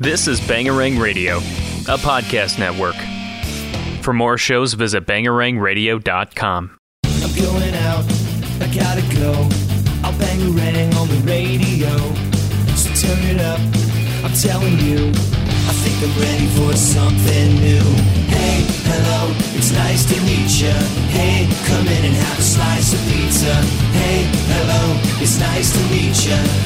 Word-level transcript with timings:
This 0.00 0.26
is 0.26 0.40
Bangarang 0.40 1.00
Radio, 1.00 1.36
a 1.86 1.96
podcast 1.96 2.58
network. 2.58 2.96
For 4.02 4.12
more 4.12 4.36
shows, 4.36 4.74
visit 4.74 5.06
bangarangradio.com. 5.06 6.78
I'm 7.04 7.34
going 7.38 7.74
out, 7.86 8.04
I 8.58 8.66
gotta 8.74 9.06
go. 9.14 9.30
I'll 10.02 10.18
bang 10.18 10.42
a 10.42 10.50
rang 10.50 10.92
on 10.94 11.06
the 11.06 11.22
radio. 11.22 11.94
So 12.74 12.90
turn 13.06 13.22
it 13.22 13.40
up, 13.40 13.60
I'm 14.26 14.34
telling 14.34 14.82
you. 14.82 15.14
I 15.14 15.72
think 15.86 15.96
I'm 16.02 16.10
ready 16.18 16.48
for 16.58 16.74
something 16.76 17.54
new. 17.62 17.86
Hey, 18.34 18.66
hello, 18.90 19.30
it's 19.54 19.70
nice 19.70 20.04
to 20.10 20.20
meet. 20.26 20.50
Hey, 21.14 21.46
come 21.70 21.86
in 21.86 22.04
and 22.04 22.16
have 22.18 22.38
a 22.40 22.42
slice 22.42 22.92
of 22.92 23.00
pizza. 23.06 23.54
Hey, 23.94 24.26
hello, 24.58 24.98
it's 25.22 25.38
nice 25.38 25.70
to 25.70 25.82
meet. 25.86 26.18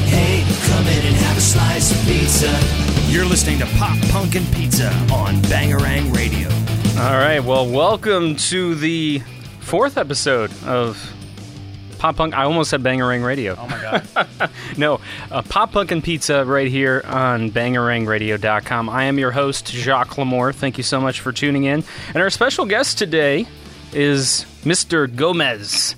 Hey, 0.08 0.48
come 0.72 0.86
in 0.88 1.06
and 1.12 1.16
have 1.28 1.36
a 1.36 1.40
slice 1.44 1.92
of 1.92 2.00
pizza. 2.08 2.87
You're 3.08 3.24
listening 3.24 3.58
to 3.60 3.66
Pop 3.78 3.98
Punk 4.10 4.34
and 4.36 4.46
Pizza 4.54 4.88
on 5.12 5.36
Bangarang 5.46 6.14
Radio. 6.14 6.48
All 7.02 7.14
right, 7.16 7.40
well, 7.40 7.66
welcome 7.68 8.36
to 8.36 8.74
the 8.74 9.20
fourth 9.60 9.96
episode 9.96 10.52
of 10.64 11.12
Pop 11.98 12.16
Punk. 12.16 12.34
I 12.36 12.44
almost 12.44 12.70
said 12.70 12.82
Bangarang 12.82 13.24
Radio. 13.24 13.56
Oh 13.58 13.66
my 13.66 13.80
god. 13.80 14.50
No, 14.76 15.00
uh, 15.30 15.42
Pop 15.42 15.72
Punk 15.72 15.90
and 15.90 16.04
Pizza 16.04 16.44
right 16.44 16.68
here 16.70 17.02
on 17.06 17.50
bangarangradio.com. 17.50 18.88
I 18.90 19.04
am 19.04 19.18
your 19.18 19.30
host, 19.30 19.68
Jacques 19.68 20.10
Lamour. 20.16 20.54
Thank 20.54 20.76
you 20.76 20.84
so 20.84 21.00
much 21.00 21.20
for 21.20 21.32
tuning 21.32 21.64
in. 21.64 21.82
And 22.08 22.16
our 22.18 22.30
special 22.30 22.66
guest 22.66 22.98
today 22.98 23.46
is 23.92 24.44
Mr. 24.64 25.12
Gomez. 25.14 25.96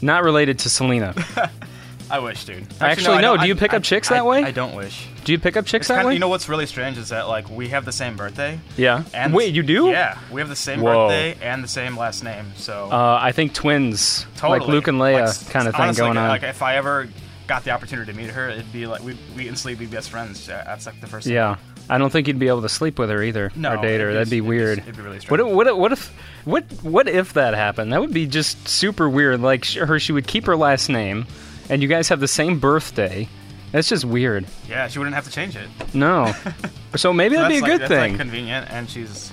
Not 0.00 0.22
related 0.22 0.60
to 0.60 0.70
Selena. 0.70 1.14
I 2.10 2.20
wish, 2.20 2.44
dude. 2.44 2.66
Actually, 2.80 3.16
I 3.18 3.20
no, 3.22 3.36
don't- 3.36 3.40
do 3.42 3.48
you 3.48 3.54
I- 3.54 3.58
pick 3.58 3.74
up 3.74 3.82
chicks 3.82 4.10
I- 4.10 4.14
that 4.14 4.26
way? 4.26 4.42
I 4.44 4.52
don't 4.52 4.74
wish. 4.74 5.08
Do 5.24 5.32
you 5.32 5.38
pick 5.38 5.56
up 5.56 5.64
chicks 5.66 5.82
It's 5.84 5.88
that 5.88 5.94
kinda- 5.96 6.08
way? 6.08 6.14
You 6.14 6.18
know 6.20 6.28
what's 6.28 6.48
really 6.48 6.66
strange 6.66 6.98
is 6.98 7.10
that 7.10 7.28
like 7.28 7.48
we 7.48 7.68
have 7.68 7.84
the 7.84 7.92
same 7.92 8.16
birthday. 8.16 8.58
yeah. 8.76 9.04
And 9.14 9.32
Wait, 9.32 9.54
you 9.54 9.62
do? 9.62 9.86
Yeah, 9.88 10.18
we 10.30 10.40
have 10.40 10.48
the 10.48 10.56
same 10.56 10.80
Whoa. 10.80 11.08
birthday 11.08 11.36
and 11.42 11.62
the 11.62 11.68
same 11.68 11.96
last 11.96 12.24
name. 12.24 12.52
So 12.56 12.88
Uh, 12.90 13.18
I 13.22 13.32
think 13.32 13.54
twins, 13.54 14.26
totally, 14.36 14.60
like 14.60 14.68
Luke 14.68 14.88
and 14.88 14.98
Leia, 14.98 15.26
Like, 15.26 15.50
kind 15.52 15.68
of 15.68 15.74
thing 15.74 15.82
honestly, 15.84 16.00
going 16.04 16.16
on. 16.16 16.28
Like 16.28 16.42
if 16.42 16.62
I 16.62 16.76
ever 16.76 17.08
got 17.46 17.64
the 17.64 17.70
opportunity 17.70 18.10
to 18.12 18.16
meet 18.18 18.30
her, 18.30 18.48
it'd 18.48 18.72
be 18.72 18.86
like 18.86 19.02
we 19.02 19.16
we 19.36 19.48
instantly 19.48 19.74
be 19.74 19.86
best 19.86 20.10
friends. 20.10 20.46
That's 20.46 20.86
like 20.86 21.00
the 21.00 21.06
first. 21.06 21.26
thing. 21.26 21.34
Yeah, 21.34 21.56
I 21.90 21.98
don't 21.98 22.10
think 22.10 22.26
you'd 22.26 22.38
be 22.38 22.48
able 22.48 22.62
to 22.62 22.68
sleep 22.68 22.98
with 22.98 23.10
her 23.10 23.22
either 23.22 23.50
No, 23.54 23.74
or 23.74 23.76
date 23.82 24.00
her. 24.00 24.12
That'd 24.12 24.30
be 24.30 24.36
be- 24.36 24.40
weird. 24.40 24.78
it'd 24.78 24.96
be 24.96 25.02
really 25.02 25.16
what, 25.16 25.16
if, 25.16 25.22
strange. 25.22 25.54
what, 25.54 25.66
if, 25.68 25.76
what 25.76 25.92
if 25.92 26.12
what 26.44 26.64
what 26.82 27.08
if 27.08 27.32
that 27.34 27.54
happened? 27.54 27.92
That 27.92 28.00
would 28.00 28.12
be 28.14 28.26
just 28.26 28.66
super 28.68 29.08
weird. 29.08 29.40
Like 29.40 29.66
her, 29.74 29.98
she 30.00 30.12
would 30.12 30.26
keep 30.26 30.46
her 30.46 30.56
last 30.56 30.88
name, 30.88 31.26
and 31.68 31.80
you 31.82 31.88
guys 31.88 32.08
have 32.08 32.18
the 32.20 32.28
same 32.28 32.58
birthday. 32.58 33.28
That's 33.72 33.88
just 33.88 34.04
weird. 34.04 34.46
Yeah, 34.68 34.86
she 34.88 34.98
wouldn't 34.98 35.14
have 35.14 35.24
to 35.24 35.30
change 35.30 35.56
it. 35.56 35.68
No, 35.94 36.32
so 36.96 37.12
maybe 37.12 37.36
that'd 37.36 37.50
be 37.50 37.58
a 37.58 37.60
like, 37.62 37.70
good 37.70 37.80
that's, 37.80 37.88
thing. 37.88 38.12
Like, 38.12 38.20
convenient, 38.20 38.70
and 38.70 38.88
she's 38.88 39.32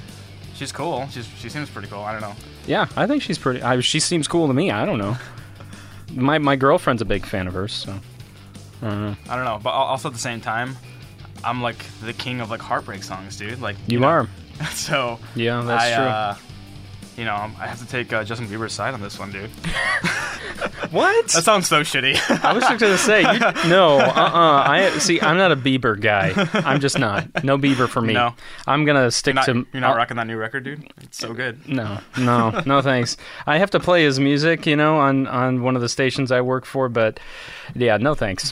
she's 0.55 0.71
cool. 0.71 1.07
She's 1.11 1.27
she 1.37 1.49
seems 1.49 1.69
pretty 1.69 1.89
cool. 1.89 1.99
I 1.99 2.13
don't 2.13 2.21
know. 2.21 2.35
yeah, 2.65 2.87
I 2.95 3.05
think 3.05 3.21
she's 3.21 3.37
pretty. 3.37 3.61
I, 3.61 3.79
she 3.81 3.99
seems 3.99 4.27
cool 4.27 4.47
to 4.47 4.53
me. 4.53 4.71
I 4.71 4.85
don't 4.85 4.97
know. 4.97 5.17
My 6.15 6.39
my 6.39 6.55
girlfriend's 6.55 7.03
a 7.03 7.05
big 7.05 7.23
fan 7.23 7.45
of 7.47 7.53
hers. 7.53 7.71
So 7.71 7.93
I 8.81 8.89
don't 8.89 9.01
know. 9.01 9.15
I 9.29 9.35
don't 9.35 9.45
know, 9.45 9.59
but 9.61 9.69
also 9.69 10.07
at 10.07 10.13
the 10.13 10.19
same 10.19 10.41
time, 10.41 10.75
I'm 11.43 11.61
like 11.61 11.85
the 12.01 12.13
king 12.13 12.41
of 12.41 12.49
like 12.49 12.61
heartbreak 12.61 13.03
songs, 13.03 13.37
dude. 13.37 13.61
Like 13.61 13.75
You 13.85 13.99
know, 13.99 14.07
are. 14.07 14.27
so 14.71 15.19
Yeah, 15.35 15.61
that's 15.61 15.83
I, 15.83 15.95
true. 15.95 16.05
Uh, 16.05 16.35
you 17.15 17.25
know, 17.25 17.51
I 17.59 17.67
have 17.67 17.79
to 17.79 17.85
take 17.85 18.11
uh, 18.11 18.23
Justin 18.23 18.47
Bieber's 18.47 18.73
side 18.73 18.95
on 18.95 19.01
this 19.01 19.19
one, 19.19 19.31
dude. 19.31 19.51
What? 20.91 21.27
That 21.27 21.43
sounds 21.43 21.67
so 21.67 21.81
shitty. 21.81 22.17
I 22.43 22.51
was 22.53 22.63
just 22.63 22.79
gonna 22.79 22.97
say 22.97 23.21
you, 23.21 23.39
no. 23.69 23.99
Uh. 23.99 24.01
uh 24.01 24.63
I 24.67 24.89
see. 24.97 25.21
I'm 25.21 25.37
not 25.37 25.51
a 25.51 25.55
Bieber 25.55 25.99
guy. 25.99 26.33
I'm 26.65 26.79
just 26.79 26.97
not. 26.97 27.43
No 27.43 27.59
Bieber 27.59 27.87
for 27.87 28.01
me. 28.01 28.13
No. 28.13 28.33
I'm 28.65 28.85
gonna 28.85 29.11
stick 29.11 29.35
you're 29.35 29.41
not, 29.41 29.45
to. 29.45 29.67
you're 29.71 29.81
not 29.81 29.91
I'll- 29.91 29.97
rocking 29.97 30.17
that 30.17 30.25
new 30.25 30.37
record, 30.37 30.63
dude. 30.63 30.91
It's 31.01 31.17
so 31.19 31.33
good. 31.33 31.67
No, 31.69 31.99
no, 32.17 32.61
no. 32.65 32.81
Thanks. 32.81 33.17
I 33.45 33.59
have 33.59 33.69
to 33.71 33.79
play 33.79 34.03
his 34.03 34.19
music, 34.19 34.65
you 34.65 34.75
know, 34.75 34.97
on 34.97 35.27
on 35.27 35.61
one 35.61 35.75
of 35.75 35.81
the 35.83 35.89
stations 35.89 36.31
I 36.31 36.41
work 36.41 36.65
for. 36.65 36.89
But 36.89 37.19
yeah, 37.75 37.97
no 37.97 38.15
thanks. 38.15 38.51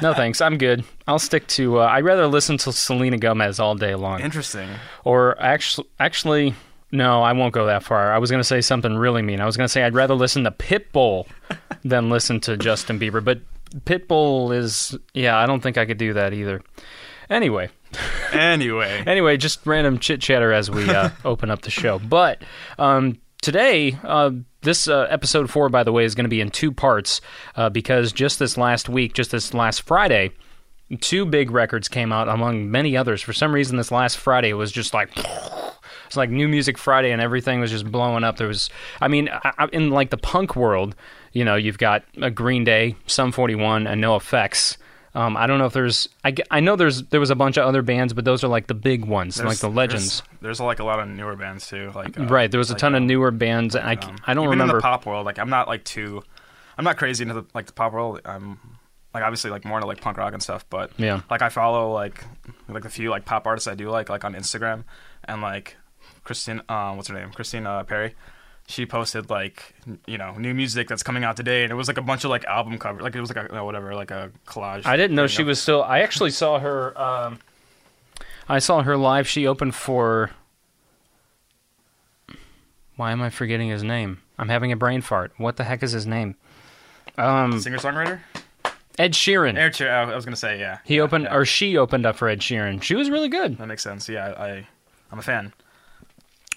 No 0.00 0.14
thanks. 0.14 0.40
I'm 0.40 0.56
good. 0.56 0.84
I'll 1.06 1.18
stick 1.18 1.46
to. 1.48 1.80
Uh, 1.80 1.86
I'd 1.86 2.04
rather 2.04 2.26
listen 2.26 2.56
to 2.58 2.72
Selena 2.72 3.18
Gomez 3.18 3.60
all 3.60 3.74
day 3.74 3.94
long. 3.94 4.20
Interesting. 4.20 4.70
Or 5.04 5.38
actually, 5.38 5.86
actually, 6.00 6.54
no, 6.94 7.22
I 7.22 7.32
won't 7.32 7.52
go 7.52 7.66
that 7.66 7.82
far. 7.82 8.12
I 8.12 8.18
was 8.18 8.30
going 8.30 8.40
to 8.40 8.44
say 8.44 8.60
something 8.60 8.96
really 8.96 9.22
mean. 9.22 9.40
I 9.40 9.46
was 9.46 9.56
going 9.56 9.66
to 9.66 9.72
say 9.72 9.82
I'd 9.82 9.94
rather 9.94 10.14
listen 10.14 10.44
to 10.44 10.50
Pitbull 10.50 11.26
than 11.84 12.08
listen 12.08 12.40
to 12.40 12.56
Justin 12.56 12.98
Bieber. 12.98 13.22
But 13.22 13.40
Pitbull 13.84 14.56
is, 14.56 14.96
yeah, 15.12 15.36
I 15.36 15.46
don't 15.46 15.60
think 15.60 15.76
I 15.76 15.84
could 15.84 15.98
do 15.98 16.14
that 16.14 16.32
either. 16.32 16.62
Anyway, 17.28 17.70
Anyway, 18.32 19.02
anyway, 19.06 19.36
just 19.36 19.66
random 19.66 19.98
chit 19.98 20.20
chatter 20.20 20.52
as 20.52 20.70
we 20.70 20.88
uh, 20.88 21.10
open 21.24 21.50
up 21.50 21.62
the 21.62 21.70
show. 21.70 21.98
But 21.98 22.42
um, 22.78 23.18
today, 23.42 23.98
uh, 24.02 24.32
this 24.62 24.88
uh, 24.88 25.06
episode 25.10 25.50
four, 25.50 25.68
by 25.68 25.84
the 25.84 25.92
way, 25.92 26.04
is 26.04 26.14
going 26.14 26.24
to 26.24 26.30
be 26.30 26.40
in 26.40 26.50
two 26.50 26.72
parts 26.72 27.20
uh, 27.56 27.70
because 27.70 28.12
just 28.12 28.38
this 28.38 28.56
last 28.56 28.88
week, 28.88 29.14
just 29.14 29.30
this 29.30 29.54
last 29.54 29.82
Friday, 29.82 30.32
two 31.00 31.24
big 31.24 31.50
records 31.50 31.88
came 31.88 32.12
out 32.12 32.28
among 32.28 32.70
many 32.70 32.96
others. 32.96 33.22
For 33.22 33.32
some 33.32 33.54
reason, 33.54 33.76
this 33.76 33.90
last 33.90 34.16
Friday 34.18 34.52
was 34.52 34.72
just 34.72 34.94
like. 34.94 35.10
It's 36.06 36.16
like 36.16 36.30
New 36.30 36.48
Music 36.48 36.78
Friday, 36.78 37.10
and 37.12 37.20
everything 37.22 37.60
was 37.60 37.70
just 37.70 37.90
blowing 37.90 38.24
up. 38.24 38.36
There 38.36 38.48
was, 38.48 38.70
I 39.00 39.08
mean, 39.08 39.28
I, 39.30 39.52
I- 39.58 39.68
in 39.72 39.90
like 39.90 40.10
the 40.10 40.16
punk 40.18 40.56
world, 40.56 40.94
you 41.32 41.44
know, 41.44 41.56
you've 41.56 41.78
got 41.78 42.04
a 42.20 42.30
Green 42.30 42.64
Day, 42.64 42.96
Sum 43.06 43.32
41, 43.32 43.86
and 43.86 44.02
NOFX. 44.02 44.76
Um, 45.16 45.36
I 45.36 45.46
don't 45.46 45.58
know 45.60 45.66
if 45.66 45.72
there's, 45.72 46.08
I, 46.24 46.34
I 46.50 46.58
know 46.58 46.74
there's 46.74 47.04
there 47.04 47.20
was 47.20 47.30
a 47.30 47.36
bunch 47.36 47.56
of 47.56 47.64
other 47.66 47.82
bands, 47.82 48.12
but 48.12 48.24
those 48.24 48.42
are 48.42 48.48
like 48.48 48.66
the 48.66 48.74
big 48.74 49.04
ones, 49.04 49.40
like 49.40 49.58
the 49.58 49.70
legends. 49.70 50.22
There's, 50.40 50.40
there's 50.58 50.60
like 50.60 50.80
a 50.80 50.84
lot 50.84 50.98
of 50.98 51.06
newer 51.08 51.36
bands 51.36 51.68
too. 51.68 51.92
Like 51.94 52.18
uh, 52.18 52.24
right, 52.26 52.50
there 52.50 52.58
was 52.58 52.70
a 52.70 52.72
like, 52.72 52.80
ton 52.80 52.94
of 52.96 53.02
um, 53.02 53.06
newer 53.06 53.30
bands, 53.30 53.76
and 53.76 53.86
I, 53.86 53.94
um, 53.94 54.16
I 54.26 54.34
don't 54.34 54.44
even 54.46 54.50
remember. 54.58 54.74
in 54.74 54.78
the 54.78 54.82
pop 54.82 55.06
world. 55.06 55.24
Like 55.24 55.38
I'm 55.38 55.50
not 55.50 55.68
like 55.68 55.84
too, 55.84 56.24
I'm 56.76 56.84
not 56.84 56.96
crazy 56.96 57.22
into 57.22 57.34
the, 57.34 57.44
like 57.54 57.66
the 57.66 57.72
pop 57.72 57.92
world. 57.92 58.22
I'm 58.24 58.58
like 59.14 59.22
obviously 59.22 59.52
like 59.52 59.64
more 59.64 59.78
into 59.78 59.86
like 59.86 60.00
punk 60.00 60.16
rock 60.18 60.32
and 60.32 60.42
stuff. 60.42 60.64
But 60.68 60.90
Yeah. 60.96 61.20
like 61.30 61.42
I 61.42 61.48
follow 61.48 61.92
like 61.92 62.24
like 62.68 62.84
a 62.84 62.90
few 62.90 63.10
like 63.10 63.24
pop 63.24 63.46
artists 63.46 63.68
I 63.68 63.76
do 63.76 63.90
like 63.90 64.08
like 64.08 64.24
on 64.24 64.34
Instagram 64.34 64.82
and 65.26 65.40
like 65.40 65.76
Christine, 66.22 66.62
uh, 66.68 66.94
what's 66.94 67.08
her 67.08 67.14
name? 67.14 67.30
Christine 67.32 67.66
uh, 67.66 67.82
Perri. 67.84 68.14
She 68.66 68.86
posted 68.86 69.28
like 69.28 69.74
you 70.06 70.16
know 70.16 70.32
new 70.38 70.54
music 70.54 70.88
that's 70.88 71.02
coming 71.02 71.22
out 71.24 71.36
today, 71.36 71.64
and 71.64 71.70
it 71.72 71.74
was 71.74 71.86
like 71.88 71.98
a 71.98 72.02
bunch 72.02 72.24
of 72.24 72.30
like 72.30 72.44
album 72.46 72.78
cover, 72.78 73.02
like 73.02 73.14
it 73.14 73.20
was 73.20 73.34
like 73.34 73.50
a 73.52 73.64
whatever, 73.64 73.94
like 73.94 74.10
a 74.10 74.30
collage. 74.46 74.86
I 74.86 74.96
didn't 74.96 75.16
know 75.16 75.26
she 75.26 75.42
was 75.42 75.60
still. 75.60 75.82
I 75.82 76.00
actually 76.00 76.30
saw 76.30 76.58
her. 76.58 76.98
Um, 76.98 77.38
I 78.48 78.58
saw 78.60 78.82
her 78.82 78.96
live. 78.96 79.26
She 79.28 79.46
opened 79.46 79.74
for. 79.74 80.30
Why 82.96 83.12
am 83.12 83.20
I 83.22 83.30
forgetting 83.30 83.68
his 83.68 83.82
name? 83.82 84.20
I'm 84.38 84.48
having 84.48 84.72
a 84.72 84.76
brain 84.76 85.00
fart. 85.00 85.32
What 85.36 85.56
the 85.56 85.64
heck 85.64 85.82
is 85.82 85.92
his 85.92 86.06
name? 86.06 86.36
Um, 87.18 87.60
singer 87.60 87.78
songwriter. 87.78 88.20
Ed 88.98 89.12
Sheeran. 89.12 89.58
Air 89.58 89.70
Cheer. 89.70 89.90
I 89.92 90.14
was 90.14 90.24
gonna 90.24 90.36
say 90.36 90.58
yeah. 90.60 90.78
he 90.84 90.96
Yeah, 90.96 91.02
opened, 91.02 91.24
yeah. 91.24 91.34
or 91.34 91.44
she 91.44 91.76
opened 91.76 92.06
up 92.06 92.16
for 92.16 92.28
Ed 92.28 92.40
Sheeran. 92.40 92.80
She 92.82 92.94
was 92.94 93.10
really 93.10 93.28
good. 93.28 93.58
that 93.58 93.66
makes 93.66 93.82
sense. 93.82 94.08
Yeah, 94.08 94.28
I 94.38 94.66
I'm 95.10 95.18
a 95.18 95.22
fan. 95.22 95.52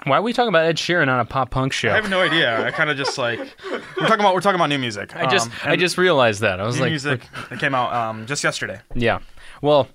Why 0.03 0.17
are 0.17 0.21
we 0.21 0.31
talking 0.31 0.49
about 0.49 0.65
Ed 0.65 0.77
Sheeran 0.77 1.07
on 1.09 1.19
a 1.19 1.25
pop 1.25 1.49
punk 1.49 1.73
show? 1.73 1.89
I 1.91 1.95
have 1.95 2.09
no 2.09 2.21
idea. 2.21 2.65
I 2.65 2.71
kind 2.71 2.89
of 2.89 2.97
just 2.97 3.17
like 3.17 3.39
we're 3.39 4.07
talking 4.07 4.19
about 4.19 4.33
we're 4.35 4.41
talking 4.41 4.55
about 4.59 4.69
new 4.69 4.77
music. 4.77 5.15
I 5.15 5.25
just, 5.27 5.47
Um, 5.47 5.53
I 5.71 5.75
just 5.75 5.97
realized 5.97 6.41
that. 6.41 6.59
I 6.59 6.65
was 6.65 6.75
new 6.75 6.83
like, 6.83 6.91
music 6.91 7.21
that 7.49 7.59
came 7.59 7.73
out 7.73 7.91
um, 7.93 8.25
just 8.27 8.43
yesterday. 8.43 8.79
Yeah. 8.93 9.19
Well, 9.61 9.87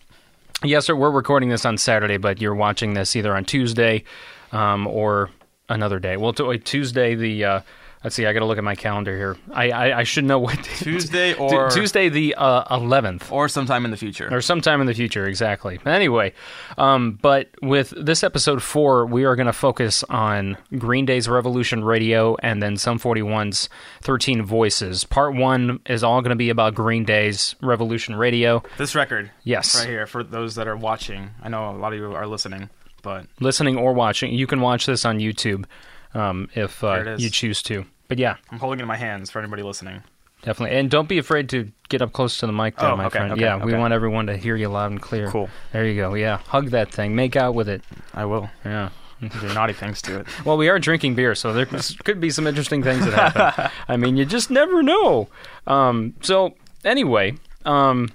yes, 0.65 0.87
sir. 0.87 0.97
We're 0.97 1.11
recording 1.11 1.51
this 1.51 1.65
on 1.65 1.79
Saturday, 1.79 2.17
but 2.17 2.41
you're 2.41 2.55
watching 2.55 2.95
this 2.95 3.15
either 3.15 3.35
on 3.37 3.45
Tuesday 3.45 4.03
um, 4.51 4.87
or 4.89 5.31
another 5.69 5.99
day. 6.01 6.17
Well, 6.17 6.33
t- 6.33 6.59
Tuesday. 6.59 7.15
The 7.15 7.45
uh, 7.45 7.61
let's 8.05 8.17
see. 8.17 8.27
I 8.27 8.33
got 8.33 8.41
to 8.41 8.47
look 8.47 8.59
at 8.59 8.65
my 8.65 8.75
calendar 8.75 9.17
here. 9.17 9.37
I 9.53 9.71
I, 9.71 9.99
I 10.01 10.03
should 10.05 10.25
know 10.25 10.39
what 10.39 10.57
day- 10.63 10.71
Tuesday 10.79 11.35
Tu- 11.35 11.41
or 11.41 11.71
Tuesday 11.71 12.09
the 12.09 12.35
uh, 12.37 12.65
eleventh. 12.77 13.31
or 13.33 13.49
sometime 13.49 13.85
in 13.85 13.91
the 13.91 13.97
future. 13.97 14.29
or 14.33 14.41
sometime 14.41 14.81
in 14.81 14.87
the 14.87 14.95
future, 14.95 15.27
exactly. 15.27 15.79
Anyway, 15.87 16.33
um, 16.79 17.19
but 17.23 17.49
with 17.63 17.93
this 17.97 18.23
episode 18.25 18.63
four, 18.63 19.07
we 19.07 19.25
are 19.25 19.37
going 19.37 19.47
to 19.47 19.53
focus 19.53 20.03
on 20.11 20.57
Green 20.79 21.07
Day's 21.07 21.29
Revolution 21.29 21.85
Radio 21.85 22.37
and 22.43 22.63
then 22.63 22.77
Sum 22.77 22.99
41's 22.99 23.69
13 24.03 24.43
Voices. 24.45 25.05
Part 25.05 25.35
one 25.35 25.81
is 25.87 26.03
all 26.05 26.21
going 26.23 26.31
to 26.31 26.37
be 26.37 26.51
about 26.51 26.75
Green 26.75 27.05
Day's 27.05 27.55
Revolution 27.63 28.15
Radio. 28.17 28.63
This 28.79 28.95
record, 28.95 29.31
Yes. 29.45 29.75
right 29.79 29.89
here 29.89 30.07
for 30.07 30.23
those 30.25 30.55
that 30.57 30.67
are 30.69 30.77
watching. 30.77 31.31
I 31.43 31.49
know 31.49 31.71
a 31.71 31.77
lot 31.77 31.93
of 31.93 31.99
you 31.99 32.15
are 32.15 32.27
listening, 32.27 32.71
but 33.03 33.27
listening 33.41 33.77
or 33.77 33.93
watching. 33.93 34.33
You 34.33 34.47
can 34.47 34.61
watch 34.61 34.87
this 34.87 35.05
on 35.05 35.19
YouTube 35.19 35.65
um, 36.15 36.49
if 36.55 36.83
uh, 36.85 37.17
you 37.19 37.31
choose 37.31 37.63
to. 37.63 37.85
But 38.09 38.19
yeah, 38.19 38.37
I'm 38.51 38.59
holding 38.59 38.81
it 38.81 38.83
in 38.83 38.89
my 38.89 38.97
hands 38.97 39.31
for 39.31 39.39
anybody 39.39 39.63
listening. 39.63 40.03
definitely. 40.43 40.77
And 40.77 40.91
don't 40.91 41.09
be 41.09 41.19
afraid 41.19 41.49
to 41.51 41.71
get 41.89 42.03
up 42.03 42.13
close 42.13 42.39
to 42.39 42.47
the 42.47 42.53
mic, 42.53 42.77
there, 42.77 42.91
Oh, 42.91 42.97
my 42.97 43.07
okay, 43.07 43.19
friend. 43.21 43.33
okay, 43.33 43.41
yeah, 43.43 43.65
we 43.65 43.75
want 43.75 43.95
everyone 43.95 44.27
to 44.27 44.37
hear 44.37 44.57
you 44.57 44.69
loud 44.69 44.91
and 44.91 45.01
clear. 45.01 45.29
Cool. 45.31 45.49
There 45.73 45.87
you 45.87 45.95
go. 45.95 46.15
Yeah, 46.15 46.39
hug 46.39 46.71
that 46.71 46.91
thing. 46.93 47.15
Make 47.15 47.37
out 47.37 47.55
with 47.55 47.69
it. 47.69 47.83
I 48.13 48.25
will. 48.27 48.51
Yeah. 48.65 48.91
Do 49.21 49.55
naughty 49.55 49.73
things 49.73 50.03
to 50.03 50.19
it. 50.21 50.27
Well, 50.45 50.57
we 50.57 50.69
are 50.69 50.81
drinking 50.81 51.15
beer, 51.15 51.35
so 51.37 51.53
there 51.53 51.65
could 52.05 52.21
be 52.21 52.31
some 52.31 52.47
interesting 52.49 52.83
things 52.83 53.05
that 53.07 53.15
happen. 53.15 53.71
I 53.89 53.97
mean, 53.97 54.17
you 54.17 54.25
just 54.25 54.51
never 54.51 54.83
know. 54.83 55.29
Um, 55.69 56.15
so 56.23 56.55
anyway, 56.85 57.37
um, 57.65 58.11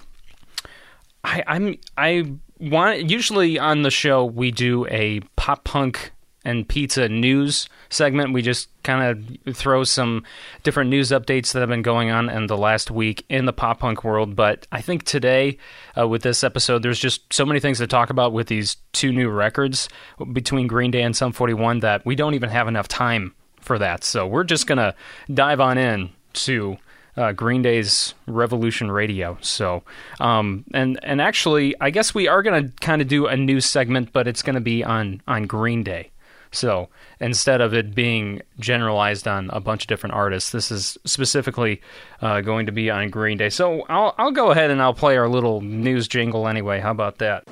I, 1.24 1.44
I'm 1.48 1.78
I 1.98 2.34
want, 2.60 3.10
usually 3.10 3.58
on 3.58 3.82
the 3.84 3.90
show 3.92 4.26
we 4.26 4.52
do 4.52 4.86
a 4.88 5.22
pop 5.38 5.64
punk 5.64 6.12
and 6.46 6.68
pizza 6.68 7.10
news 7.10 7.68
segment. 7.90 8.34
We 8.34 8.42
just 8.42 8.70
kind 8.84 9.38
of 9.48 9.56
throw 9.56 9.84
some 9.84 10.24
different 10.64 10.90
news 10.90 11.10
updates 11.10 11.52
that 11.52 11.60
have 11.60 11.70
been 11.70 11.82
going 11.82 12.10
on 12.10 12.30
in 12.30 12.48
the 12.48 12.58
last 12.58 12.90
week 12.90 13.26
in 13.30 13.46
the 13.46 13.54
pop 13.54 13.80
punk 13.80 14.04
world. 14.04 14.36
But 14.36 14.68
I 14.72 14.82
think 14.82 15.04
today, 15.04 15.58
uh, 15.98 16.08
with 16.08 16.22
this 16.22 16.44
episode, 16.44 16.84
there's 16.84 17.00
just 17.00 17.34
so 17.34 17.46
many 17.46 17.60
things 17.60 17.80
to 17.80 17.88
talk 17.88 18.10
about 18.10 18.34
with 18.34 18.48
these 18.48 18.78
two 18.94 19.12
new 19.12 19.30
records 19.30 19.90
between 20.32 20.68
Green 20.68 20.92
Day 20.92 21.02
and 21.02 21.16
Sum 21.16 21.32
41 21.32 21.80
that 21.80 22.06
we 22.06 22.16
don't 22.16 22.34
even 22.34 22.50
have 22.50 22.68
enough 22.68 22.88
time 22.88 23.34
for 23.60 23.78
that. 23.80 24.04
So 24.04 24.26
we're 24.26 24.46
just 24.46 24.68
going 24.68 24.78
to 24.78 24.96
dive 25.34 25.60
on 25.60 25.78
in 25.78 26.10
to 26.34 26.78
uh, 27.18 27.32
Green 27.32 27.62
Day's 27.62 28.14
Revolution 28.28 28.92
Radio. 28.92 29.38
So, 29.42 29.84
um, 30.20 30.64
and 30.74 31.00
and 31.04 31.20
actually, 31.20 31.76
I 31.82 31.90
guess 31.90 32.14
we 32.14 32.28
are 32.28 32.44
going 32.44 32.68
to 32.68 32.72
kind 32.80 33.02
of 33.02 33.08
do 33.08 33.26
a 33.26 33.36
news 33.36 33.66
segment, 33.66 34.14
but 34.14 34.28
it's 34.28 34.44
going 34.44 34.54
to 34.54 34.62
be 34.62 34.84
on 34.84 35.22
on 35.28 35.48
Green 35.48 35.84
Day. 35.84 36.12
So 36.52 36.90
instead 37.20 37.62
of 37.62 37.74
it 37.74 37.94
being 37.94 38.42
generalized 38.60 39.28
on 39.28 39.50
a 39.52 39.60
bunch 39.60 39.84
of 39.84 39.88
different 39.88 40.16
artists, 40.16 40.52
this 40.52 40.72
is 40.72 40.98
specifically 41.06 41.82
uh, 42.22 42.42
going 42.42 42.66
to 42.66 42.72
be 42.72 42.90
on 42.90 43.10
Green 43.10 43.38
Day. 43.38 43.50
So 43.50 43.82
I'll 43.90 44.16
I'll 44.18 44.32
go 44.32 44.52
ahead 44.52 44.72
and 44.72 44.82
I'll 44.82 44.94
play 44.94 45.18
our 45.18 45.28
little 45.28 45.62
news 45.62 46.08
jingle 46.08 46.48
anyway. 46.48 46.80
How 46.80 46.92
about 46.92 47.18
that? 47.20 47.44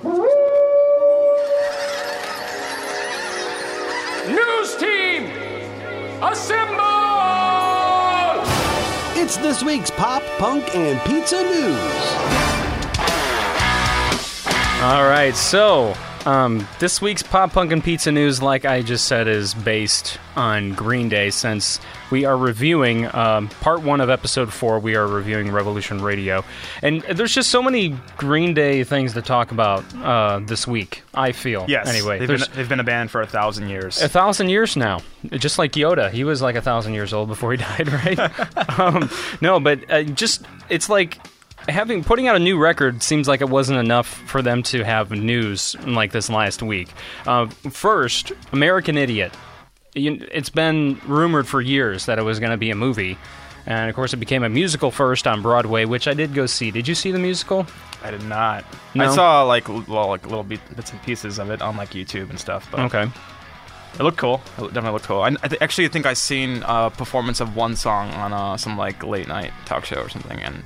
News 4.27 4.75
team, 4.77 5.25
assemble! 6.23 6.83
It's 9.17 9.37
this 9.37 9.63
week's 9.63 9.91
pop, 9.91 10.23
punk, 10.37 10.75
and 10.75 10.99
pizza 11.01 11.41
news. 11.43 12.15
All 14.81 15.03
right, 15.03 15.35
so 15.35 15.95
um, 16.25 16.67
this 16.79 17.01
week's 17.01 17.23
Pop 17.23 17.53
Punk 17.53 17.71
and 17.71 17.83
Pizza 17.83 18.11
News, 18.11 18.41
like 18.41 18.65
I 18.65 18.81
just 18.81 19.05
said, 19.05 19.27
is 19.27 19.53
based 19.53 20.17
on 20.35 20.73
Green 20.73 21.07
Day 21.07 21.29
since 21.29 21.79
we 22.11 22.25
are 22.25 22.37
reviewing 22.37 23.13
um, 23.15 23.47
part 23.61 23.83
one 23.83 24.01
of 24.01 24.09
episode 24.09 24.51
four. 24.51 24.79
We 24.79 24.95
are 24.95 25.07
reviewing 25.07 25.51
Revolution 25.51 26.01
Radio. 26.01 26.43
And 26.81 27.01
there's 27.03 27.33
just 27.33 27.49
so 27.49 27.61
many 27.61 27.95
Green 28.17 28.53
Day 28.53 28.83
things 28.83 29.13
to 29.13 29.21
talk 29.21 29.51
about 29.51 29.83
uh, 29.97 30.39
this 30.39 30.67
week, 30.67 31.03
I 31.13 31.31
feel. 31.31 31.65
Yes. 31.67 31.87
Anyway, 31.87 32.19
they've 32.19 32.27
been, 32.27 32.41
they've 32.55 32.69
been 32.69 32.79
a 32.79 32.83
band 32.83 33.11
for 33.11 33.21
a 33.21 33.27
thousand 33.27 33.69
years. 33.69 34.01
A 34.01 34.09
thousand 34.09 34.49
years 34.49 34.75
now, 34.75 35.01
just 35.31 35.59
like 35.59 35.73
Yoda. 35.73 36.11
He 36.11 36.23
was 36.23 36.41
like 36.41 36.55
a 36.55 36.61
thousand 36.61 36.93
years 36.95 37.13
old 37.13 37.27
before 37.27 37.51
he 37.51 37.57
died, 37.77 37.91
right? 37.91 38.79
um, 38.79 39.09
no, 39.41 39.59
but 39.59 39.91
uh, 39.91 40.03
just 40.03 40.43
it's 40.69 40.89
like 40.89 41.19
having 41.67 42.03
putting 42.03 42.27
out 42.27 42.35
a 42.35 42.39
new 42.39 42.57
record 42.57 43.01
seems 43.03 43.27
like 43.27 43.41
it 43.41 43.49
wasn't 43.49 43.79
enough 43.79 44.07
for 44.07 44.41
them 44.41 44.63
to 44.63 44.83
have 44.83 45.11
news 45.11 45.75
like 45.85 46.11
this 46.11 46.29
last 46.29 46.61
week. 46.61 46.89
Uh, 47.25 47.47
first, 47.71 48.31
American 48.51 48.97
Idiot. 48.97 49.33
You- 49.93 50.27
It's 50.31 50.49
been 50.49 50.99
rumored 51.05 51.47
for 51.47 51.61
years 51.61 52.05
that 52.07 52.19
it 52.19 52.23
was 52.23 52.39
going 52.39 52.51
to 52.51 52.57
be 52.57 52.69
a 52.71 52.75
movie. 52.75 53.17
And 53.67 53.89
of 53.89 53.95
course, 53.95 54.13
it 54.13 54.17
became 54.17 54.43
a 54.43 54.49
musical 54.49 54.91
first 54.91 55.25
on 55.25 55.41
Broadway, 55.41 55.85
which 55.85 56.07
I 56.07 56.13
did 56.13 56.35
go 56.35 56.45
see. 56.45 56.69
Did 56.69 56.87
you 56.87 56.93
see 56.93 57.11
the 57.11 57.17
musical? 57.17 57.65
I 58.03 58.11
did 58.11 58.23
not. 58.23 58.63
No? 58.93 59.09
I 59.09 59.15
saw 59.15 59.41
like 59.43 59.67
well, 59.87 60.09
like 60.09 60.23
little 60.27 60.43
bits 60.43 60.91
and 60.91 61.01
pieces 61.01 61.39
of 61.39 61.49
it 61.49 61.63
on 61.63 61.75
like 61.75 61.89
YouTube 61.91 62.29
and 62.29 62.39
stuff. 62.39 62.67
But 62.69 62.81
Okay. 62.81 63.09
it 63.97 64.03
looked 64.03 64.17
cool. 64.19 64.39
It 64.59 64.65
definitely 64.65 64.91
looked 64.91 65.05
cool. 65.07 65.21
I, 65.21 65.29
I 65.41 65.47
th- 65.47 65.61
actually 65.63 65.87
think 65.87 66.05
I 66.05 66.13
seen 66.13 66.61
a 66.67 66.91
performance 66.91 67.39
of 67.39 67.55
one 67.55 67.75
song 67.75 68.11
on 68.11 68.33
uh, 68.33 68.55
some 68.57 68.77
like 68.77 69.03
late 69.03 69.27
night 69.27 69.51
talk 69.65 69.85
show 69.85 69.95
or 69.95 70.09
something, 70.09 70.39
and 70.43 70.63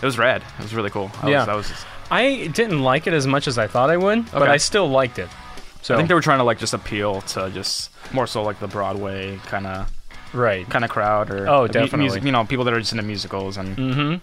it 0.00 0.06
was 0.06 0.18
rad. 0.18 0.42
It 0.58 0.62
was 0.62 0.74
really 0.74 0.90
cool. 0.90 1.10
I 1.22 1.30
Yeah. 1.30 1.38
was, 1.38 1.46
that 1.46 1.56
was 1.56 1.68
just, 1.68 1.86
I 2.10 2.48
didn't 2.48 2.82
like 2.82 3.06
it 3.06 3.12
as 3.12 3.26
much 3.26 3.46
as 3.48 3.58
I 3.58 3.66
thought 3.66 3.90
I 3.90 3.96
would, 3.96 4.30
but 4.32 4.48
I 4.48 4.56
still 4.56 4.88
liked 4.88 5.18
it. 5.18 5.28
So 5.82 5.94
I 5.94 5.96
think 5.96 6.08
they 6.08 6.14
were 6.14 6.20
trying 6.20 6.38
to 6.38 6.44
like 6.44 6.58
just 6.58 6.74
appeal 6.74 7.20
to 7.22 7.50
just 7.50 7.90
more 8.12 8.26
so 8.26 8.42
like 8.42 8.58
the 8.60 8.68
Broadway 8.68 9.36
kind 9.46 9.66
of 9.66 9.90
right. 10.34 10.68
kind 10.68 10.84
of 10.84 10.90
crowd 10.90 11.30
or 11.30 11.48
Oh, 11.48 11.66
definitely. 11.66 11.98
music, 12.00 12.22
you 12.24 12.32
know, 12.32 12.44
people 12.44 12.64
that 12.66 12.74
are 12.74 12.80
just 12.80 12.92
into 12.92 13.04
musicals 13.04 13.56
and 13.56 13.76
Mm-hmm. 13.76 14.14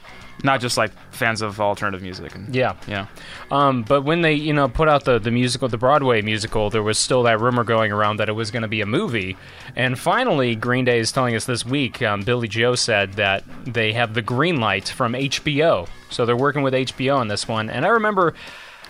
Not 0.44 0.62
just 0.62 0.78
like 0.78 0.92
fans 1.12 1.42
of 1.42 1.60
alternative 1.60 2.02
music. 2.04 2.36
And, 2.36 2.54
Yeah. 2.56 2.76
yeah. 2.88 3.08
Um, 3.50 3.82
but 3.84 4.04
when 4.04 4.22
they, 4.22 4.34
you 4.34 4.54
know, 4.54 4.68
put 4.68 4.88
out 4.88 5.06
the, 5.06 5.18
the 5.18 5.32
musical, 5.32 5.68
the 5.68 5.78
Broadway 5.78 6.22
musical, 6.22 6.70
there 6.70 6.84
was 6.84 7.00
still 7.00 7.24
that 7.24 7.40
rumor 7.40 7.64
going 7.64 7.92
around 7.92 8.18
that 8.18 8.30
it 8.30 8.34
was 8.34 8.52
going 8.52 8.62
to 8.62 8.68
be 8.68 8.82
a 8.82 8.86
movie. 8.86 9.36
And 9.76 9.98
finally, 9.98 10.56
Green 10.56 10.86
Day 10.86 11.00
is 11.00 11.12
telling 11.12 11.36
us 11.36 11.46
this 11.46 11.66
week, 11.66 12.02
um, 12.04 12.22
Billie 12.22 12.48
Joe 12.48 12.76
said 12.76 13.14
that 13.14 13.44
they 13.66 13.94
have 13.94 14.14
the 14.14 14.22
green 14.22 14.60
light 14.60 14.88
from 14.90 15.14
HBO. 15.14 15.88
So 16.12 16.26
they're 16.26 16.38
working 16.38 16.62
with 16.62 16.74
HBO 16.76 17.18
on 17.18 17.28
this 17.30 17.48
one. 17.48 17.70
And 17.72 17.84
I 17.84 17.90
remember 17.90 18.34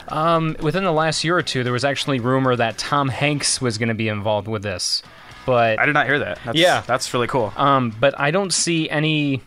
um, 0.09 0.55
within 0.61 0.83
the 0.83 0.91
last 0.91 1.23
year 1.23 1.38
or 1.38 1.41
two, 1.44 1.63
there 1.63 1.73
was 1.73 1.85
actually 1.85 2.19
rumor 2.19 2.55
that 2.55 2.77
Tom 2.77 3.07
Hanks 3.09 3.61
was 3.61 3.77
going 3.77 3.89
to 3.89 3.95
be 3.95 4.07
involved 4.09 4.47
with 4.47 4.63
this. 4.63 5.01
But 5.45 5.79
I 5.79 5.85
did 5.85 5.94
not 5.94 6.05
hear 6.07 6.19
that. 6.19 6.39
That's, 6.45 6.57
Yeah. 6.57 6.81
that's 6.85 7.13
really 7.13 7.27
cool. 7.27 7.53
um, 7.55 7.95
but 7.99 8.19
I 8.19 8.31
don't 8.31 8.51
see 8.51 8.89
any 8.89 9.41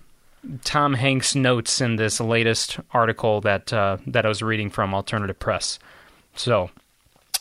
Tom 0.65 0.95
Hanks 0.95 1.35
notes 1.35 1.81
in 1.81 1.97
this 1.97 2.21
latest 2.21 2.79
article 2.93 3.41
that 3.43 3.73
uh, 3.73 3.99
that 4.07 4.25
I 4.25 4.29
was 4.29 4.43
reading 4.43 4.71
from 4.71 4.95
Alternative 4.95 5.39
Press. 5.39 5.79
So, 6.35 6.71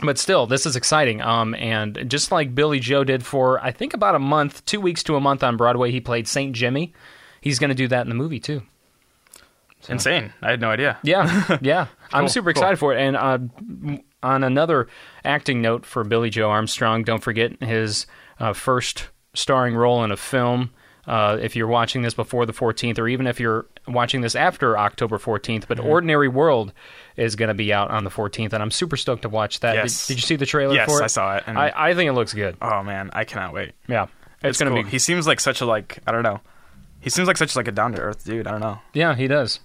but 0.04 0.18
still, 0.18 0.48
this 0.48 0.66
is 0.66 0.76
exciting. 0.76 1.22
Um, 1.22 1.54
and 1.56 2.06
just 2.10 2.32
like 2.32 2.54
Billie 2.56 2.80
Joe 2.80 3.04
did 3.04 3.26
for 3.26 3.60
I 3.64 3.72
think 3.72 3.94
about 3.94 4.16
a 4.16 4.20
month, 4.20 4.66
two 4.66 4.82
weeks 4.82 5.04
to 5.04 5.16
a 5.16 5.22
month 5.22 5.44
on 5.44 5.56
Broadway, 5.58 5.92
he 5.92 6.02
played 6.02 6.28
Saint 6.28 6.54
Jimmy. 6.56 6.94
He's 7.42 7.58
going 7.60 7.70
to 7.70 7.76
do 7.76 7.88
that 7.88 8.02
in 8.02 8.10
the 8.10 8.16
movie 8.16 8.40
too. 8.40 8.64
Insane. 9.88 10.34
I 10.42 10.52
had 10.52 10.60
no 10.60 10.70
idea. 10.70 10.98
Yeah, 11.04 11.58
yeah. 11.62 11.88
I'm 12.12 12.24
Cool, 12.24 12.30
super 12.30 12.54
cool. 12.54 12.62
excited 12.62 12.78
for 12.78 12.94
it. 12.94 13.00
And 13.00 13.16
uh, 13.16 13.40
on 14.22 14.44
another 14.44 14.88
acting 15.24 15.62
note 15.62 15.86
for 15.86 16.04
Billie 16.04 16.30
Joe 16.30 16.50
Armstrong, 16.50 17.04
don't 17.04 17.24
forget 17.24 17.62
his 17.64 18.06
uh, 18.40 18.52
first 18.52 19.08
starring 19.34 19.76
role 19.76 20.04
in 20.04 20.12
a 20.12 20.18
film. 20.18 20.72
Uh, 21.08 21.38
if 21.42 21.56
you're 21.56 21.68
watching 21.68 22.04
this 22.04 22.14
before 22.14 22.46
the 22.46 22.54
14th, 22.54 23.00
or 23.00 23.08
even 23.08 23.26
if 23.26 23.40
you're 23.40 23.66
watching 23.88 24.22
this 24.22 24.36
after 24.36 24.78
October 24.78 25.18
14th, 25.18 25.68
but 25.68 25.78
Mm-hmm. 25.80 25.88
Ordinary 25.88 26.28
World 26.28 26.72
is 27.18 27.36
going 27.36 27.48
to 27.48 27.54
be 27.56 27.74
out 27.74 27.90
on 27.90 28.04
the 28.04 28.12
14th, 28.12 28.54
and 28.54 28.62
I'm 28.62 28.70
super 28.70 28.96
stoked 28.98 29.24
to 29.24 29.30
watch 29.30 29.62
that. 29.62 29.76
Yes. 29.76 30.06
Did, 30.08 30.14
did 30.16 30.22
you 30.22 30.28
see 30.28 30.36
the 30.36 30.46
trailer 30.46 30.76
Yes, 30.76 30.88
for 30.88 31.02
it? 31.02 31.06
I 31.06 31.08
saw 31.08 31.38
it, 31.38 31.44
I, 31.48 31.72
I 31.76 31.94
think 31.96 32.10
it 32.10 32.14
looks 32.14 32.34
good. 32.34 32.58
Oh 32.62 32.84
man, 32.84 33.10
I 33.14 33.24
cannot 33.24 33.54
wait. 33.54 33.72
Yeah, 33.88 34.04
it's, 34.04 34.12
It's 34.44 34.60
going 34.60 34.72
to 34.72 34.76
cool. 34.76 34.84
be. 34.84 34.90
He 34.92 35.00
seems 35.00 35.26
like 35.26 35.40
such 35.40 35.62
a 35.62 35.66
like 35.66 35.98
I 36.06 36.12
don't 36.12 36.24
know. 36.24 36.42
He 37.02 37.10
seems 37.10 37.28
like 37.28 37.38
such 37.38 37.56
like 37.56 37.68
a 37.68 37.72
down 37.72 37.94
to 37.94 38.02
earth 38.02 38.26
dude. 38.26 38.46
I 38.46 38.52
don't 38.52 38.60
know. 38.62 38.80
Yeah, 38.94 39.16
he 39.16 39.28
does. 39.28 39.62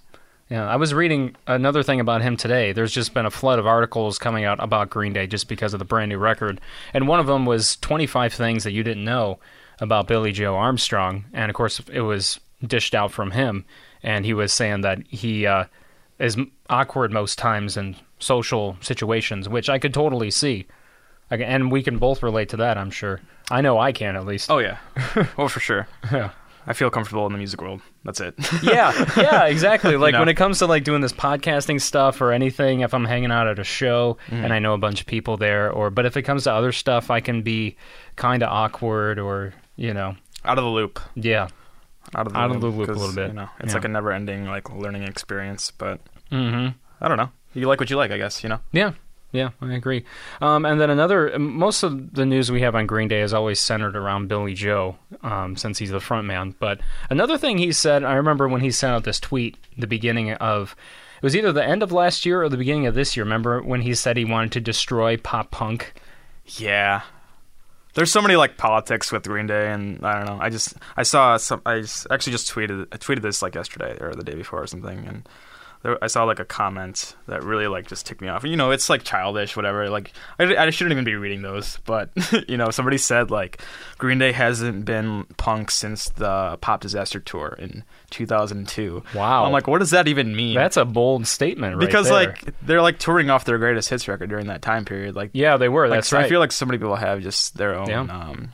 Yeah, 0.49 0.65
I 0.67 0.75
was 0.77 0.93
reading 0.93 1.35
another 1.47 1.83
thing 1.83 1.99
about 1.99 2.21
him 2.21 2.37
today. 2.37 2.71
There's 2.71 2.93
just 2.93 3.13
been 3.13 3.25
a 3.25 3.31
flood 3.31 3.59
of 3.59 3.67
articles 3.67 4.17
coming 4.19 4.45
out 4.45 4.63
about 4.63 4.89
Green 4.89 5.11
Day 5.11 5.27
just 5.27 5.47
because 5.47 5.73
of 5.73 5.79
the 5.79 5.85
brand 5.85 6.09
new 6.09 6.17
record. 6.19 6.61
And 6.93 7.07
one 7.07 7.19
of 7.19 7.25
them 7.27 7.45
was 7.45 7.77
25 7.77 8.31
things 8.33 8.63
that 8.63 8.71
you 8.71 8.83
didn't 8.83 9.03
know 9.03 9.39
about 9.79 10.07
Billie 10.07 10.31
Joe 10.31 10.55
Armstrong. 10.55 11.25
And 11.33 11.49
of 11.49 11.55
course, 11.55 11.81
it 11.91 12.01
was 12.01 12.39
dished 12.65 12.95
out 12.95 13.11
from 13.11 13.31
him. 13.31 13.65
And 14.03 14.25
he 14.25 14.33
was 14.33 14.53
saying 14.53 14.81
that 14.81 14.99
he 15.07 15.45
uh, 15.47 15.65
is 16.19 16.37
awkward 16.69 17.11
most 17.11 17.37
times 17.37 17.75
in 17.77 17.95
social 18.19 18.77
situations, 18.81 19.49
which 19.49 19.69
I 19.69 19.79
could 19.79 19.93
totally 19.93 20.31
see. 20.31 20.67
Can- 21.29 21.41
And 21.41 21.71
we 21.71 21.81
can 21.83 21.97
both 21.97 22.21
relate 22.23 22.49
to 22.49 22.57
that, 22.57 22.77
I'm 22.77 22.91
sure. 22.91 23.19
I 23.51 23.61
know 23.61 23.77
I 23.79 23.91
can 23.91 24.15
at 24.15 24.25
least. 24.25 24.49
Oh 24.51 24.59
yeah. 24.59 24.77
well 25.37 25.47
for 25.49 25.59
sure. 25.59 25.87
Yeah. 26.11 26.31
I 26.67 26.73
feel 26.73 26.89
comfortable 26.89 27.27
in 27.27 27.31
the 27.31 27.37
music 27.37 27.61
world. 27.61 27.81
That's 28.03 28.19
it. 28.19 28.33
yeah, 28.63 28.91
yeah, 29.15 29.45
exactly. 29.45 29.97
Like 29.97 30.15
when 30.15 30.29
it 30.29 30.33
comes 30.33 30.57
to 30.59 30.65
like 30.65 30.83
doing 30.83 31.01
this 31.01 31.13
podcasting 31.13 31.79
stuff 31.79 32.21
or 32.21 32.31
anything, 32.31 32.79
if 32.79 32.91
I'm 32.91 33.05
hanging 33.05 33.31
out 33.31 33.45
at 33.47 33.59
a 33.59 33.63
show 33.63 34.17
Mm-hmm. 34.27 34.43
and 34.43 34.51
I 34.53 34.57
know 34.57 34.73
a 34.73 34.77
bunch 34.79 34.99
of 34.99 35.05
people 35.05 35.37
there, 35.37 35.71
or 35.71 35.91
but 35.91 36.07
if 36.07 36.17
it 36.17 36.23
comes 36.23 36.45
to 36.45 36.51
other 36.51 36.71
stuff, 36.71 37.11
I 37.11 37.19
can 37.19 37.43
be 37.43 37.75
kind 38.15 38.41
of 38.41 38.49
awkward 38.49 39.19
or 39.19 39.53
you 39.75 39.93
know, 39.93 40.15
Out 40.43 40.57
of 40.57 40.63
the 40.63 40.69
loop. 40.69 40.99
yeah, 41.15 41.47
Out 42.15 42.27
of 42.27 42.33
the 42.33 42.39
Out 42.39 42.49
loop. 42.51 42.55
of 42.57 42.61
the 42.61 42.67
loop 42.69 42.89
a 42.89 42.93
little 42.93 43.15
bit. 43.15 43.27
You 43.29 43.33
know, 43.33 43.49
it's 43.59 43.69
Yeah. 43.69 43.75
like 43.75 43.85
a 43.85 43.89
never 43.89 44.11
ending 44.11 44.45
like 44.45 44.69
learning 44.73 45.03
experience. 45.03 45.71
But 45.71 45.99
hmm 46.31 46.67
I 47.01 47.07
don't 47.07 47.17
know. 47.17 47.29
You 47.53 47.67
like 47.67 47.79
what 47.79 47.89
you 47.89 47.97
like, 47.97 48.11
I 48.11 48.17
guess. 48.17 48.43
You 48.43 48.49
know. 48.49 48.59
yeah, 48.71 48.93
yeah, 49.31 49.49
I 49.61 49.73
agree. 49.73 50.05
Um, 50.41 50.65
and 50.65 50.79
then 50.79 50.89
another, 50.89 51.37
most 51.39 51.83
of 51.83 52.13
the 52.13 52.25
news 52.25 52.51
we 52.51 52.61
have 52.61 52.75
on 52.75 52.85
Green 52.85 53.07
Day 53.09 53.21
is 53.21 53.33
always 53.33 53.59
centered 53.59 53.95
around 53.95 54.27
Billie 54.27 54.53
Joe, 54.53 54.95
um, 55.23 55.55
since 55.57 55.77
he's 55.77 55.91
the 55.91 55.99
front 55.99 56.25
man. 56.25 56.55
But 56.59 56.79
another 57.09 57.37
thing 57.37 57.57
he 57.57 57.71
said, 57.73 58.03
I 58.03 58.13
remember 58.15 58.47
when 58.47 58.61
he 58.61 58.71
sent 58.71 58.93
out 58.93 59.03
this 59.03 59.19
tweet, 59.19 59.57
the 59.77 59.87
beginning 59.87 60.31
of. 60.33 60.75
It 61.17 61.23
was 61.23 61.35
either 61.35 61.51
the 61.53 61.65
end 61.65 61.81
of 61.81 61.91
last 61.93 62.25
year 62.25 62.43
or 62.43 62.49
the 62.49 62.57
beginning 62.57 62.85
of 62.87 62.93
this 62.93 63.15
year. 63.15 63.23
Remember 63.23 63.61
when 63.61 63.81
he 63.81 63.95
said 63.95 64.15
he 64.17 64.25
wanted 64.25 64.51
to 64.51 64.59
destroy 64.61 65.15
pop 65.17 65.49
punk? 65.49 65.93
Yeah. 66.45 67.01
There's 67.95 68.11
so 68.11 68.21
many 68.21 68.35
like 68.35 68.57
politics 68.57 69.11
with 69.11 69.23
Green 69.23 69.47
Day, 69.47 69.71
and 69.71 70.05
I 70.05 70.17
don't 70.17 70.25
know. 70.25 70.37
I 70.39 70.49
just 70.49 70.75
I 70.95 71.03
saw 71.03 71.37
some. 71.37 71.61
I 71.65 71.83
actually 72.11 72.33
just 72.33 72.51
tweeted 72.51 72.87
I 72.91 72.97
tweeted 72.97 73.21
this 73.21 73.41
like 73.41 73.55
yesterday 73.55 73.97
or 73.99 74.13
the 74.13 74.23
day 74.23 74.35
before 74.35 74.61
or 74.61 74.67
something, 74.67 75.05
and 75.07 75.27
there, 75.85 76.03
I 76.03 76.07
saw 76.07 76.23
like 76.23 76.39
a 76.39 76.45
comment 76.45 77.15
that 77.27 77.43
really 77.43 77.67
like 77.67 77.85
just 77.87 78.07
ticked 78.07 78.19
me 78.19 78.27
off. 78.27 78.43
You 78.43 78.57
know, 78.57 78.71
it's 78.71 78.89
like 78.89 79.03
childish, 79.03 79.55
whatever. 79.55 79.87
Like 79.87 80.11
I, 80.39 80.55
I 80.55 80.69
shouldn't 80.71 80.93
even 80.93 81.05
be 81.05 81.13
reading 81.15 81.43
those, 81.43 81.77
but 81.85 82.09
you 82.49 82.57
know, 82.57 82.71
somebody 82.71 82.97
said 82.97 83.29
like 83.29 83.61
Green 83.99 84.17
Day 84.17 84.31
hasn't 84.31 84.83
been 84.83 85.25
punk 85.37 85.69
since 85.69 86.09
the 86.09 86.57
Pop 86.59 86.81
Disaster 86.81 87.19
tour 87.19 87.55
in 87.59 87.83
2002. 88.09 89.03
Wow. 89.13 89.45
I'm 89.45 89.51
like, 89.51 89.67
what 89.67 89.77
does 89.77 89.91
that 89.91 90.07
even 90.07 90.35
mean? 90.35 90.55
That's 90.55 90.75
a 90.75 90.85
bold 90.85 91.27
statement, 91.27 91.77
right 91.77 91.85
because 91.85 92.05
there. 92.07 92.15
like 92.15 92.55
they're 92.63 92.81
like 92.81 92.97
touring 92.97 93.29
off 93.29 93.45
their 93.45 93.59
greatest 93.59 93.87
hits 93.89 94.07
record 94.07 94.29
during 94.29 94.47
that 94.47 94.63
time 94.63 94.85
period. 94.85 95.15
Like 95.15 95.29
yeah, 95.33 95.57
they 95.57 95.69
were. 95.69 95.87
like, 95.87 95.97
That's 95.97 96.07
so 96.07 96.17
right. 96.17 96.25
I 96.25 96.29
feel 96.29 96.39
like 96.39 96.51
so 96.51 96.65
many 96.65 96.79
people 96.79 96.95
have 96.95 97.21
just 97.21 97.57
their 97.57 97.75
own 97.75 97.87
Yeah. 97.89 98.01
um 98.01 98.51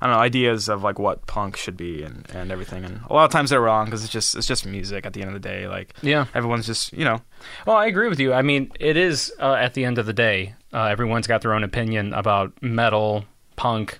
I 0.00 0.06
don't 0.06 0.16
know 0.16 0.20
ideas 0.20 0.68
of 0.68 0.82
like 0.82 0.98
what 0.98 1.26
punk 1.26 1.56
should 1.56 1.76
be 1.76 2.02
and, 2.02 2.26
and 2.32 2.50
everything 2.50 2.84
and 2.84 3.00
a 3.08 3.12
lot 3.12 3.24
of 3.24 3.30
times 3.30 3.50
they're 3.50 3.60
wrong 3.60 3.84
because 3.86 4.02
it's 4.02 4.12
just 4.12 4.34
it's 4.34 4.46
just 4.46 4.64
music 4.64 5.04
at 5.04 5.12
the 5.12 5.20
end 5.20 5.28
of 5.28 5.34
the 5.34 5.46
day 5.46 5.68
like 5.68 5.94
yeah. 6.02 6.26
everyone's 6.34 6.66
just 6.66 6.92
you 6.92 7.04
know 7.04 7.20
Well, 7.66 7.76
I 7.76 7.86
agree 7.86 8.08
with 8.08 8.20
you. 8.20 8.32
I 8.32 8.42
mean, 8.42 8.70
it 8.78 8.96
is 8.96 9.32
uh, 9.40 9.54
at 9.54 9.74
the 9.74 9.84
end 9.84 9.98
of 9.98 10.06
the 10.06 10.12
day, 10.12 10.54
uh, 10.72 10.84
everyone's 10.84 11.26
got 11.26 11.42
their 11.42 11.54
own 11.54 11.64
opinion 11.64 12.12
about 12.14 12.52
metal, 12.62 13.24
punk, 13.56 13.98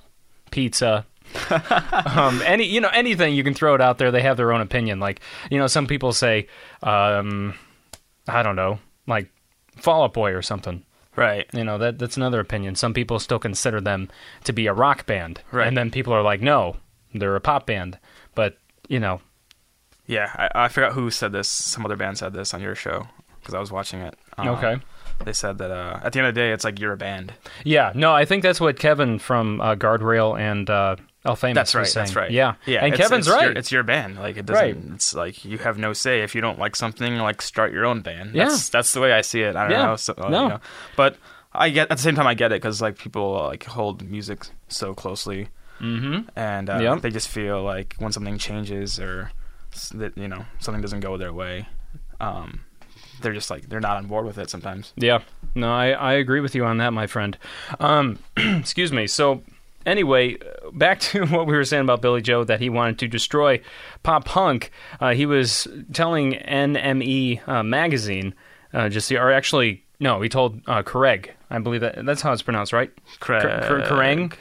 pizza. 0.50 1.06
um, 2.06 2.42
any 2.44 2.64
you 2.64 2.80
know 2.80 2.90
anything 2.92 3.34
you 3.34 3.44
can 3.44 3.54
throw 3.54 3.74
it 3.74 3.80
out 3.80 3.98
there. 3.98 4.10
They 4.10 4.22
have 4.22 4.36
their 4.36 4.52
own 4.52 4.60
opinion. 4.60 4.98
Like 4.98 5.20
you 5.50 5.58
know, 5.58 5.68
some 5.68 5.86
people 5.86 6.12
say, 6.12 6.48
um, 6.82 7.54
I 8.26 8.42
don't 8.42 8.56
know, 8.56 8.78
like 9.06 9.30
Fall 9.76 10.02
Out 10.04 10.12
Boy 10.12 10.32
or 10.32 10.42
something. 10.42 10.84
Right 11.16 11.46
You 11.52 11.64
know 11.64 11.78
that 11.78 11.98
that's 11.98 12.16
another 12.16 12.40
opinion. 12.40 12.74
Some 12.76 12.94
people 12.94 13.18
still 13.18 13.38
consider 13.38 13.80
them 13.80 14.08
to 14.44 14.52
be 14.52 14.66
a 14.66 14.72
rock 14.72 15.06
band, 15.06 15.40
Right. 15.52 15.66
And 15.66 15.76
then 15.76 15.90
people 15.90 16.12
are 16.12 16.22
like, 16.22 16.40
no, 16.40 16.76
they're 17.14 17.36
a 17.36 17.40
pop 17.40 17.66
band. 17.66 17.98
But 18.34 18.56
you 18.88 19.00
know, 19.00 19.20
yeah 20.06 20.30
I, 20.36 20.64
I 20.64 20.68
forgot 20.68 20.92
who 20.92 21.10
said 21.10 21.32
this 21.32 21.48
some 21.48 21.84
other 21.84 21.96
band 21.96 22.18
said 22.18 22.32
this 22.32 22.54
on 22.54 22.60
your 22.60 22.74
show 22.74 23.06
because 23.40 23.54
I 23.54 23.60
was 23.60 23.70
watching 23.72 24.00
it 24.00 24.14
Um, 24.38 24.48
okay. 24.48 24.76
they 25.24 25.32
said 25.32 25.58
that 25.58 25.70
uh, 25.70 26.00
at 26.02 26.12
the 26.12 26.18
end 26.20 26.28
of 26.28 26.34
the 26.34 26.40
day 26.40 26.52
it's 26.52 26.64
like 26.64 26.78
you're 26.80 26.92
a 26.92 26.96
band 26.96 27.32
Yeah, 27.64 27.92
no, 27.94 28.12
I 28.14 28.24
think 28.24 28.42
that's 28.42 28.60
what 28.60 28.78
Kevin 28.78 29.18
from 29.18 29.60
uh, 29.60 29.74
Guardrail 29.76 30.38
and 30.38 30.68
uh, 30.68 30.96
El 31.24 31.36
Famous 31.36 31.54
that's 31.56 31.74
right 31.74 31.90
that's 31.94 32.16
right 32.16 32.30
Yeah, 32.30 32.54
yeah 32.66 32.84
and 32.84 32.94
it's- 32.94 33.08
Kevin's 33.08 33.26
it's 33.26 33.34
right. 33.36 33.42
your, 33.44 33.52
it's 33.52 33.70
your 33.72 33.82
band 33.82 34.16
like 34.18 34.36
it 34.38 34.46
doesn't 34.46 34.64
Right. 34.64 34.94
it's 34.94 35.14
like 35.14 35.44
you 35.44 35.58
have 35.58 35.76
no 35.78 35.92
say 35.92 36.22
if 36.22 36.34
you 36.34 36.40
don't 36.40 36.58
like 36.58 36.74
something 36.76 37.16
like 37.18 37.42
start 37.42 37.72
your 37.72 37.84
own 37.84 38.00
band 38.00 38.34
Yeah. 38.34 38.44
that's 38.48 38.68
that's 38.70 38.92
the 38.92 39.00
way 39.00 39.12
I 39.12 39.20
see 39.20 39.42
it 39.42 39.54
I 39.56 39.62
don't 39.64 39.72
Yeah. 39.72 39.86
know 39.86 39.96
so, 39.96 40.14
uh, 40.16 40.28
No. 40.28 40.42
you 40.44 40.48
know. 40.50 40.60
but 40.96 41.16
I 41.52 41.68
get 41.70 41.90
at 41.90 41.96
the 41.98 42.02
same 42.02 42.14
time 42.14 42.26
I 42.26 42.34
get 42.34 42.52
it 42.52 42.62
because 42.62 42.80
like 42.80 42.96
people 42.96 43.32
like 43.32 43.64
hold 43.64 44.02
music 44.08 44.44
so 44.68 44.94
closely 44.94 45.48
mm-hmm. 45.80 46.28
and 46.36 46.70
uh, 46.70 46.78
Yep. 46.78 47.02
they 47.02 47.10
just 47.10 47.28
feel 47.28 47.62
like 47.62 47.96
when 47.98 48.12
something 48.12 48.38
changes 48.38 48.98
or 49.00 49.30
that 49.94 50.16
you 50.16 50.26
know 50.28 50.44
something 50.58 50.80
doesn't 50.80 51.00
go 51.00 51.16
their 51.16 51.32
way, 51.32 51.66
um, 52.20 52.60
they're 53.20 53.32
just 53.32 53.50
like 53.50 53.68
they're 53.68 53.80
not 53.80 53.96
on 53.98 54.06
board 54.06 54.26
with 54.26 54.38
it 54.38 54.50
sometimes. 54.50 54.92
Yeah, 54.96 55.20
no, 55.54 55.72
I, 55.72 55.90
I 55.90 56.12
agree 56.14 56.40
with 56.40 56.54
you 56.54 56.64
on 56.64 56.78
that, 56.78 56.92
my 56.92 57.06
friend. 57.06 57.36
Um, 57.78 58.18
excuse 58.36 58.92
me. 58.92 59.06
So, 59.06 59.42
anyway, 59.86 60.36
uh, 60.38 60.70
back 60.72 61.00
to 61.10 61.26
what 61.26 61.46
we 61.46 61.54
were 61.54 61.64
saying 61.64 61.82
about 61.82 62.00
Billie 62.02 62.22
Joe 62.22 62.44
that 62.44 62.60
he 62.60 62.68
wanted 62.68 62.98
to 63.00 63.08
destroy 63.08 63.60
pop 64.02 64.24
punk. 64.24 64.70
Uh, 65.00 65.14
he 65.14 65.26
was 65.26 65.66
telling 65.92 66.32
NME 66.34 67.46
uh, 67.48 67.62
magazine, 67.62 68.34
uh, 68.72 68.88
just 68.88 69.08
the, 69.08 69.18
or 69.18 69.32
actually, 69.32 69.84
no, 69.98 70.20
he 70.20 70.28
told 70.28 70.60
uh, 70.66 70.82
Craig. 70.82 71.32
I 71.50 71.58
believe 71.58 71.80
that 71.80 72.04
that's 72.04 72.22
how 72.22 72.32
it's 72.32 72.42
pronounced, 72.42 72.72
right? 72.72 72.90
Craig. 73.18 73.42
Cr- 73.42 73.66
Cr- 73.66 73.82
Kerrang? 73.82 74.32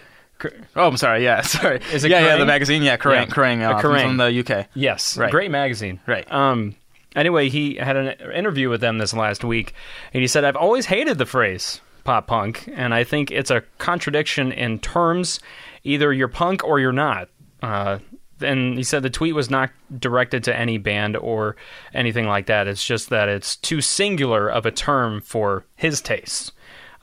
Oh, 0.75 0.87
I'm 0.87 0.97
sorry. 0.97 1.23
Yeah, 1.23 1.41
sorry. 1.41 1.81
Is 1.91 2.03
it 2.03 2.11
yeah, 2.11 2.19
yeah, 2.25 2.37
the 2.37 2.45
magazine. 2.45 2.81
Yeah, 2.83 2.97
Kerrang. 2.97 3.27
Yeah. 3.27 3.33
Kerrang, 3.33 3.61
uh, 3.61 3.71
Uh, 3.75 3.81
from- 3.81 3.91
Kerrang. 3.91 4.03
From, 4.03 4.17
the 4.17 4.39
UK. 4.59 4.67
Yes, 4.73 5.17
Right. 5.17 5.31
great 5.31 5.51
magazine. 5.51 5.99
Right. 6.07 6.29
Um. 6.31 6.75
Anyway, 7.15 7.49
he 7.49 7.75
had 7.75 7.97
an 7.97 8.31
interview 8.31 8.69
with 8.69 8.81
them 8.81 8.99
this 8.99 9.15
last 9.15 9.43
week, 9.43 9.73
and 10.13 10.21
he 10.21 10.27
said, 10.27 10.45
"I've 10.45 10.55
always 10.55 10.85
hated 10.85 11.17
the 11.17 11.25
phrase 11.25 11.81
pop 12.09 12.25
punk, 12.25 12.67
and 12.73 12.91
I 12.91 13.03
think 13.03 13.29
it's 13.29 13.51
a 13.51 13.61
contradiction 13.77 14.51
in 14.51 14.79
terms. 14.79 15.39
Either 15.83 16.11
you're 16.11 16.27
punk 16.27 16.63
or 16.63 16.79
you're 16.79 16.91
not." 16.91 17.29
Uh, 17.61 17.99
and 18.41 18.77
he 18.77 18.83
said 18.83 19.03
the 19.03 19.11
tweet 19.11 19.35
was 19.35 19.51
not 19.51 19.69
directed 19.99 20.43
to 20.45 20.55
any 20.57 20.79
band 20.79 21.15
or 21.15 21.55
anything 21.93 22.25
like 22.25 22.47
that. 22.47 22.67
It's 22.67 22.83
just 22.83 23.11
that 23.11 23.29
it's 23.29 23.55
too 23.55 23.79
singular 23.79 24.49
of 24.49 24.65
a 24.65 24.71
term 24.71 25.21
for 25.21 25.65
his 25.75 26.01
tastes. 26.01 26.51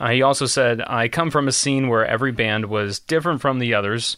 Uh, 0.01 0.09
he 0.09 0.23
also 0.23 0.45
said, 0.45 0.83
I 0.85 1.07
come 1.07 1.31
from 1.31 1.47
a 1.47 1.53
scene 1.53 1.87
where 1.87 2.05
every 2.05 2.33
band 2.33 2.67
was 2.67 2.99
different 2.99 3.41
from 3.41 3.61
the 3.61 3.75
others, 3.75 4.17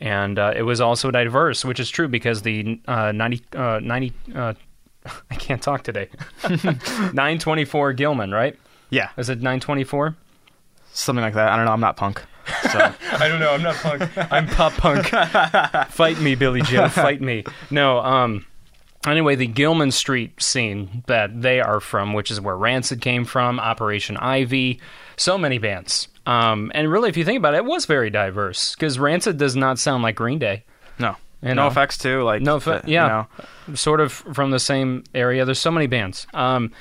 and 0.00 0.38
uh, 0.38 0.54
it 0.56 0.62
was 0.62 0.80
also 0.80 1.10
diverse, 1.10 1.66
which 1.66 1.80
is 1.80 1.90
true 1.90 2.08
because 2.08 2.40
the 2.40 2.80
uh, 2.88 3.12
90, 3.12 3.42
uh, 3.54 3.80
90 3.82 4.12
uh, 4.34 4.54
I 5.30 5.34
can't 5.34 5.60
talk 5.60 5.82
today. 5.82 6.08
924 6.48 7.92
Gilman, 7.92 8.30
right? 8.30 8.58
Yeah, 8.90 9.10
Is 9.16 9.28
it 9.28 9.38
924? 9.38 10.16
Something 10.92 11.22
like 11.22 11.34
that. 11.34 11.48
I 11.50 11.56
don't 11.56 11.64
know. 11.64 11.72
I'm 11.72 11.80
not 11.80 11.96
punk. 11.96 12.22
So 12.72 12.78
I 13.12 13.28
don't 13.28 13.40
know. 13.40 13.52
I'm 13.52 13.62
not 13.62 13.76
punk. 13.76 14.02
I'm 14.32 14.46
pop 14.46 14.72
punk. 14.74 15.06
fight 15.90 16.20
me, 16.20 16.34
Billie 16.34 16.62
Joe. 16.62 16.88
Fight 16.88 17.20
me. 17.20 17.44
No. 17.70 17.98
Um. 17.98 18.46
Anyway, 19.06 19.34
the 19.34 19.46
Gilman 19.46 19.92
Street 19.92 20.42
scene 20.42 21.04
that 21.06 21.40
they 21.40 21.60
are 21.60 21.80
from, 21.80 22.12
which 22.12 22.30
is 22.30 22.38
where 22.40 22.56
Rancid 22.56 23.00
came 23.00 23.24
from, 23.24 23.58
Operation 23.58 24.18
Ivy, 24.18 24.80
so 25.16 25.38
many 25.38 25.58
bands. 25.58 26.08
Um. 26.26 26.70
And 26.74 26.90
really, 26.90 27.08
if 27.08 27.16
you 27.16 27.24
think 27.24 27.38
about 27.38 27.54
it, 27.54 27.58
it 27.58 27.64
was 27.64 27.86
very 27.86 28.10
diverse 28.10 28.74
because 28.74 28.98
Rancid 28.98 29.38
does 29.38 29.56
not 29.56 29.78
sound 29.78 30.02
like 30.02 30.16
Green 30.16 30.38
Day. 30.38 30.64
no, 30.98 31.16
You 31.42 31.48
no 31.48 31.54
know. 31.54 31.66
effects 31.68 31.96
too. 31.96 32.22
Like 32.22 32.42
No, 32.42 32.58
you 32.58 32.80
yeah, 32.86 33.24
know. 33.68 33.74
sort 33.74 34.00
of 34.00 34.12
from 34.12 34.50
the 34.50 34.58
same 34.58 35.04
area. 35.14 35.44
There's 35.44 35.58
so 35.58 35.70
many 35.70 35.86
bands. 35.86 36.26
Um, 36.34 36.72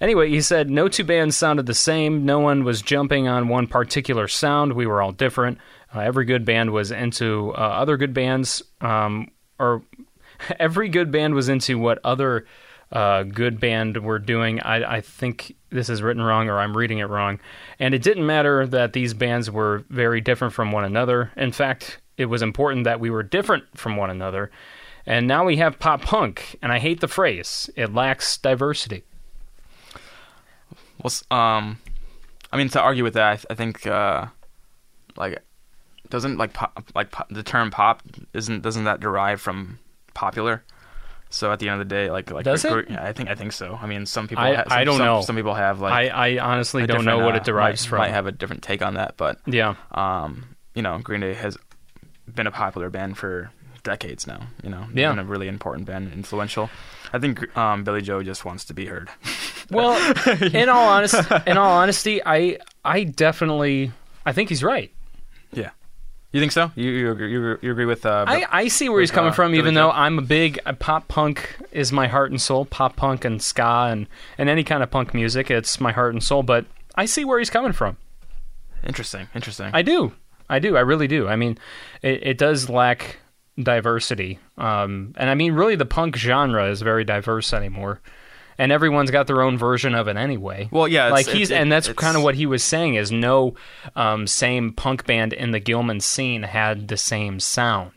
anyway, 0.00 0.30
he 0.30 0.40
said 0.40 0.70
no 0.70 0.88
two 0.88 1.04
bands 1.04 1.36
sounded 1.36 1.66
the 1.66 1.74
same. 1.74 2.24
No 2.24 2.38
one 2.40 2.64
was 2.64 2.80
jumping 2.80 3.28
on 3.28 3.48
one 3.48 3.66
particular 3.66 4.26
sound. 4.28 4.72
We 4.72 4.86
were 4.86 5.02
all 5.02 5.12
different. 5.12 5.58
Uh, 5.94 6.00
every 6.00 6.24
good 6.24 6.44
band 6.44 6.70
was 6.72 6.90
into 6.90 7.52
uh, 7.52 7.58
other 7.60 7.96
good 7.96 8.14
bands, 8.14 8.62
um, 8.80 9.30
or 9.58 9.82
every 10.58 10.88
good 10.88 11.10
band 11.12 11.34
was 11.34 11.48
into 11.48 11.78
what 11.78 11.98
other 12.02 12.46
uh, 12.92 13.22
good 13.24 13.60
band 13.60 13.96
were 14.02 14.18
doing. 14.18 14.60
I, 14.60 14.96
I 14.96 15.00
think 15.00 15.54
this 15.70 15.88
is 15.90 16.02
written 16.02 16.22
wrong, 16.22 16.48
or 16.48 16.58
I'm 16.58 16.76
reading 16.76 16.98
it 16.98 17.08
wrong. 17.08 17.38
And 17.78 17.94
it 17.94 18.02
didn't 18.02 18.24
matter 18.26 18.66
that 18.68 18.92
these 18.92 19.12
bands 19.12 19.50
were 19.50 19.84
very 19.90 20.20
different 20.20 20.54
from 20.54 20.72
one 20.72 20.84
another. 20.84 21.32
In 21.36 21.52
fact, 21.52 22.00
it 22.16 22.26
was 22.26 22.42
important 22.42 22.84
that 22.84 23.00
we 23.00 23.10
were 23.10 23.22
different 23.22 23.64
from 23.76 23.96
one 23.96 24.10
another. 24.10 24.50
And 25.04 25.28
now 25.28 25.44
we 25.44 25.56
have 25.58 25.78
pop 25.78 26.02
punk, 26.02 26.56
and 26.60 26.72
I 26.72 26.80
hate 26.80 27.00
the 27.00 27.06
phrase. 27.08 27.70
It 27.76 27.94
lacks 27.94 28.38
diversity. 28.38 29.04
Well, 31.02 31.12
um, 31.30 31.78
I 32.52 32.56
mean, 32.56 32.68
to 32.70 32.80
argue 32.80 33.04
with 33.04 33.14
that, 33.14 33.30
I, 33.30 33.36
th- 33.36 33.46
I 33.50 33.54
think, 33.54 33.86
uh, 33.86 34.26
like, 35.16 35.42
doesn't 36.08 36.38
like 36.38 36.52
pop, 36.52 36.90
like 36.94 37.10
pop, 37.10 37.28
the 37.30 37.42
term 37.42 37.70
pop 37.70 38.02
isn't 38.32 38.62
doesn't 38.62 38.84
that 38.84 39.00
derive 39.00 39.40
from 39.40 39.78
popular? 40.14 40.62
So 41.30 41.50
at 41.52 41.58
the 41.58 41.68
end 41.68 41.80
of 41.80 41.88
the 41.88 41.94
day, 41.94 42.10
like, 42.10 42.30
like 42.30 42.44
Does 42.44 42.64
it? 42.64 42.88
yeah, 42.88 43.04
I 43.04 43.12
think 43.12 43.28
I 43.28 43.34
think 43.34 43.52
so. 43.52 43.78
I 43.80 43.86
mean, 43.86 44.06
some 44.06 44.28
people, 44.28 44.44
I- 44.44 44.54
ha- 44.54 44.64
some, 44.68 44.78
I 44.78 44.84
don't 44.84 44.96
some, 44.98 45.06
know. 45.06 45.20
Some 45.22 45.36
people 45.36 45.54
have 45.54 45.80
like 45.80 45.92
I, 45.92 46.36
I 46.36 46.38
honestly 46.38 46.86
don't 46.86 47.04
know 47.04 47.18
what 47.18 47.34
uh, 47.34 47.38
it 47.38 47.44
derives 47.44 47.84
might, 47.84 47.88
from. 47.90 47.98
Might 47.98 48.10
have 48.10 48.26
a 48.26 48.32
different 48.32 48.62
take 48.62 48.82
on 48.82 48.94
that, 48.94 49.16
but 49.16 49.38
yeah, 49.46 49.74
um, 49.92 50.56
you 50.74 50.82
know, 50.82 50.98
Green 50.98 51.20
Day 51.20 51.34
has 51.34 51.56
been 52.36 52.46
a 52.46 52.52
popular 52.52 52.88
band 52.90 53.18
for 53.18 53.50
decades 53.82 54.26
now. 54.26 54.40
You 54.62 54.70
know, 54.70 54.86
Yeah. 54.94 55.10
been 55.10 55.18
a 55.18 55.24
really 55.24 55.48
important 55.48 55.86
band, 55.86 56.12
influential. 56.12 56.70
I 57.12 57.18
think 57.18 57.56
um, 57.56 57.82
Billie 57.84 58.02
Joe 58.02 58.22
just 58.22 58.44
wants 58.44 58.64
to 58.66 58.74
be 58.74 58.86
heard. 58.86 59.08
Well, 59.68 59.96
in 60.54 60.68
all 60.68 60.86
honest, 60.88 61.14
in 61.44 61.56
all 61.58 61.72
honesty, 61.78 62.20
I 62.24 62.58
I 62.84 63.02
definitely 63.02 63.90
I 64.24 64.30
think 64.32 64.48
he's 64.48 64.62
right. 64.62 64.92
yeah, 65.52 65.70
you 66.30 66.38
think 66.38 66.52
so? 66.52 66.70
You 66.76 66.88
you 66.88 67.10
agree, 67.10 67.32
you, 67.32 67.58
you 67.60 67.72
agree 67.72 67.84
with? 67.84 68.06
Uh, 68.06 68.26
I, 68.28 68.46
I 68.48 68.68
see 68.68 68.88
where 68.88 69.00
he's 69.00 69.10
coming 69.10 69.30
uh, 69.32 69.34
from, 69.34 69.56
even 69.56 69.74
though 69.74 69.90
I'm 69.90 70.20
a 70.20 70.22
big 70.22 70.60
uh, 70.66 70.72
pop 70.74 71.08
punk 71.08 71.56
is 71.72 71.90
my 71.90 72.06
heart 72.06 72.30
and 72.30 72.40
soul. 72.40 72.64
Pop 72.64 72.94
punk 72.94 73.24
and 73.24 73.42
ska 73.42 73.88
and 73.90 74.06
and 74.38 74.48
any 74.48 74.62
kind 74.62 74.84
of 74.84 74.90
punk 74.92 75.12
music, 75.14 75.50
it's 75.50 75.80
my 75.80 75.90
heart 75.90 76.12
and 76.14 76.22
soul. 76.22 76.44
But 76.44 76.64
I 76.94 77.06
see 77.06 77.24
where 77.24 77.40
he's 77.40 77.50
coming 77.50 77.72
from. 77.72 77.96
interesting, 78.86 79.26
interesting. 79.34 79.70
I 79.74 79.82
do. 79.82 80.12
I 80.48 80.58
do. 80.58 80.76
I 80.76 80.80
really 80.80 81.08
do. 81.08 81.28
I 81.28 81.36
mean, 81.36 81.58
it, 82.02 82.26
it 82.26 82.38
does 82.38 82.68
lack 82.68 83.18
diversity. 83.60 84.38
Um, 84.58 85.14
and 85.16 85.28
I 85.30 85.34
mean, 85.34 85.52
really, 85.54 85.76
the 85.76 85.86
punk 85.86 86.16
genre 86.16 86.68
is 86.70 86.82
very 86.82 87.04
diverse 87.04 87.52
anymore. 87.52 88.00
And 88.58 88.72
everyone's 88.72 89.10
got 89.10 89.26
their 89.26 89.42
own 89.42 89.58
version 89.58 89.94
of 89.94 90.08
it 90.08 90.16
anyway. 90.16 90.68
Well, 90.72 90.88
yeah, 90.88 91.08
it's- 91.08 91.26
like 91.26 91.34
he's, 91.36 91.50
it- 91.50 91.56
and 91.56 91.70
that's 91.70 91.92
kind 91.92 92.16
of 92.16 92.22
what 92.22 92.34
he 92.36 92.46
was 92.46 92.62
saying 92.64 92.94
is 92.94 93.12
no 93.12 93.54
um, 93.94 94.26
same 94.26 94.72
punk 94.72 95.04
band 95.06 95.32
in 95.34 95.50
the 95.50 95.60
Gilman 95.60 96.00
scene 96.00 96.42
had 96.42 96.88
the 96.88 96.96
same 96.96 97.38
sound. 97.40 97.92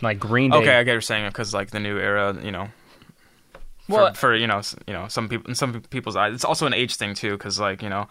Like 0.00 0.20
Green 0.20 0.52
Day. 0.52 0.58
okay, 0.58 0.76
I 0.76 0.82
get 0.84 0.90
what 0.90 0.92
you're 0.94 1.00
saying 1.00 1.26
because 1.28 1.52
like 1.52 1.70
the 1.70 1.80
new 1.80 1.98
era, 1.98 2.36
you 2.40 2.52
know. 2.52 2.68
For, 3.88 3.92
Well- 3.92 4.14
for 4.14 4.36
you 4.36 4.46
know, 4.46 4.60
you 4.86 4.92
know, 4.92 5.08
some 5.08 5.28
people 5.28 5.48
in 5.48 5.56
some 5.56 5.80
people's 5.90 6.14
eyes, 6.14 6.34
it's 6.34 6.44
also 6.44 6.66
an 6.66 6.74
age 6.74 6.94
thing 6.94 7.14
too, 7.14 7.32
because 7.32 7.58
like 7.58 7.82
you 7.82 7.88
know, 7.88 8.06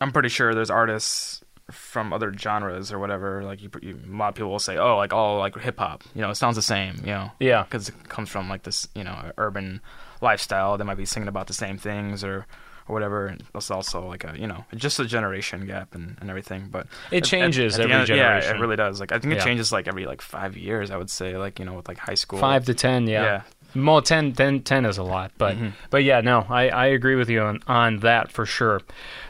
I'm 0.00 0.10
pretty 0.10 0.30
sure 0.30 0.52
there's 0.54 0.70
artists 0.70 1.41
from 1.72 2.12
other 2.12 2.32
genres 2.32 2.92
or 2.92 2.98
whatever. 2.98 3.42
Like 3.42 3.62
you, 3.62 3.70
you 3.80 3.98
a 4.06 4.16
lot 4.16 4.28
of 4.28 4.34
people 4.36 4.50
will 4.50 4.58
say, 4.58 4.76
oh, 4.78 4.96
like 4.96 5.12
all 5.12 5.38
like 5.38 5.58
hip 5.58 5.78
hop. 5.78 6.04
You 6.14 6.20
know, 6.22 6.30
it 6.30 6.36
sounds 6.36 6.56
the 6.56 6.62
same. 6.62 6.96
You 7.00 7.06
know, 7.12 7.30
Yeah. 7.40 7.64
because 7.64 7.88
it 7.88 8.08
comes 8.08 8.28
from 8.28 8.48
like 8.48 8.62
this, 8.62 8.86
you 8.94 9.04
know, 9.04 9.32
urban 9.38 9.80
lifestyle. 10.20 10.76
They 10.78 10.84
might 10.84 10.96
be 10.96 11.06
singing 11.06 11.28
about 11.28 11.46
the 11.46 11.54
same 11.54 11.78
things 11.78 12.22
or. 12.24 12.46
Or 12.88 12.94
whatever, 12.94 13.26
and 13.28 13.44
it's 13.54 13.70
also 13.70 14.04
like 14.08 14.24
a 14.24 14.34
you 14.36 14.48
know 14.48 14.64
just 14.74 14.98
a 14.98 15.04
generation 15.04 15.66
gap 15.68 15.94
and, 15.94 16.16
and 16.20 16.28
everything. 16.28 16.66
But 16.68 16.88
It 17.12 17.18
at- 17.18 17.22
at- 17.22 17.24
changes 17.26 17.74
at 17.78 17.82
every 17.82 17.94
end- 17.94 18.06
generation. 18.08 18.50
Yeah, 18.50 18.56
it 18.56 18.60
really 18.60 18.74
does. 18.74 18.98
Like 18.98 19.12
I 19.12 19.20
think 19.20 19.34
it 19.34 19.36
Yeah. 19.36 19.44
changes 19.44 19.70
like 19.70 19.86
every 19.86 20.04
like 20.04 20.20
five 20.20 20.56
years. 20.56 20.90
I 20.90 20.96
would 20.96 21.08
say 21.08 21.36
like 21.36 21.60
you 21.60 21.64
know 21.64 21.74
with 21.74 21.86
like 21.86 21.98
high 21.98 22.16
school. 22.16 22.40
Five 22.40 22.64
to 22.64 22.74
ten, 22.74 23.06
yeah. 23.06 23.22
Yeah. 23.22 23.42
Well, 23.74 24.02
10, 24.02 24.32
10, 24.34 24.62
10 24.62 24.84
is 24.84 24.98
a 24.98 25.02
lot, 25.02 25.32
but 25.38 25.56
Mm-hmm. 25.56 25.68
but 25.90 26.04
yeah, 26.04 26.20
no, 26.20 26.46
I, 26.48 26.68
I 26.68 26.86
agree 26.86 27.14
with 27.16 27.28
you 27.30 27.40
on, 27.40 27.60
on 27.66 27.98
that 28.00 28.30
for 28.30 28.44
sure. 28.46 28.80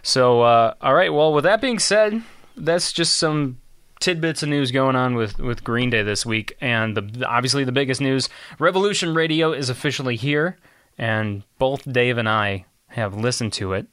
So, 0.03 0.43
uh, 0.43 0.75
all 0.81 0.95
right, 0.95 1.13
well, 1.13 1.33
with 1.33 1.45
that 1.45 1.61
being 1.61 1.79
said, 1.79 2.23
that's 2.57 2.93
just 2.93 3.17
some 3.17 3.59
tidbits 4.01 4.43
of 4.43 4.49
news 4.49 4.73
going 4.73 4.97
on 4.97 5.15
with, 5.15 5.39
with 5.39 5.63
Green 5.63 5.91
Day 5.91 6.03
this 6.03 6.27
week, 6.27 6.57
and 6.61 6.97
the 6.97 7.27
obviously 7.29 7.63
the 7.65 7.73
biggest 7.73 8.01
news: 8.01 8.29
Revolution 8.59 9.15
Radio 9.15 9.53
is 9.53 9.69
officially 9.71 10.17
here, 10.17 10.59
and 10.99 11.45
both 11.59 11.91
Dave 11.91 12.19
and 12.19 12.29
I 12.29 12.65
have 12.89 13.15
listened 13.15 13.53
to 13.55 13.73
it, 13.75 13.87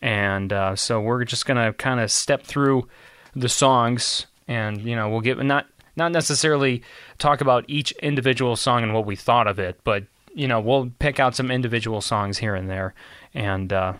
and 0.00 0.52
uh, 0.52 0.76
so 0.76 1.00
we're 1.00 1.24
just 1.24 1.46
gonna 1.46 1.72
kind 1.72 2.00
of 2.00 2.10
step 2.12 2.44
through 2.44 2.88
the 3.34 3.48
songs, 3.48 4.26
and 4.46 4.82
you 4.82 4.94
know, 4.96 5.08
we'll 5.10 5.20
get 5.20 5.36
not 5.44 5.66
not 5.96 6.12
necessarily 6.12 6.82
talk 7.18 7.40
about 7.40 7.64
each 7.68 7.92
individual 8.02 8.56
song 8.56 8.82
and 8.82 8.94
what 8.94 9.06
we 9.06 9.16
thought 9.16 9.46
of 9.46 9.58
it, 9.58 9.80
but 9.84 10.04
you 10.34 10.46
know, 10.46 10.60
we'll 10.60 10.90
pick 10.98 11.18
out 11.18 11.34
some 11.34 11.50
individual 11.50 12.00
songs 12.00 12.38
here 12.38 12.54
and 12.54 12.70
there, 12.70 12.94
and 13.34 13.72
uh, 13.72 13.92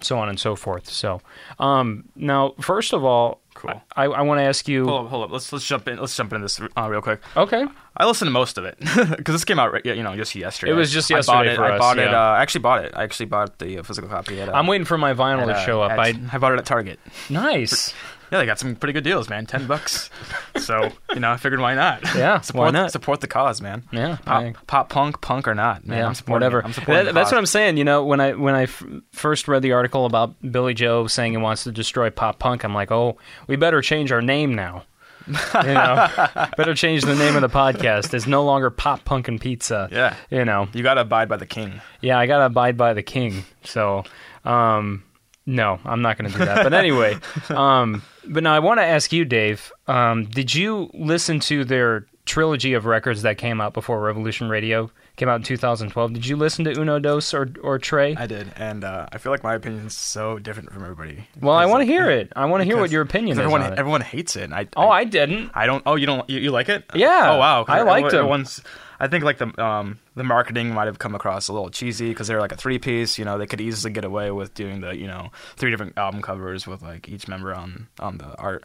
so 0.00 0.18
on 0.18 0.28
and 0.28 0.38
so 0.38 0.54
forth. 0.54 0.88
So, 0.88 1.20
um, 1.58 2.04
now, 2.14 2.54
first 2.60 2.92
of 2.92 3.04
all, 3.04 3.40
Cool. 3.54 3.82
I, 3.96 4.04
I 4.04 4.20
want 4.20 4.38
to 4.38 4.44
ask 4.44 4.68
you. 4.68 4.84
Hold 4.86 5.06
up, 5.06 5.10
hold 5.10 5.24
up. 5.24 5.30
Let's 5.32 5.50
let's 5.50 5.66
jump 5.66 5.88
in. 5.88 5.98
Let's 5.98 6.14
jump 6.14 6.30
into 6.34 6.44
this 6.44 6.60
uh, 6.76 6.88
real 6.90 7.00
quick. 7.00 7.22
Okay. 7.36 7.64
I 7.96 8.04
listened 8.04 8.26
to 8.28 8.32
most 8.32 8.58
of 8.58 8.66
it 8.66 8.78
because 9.16 9.34
this 9.34 9.44
came 9.46 9.58
out, 9.58 9.84
you 9.86 10.02
know, 10.02 10.14
just 10.14 10.34
yesterday. 10.34 10.72
It 10.72 10.74
was 10.74 10.92
just 10.92 11.08
yesterday. 11.08 11.32
I 11.38 11.38
bought 11.38 11.46
it. 11.46 11.56
for 11.56 11.64
I 11.64 11.70
us, 11.76 11.78
bought 11.80 11.98
it. 11.98 12.10
yeah. 12.10 12.20
Uh, 12.20 12.32
I 12.34 12.42
actually 12.42 12.60
bought 12.60 12.84
it. 12.84 12.92
I 12.94 13.02
actually 13.02 13.26
bought 13.26 13.58
the 13.58 13.78
uh, 13.78 13.82
physical 13.82 14.10
copy. 14.10 14.38
At, 14.42 14.54
I'm 14.54 14.66
waiting 14.66 14.84
for 14.84 14.98
my 14.98 15.14
vinyl 15.14 15.40
at, 15.42 15.46
to 15.46 15.52
uh, 15.54 15.64
show 15.64 15.80
up. 15.80 15.92
at- 15.92 15.98
I 15.98 16.12
I 16.32 16.36
bought 16.38 16.52
it 16.52 16.58
at 16.58 16.66
Target. 16.66 17.00
nice. 17.30 17.94
Yeah, 18.32 18.38
they 18.38 18.46
got 18.46 18.58
some 18.58 18.74
pretty 18.76 18.92
good 18.92 19.04
deals, 19.04 19.28
man. 19.28 19.46
Ten 19.46 19.66
bucks. 19.66 20.10
so 20.56 20.90
you 21.14 21.20
know, 21.20 21.30
I 21.30 21.36
figured 21.36 21.60
why 21.60 21.74
not? 21.74 22.02
Yeah, 22.16 22.40
support 22.40 22.66
why 22.66 22.70
not? 22.80 22.90
support 22.92 23.20
the 23.20 23.26
cause, 23.28 23.60
man. 23.60 23.84
Yeah, 23.92 24.16
pop, 24.24 24.66
pop 24.66 24.88
punk, 24.88 25.20
punk 25.20 25.46
or 25.48 25.54
not, 25.54 25.86
man. 25.86 25.98
yeah, 25.98 26.06
I'm 26.06 26.14
supporting 26.14 26.34
whatever. 26.44 26.58
It. 26.60 26.64
I'm 26.64 26.72
supporting 26.72 27.04
That- 27.06 27.14
that's 27.14 27.30
what 27.30 27.38
I'm 27.38 27.46
saying. 27.46 27.76
You 27.76 27.84
know, 27.84 28.04
when 28.04 28.20
I 28.20 28.32
when 28.34 28.54
I 28.54 28.62
f- 28.64 28.82
first 29.12 29.46
read 29.48 29.62
the 29.62 29.72
article 29.72 30.06
about 30.06 30.34
Billie 30.52 30.74
Joe 30.74 31.06
saying 31.06 31.32
he 31.32 31.36
wants 31.38 31.64
to 31.64 31.72
destroy 31.72 32.10
pop 32.10 32.38
punk, 32.38 32.64
I'm 32.64 32.74
like, 32.74 32.90
oh, 32.90 33.16
we 33.46 33.56
better 33.56 33.80
change 33.82 34.10
our 34.12 34.22
name 34.22 34.54
now. 34.54 34.84
you 35.26 35.32
know, 35.74 36.08
better 36.56 36.74
change 36.74 37.02
the 37.02 37.14
name 37.16 37.34
of 37.34 37.42
the 37.42 37.48
podcast. 37.48 38.14
It's 38.14 38.28
no 38.28 38.44
longer 38.44 38.70
pop 38.70 39.04
punk 39.04 39.26
and 39.28 39.40
pizza. 39.40 39.88
Yeah. 39.90 40.14
you 40.30 40.44
know, 40.44 40.68
You 40.72 40.82
gotta 40.84 41.00
abide 41.00 41.28
by 41.28 41.36
the 41.36 41.46
king. 41.46 41.80
yeah, 42.00 42.16
I 42.18 42.26
gotta 42.26 42.46
abide 42.46 42.76
by 42.76 42.92
the 42.94 43.02
king. 43.02 43.44
So, 43.64 44.04
um, 44.44 45.02
no, 45.46 45.78
I'm 45.84 46.02
not 46.02 46.18
gonna 46.18 46.30
do 46.30 46.38
that. 46.38 46.62
But 46.64 46.74
anyway, 46.74 47.16
um, 47.50 48.02
but 48.26 48.42
now 48.42 48.54
I 48.54 48.58
want 48.58 48.78
to 48.80 48.84
ask 48.84 49.12
you, 49.12 49.24
Dave. 49.24 49.72
Um, 49.86 50.24
did 50.26 50.54
you 50.54 50.90
listen 50.94 51.40
to 51.40 51.64
their 51.64 52.06
trilogy 52.24 52.72
of 52.74 52.84
records 52.86 53.22
that 53.22 53.38
came 53.38 53.60
out 53.60 53.72
before 53.72 54.00
Revolution 54.00 54.48
Radio 54.48 54.90
came 55.14 55.28
out 55.28 55.36
in 55.36 55.42
2012? 55.44 56.12
Did 56.12 56.26
you 56.26 56.34
listen 56.36 56.64
to 56.64 56.72
Uno 56.78 56.98
Dos 56.98 57.32
or 57.32 57.48
or 57.62 57.78
Tré? 57.78 58.18
I 58.18 58.26
did, 58.26 58.52
and 58.56 58.82
uh, 58.82 59.06
I 59.12 59.18
feel 59.18 59.30
like 59.32 59.44
my 59.44 59.54
opinion 59.54 59.86
is 59.86 59.94
so 59.94 60.38
different 60.40 60.72
from 60.72 60.82
everybody. 60.82 61.28
well, 61.40 61.54
I 61.54 61.66
want 61.66 61.82
to 61.82 61.86
hear 61.86 62.10
it. 62.10 62.32
I 62.34 62.46
want 62.46 62.62
to 62.62 62.64
hear 62.64 62.76
what 62.78 62.90
your 62.90 63.02
opinion 63.02 63.32
is 63.32 63.38
everyone, 63.38 63.62
it. 63.62 63.78
everyone 63.78 64.00
hates 64.00 64.34
it. 64.36 64.52
I, 64.52 64.66
oh, 64.76 64.88
I 64.88 65.04
didn't. 65.04 65.52
I 65.54 65.66
don't. 65.66 65.82
Oh, 65.86 65.94
you 65.94 66.06
don't. 66.06 66.28
You, 66.28 66.40
you 66.40 66.50
like 66.50 66.68
it? 66.68 66.84
Yeah, 66.94 67.34
Oh 67.34 67.38
wow. 67.38 67.64
I 67.68 67.82
liked 67.82 68.06
everyone- 68.06 68.10
them. 68.10 68.18
Everyone's. 68.18 68.62
I 68.98 69.08
think 69.08 69.24
like 69.24 69.38
the 69.38 69.62
um 69.62 69.98
the 70.14 70.24
marketing 70.24 70.72
might 70.72 70.86
have 70.86 70.98
come 70.98 71.14
across 71.14 71.48
a 71.48 71.52
little 71.52 71.70
cheesy 71.70 72.08
because 72.08 72.28
they're 72.28 72.40
like 72.40 72.52
a 72.52 72.56
three 72.56 72.78
piece. 72.78 73.18
You 73.18 73.24
know, 73.24 73.38
they 73.38 73.46
could 73.46 73.60
easily 73.60 73.92
get 73.92 74.04
away 74.04 74.30
with 74.30 74.54
doing 74.54 74.80
the 74.80 74.96
you 74.96 75.06
know 75.06 75.30
three 75.56 75.70
different 75.70 75.96
album 75.98 76.22
covers 76.22 76.66
with 76.66 76.82
like 76.82 77.08
each 77.08 77.28
member 77.28 77.54
on 77.54 77.88
on 78.00 78.18
the 78.18 78.34
art. 78.36 78.64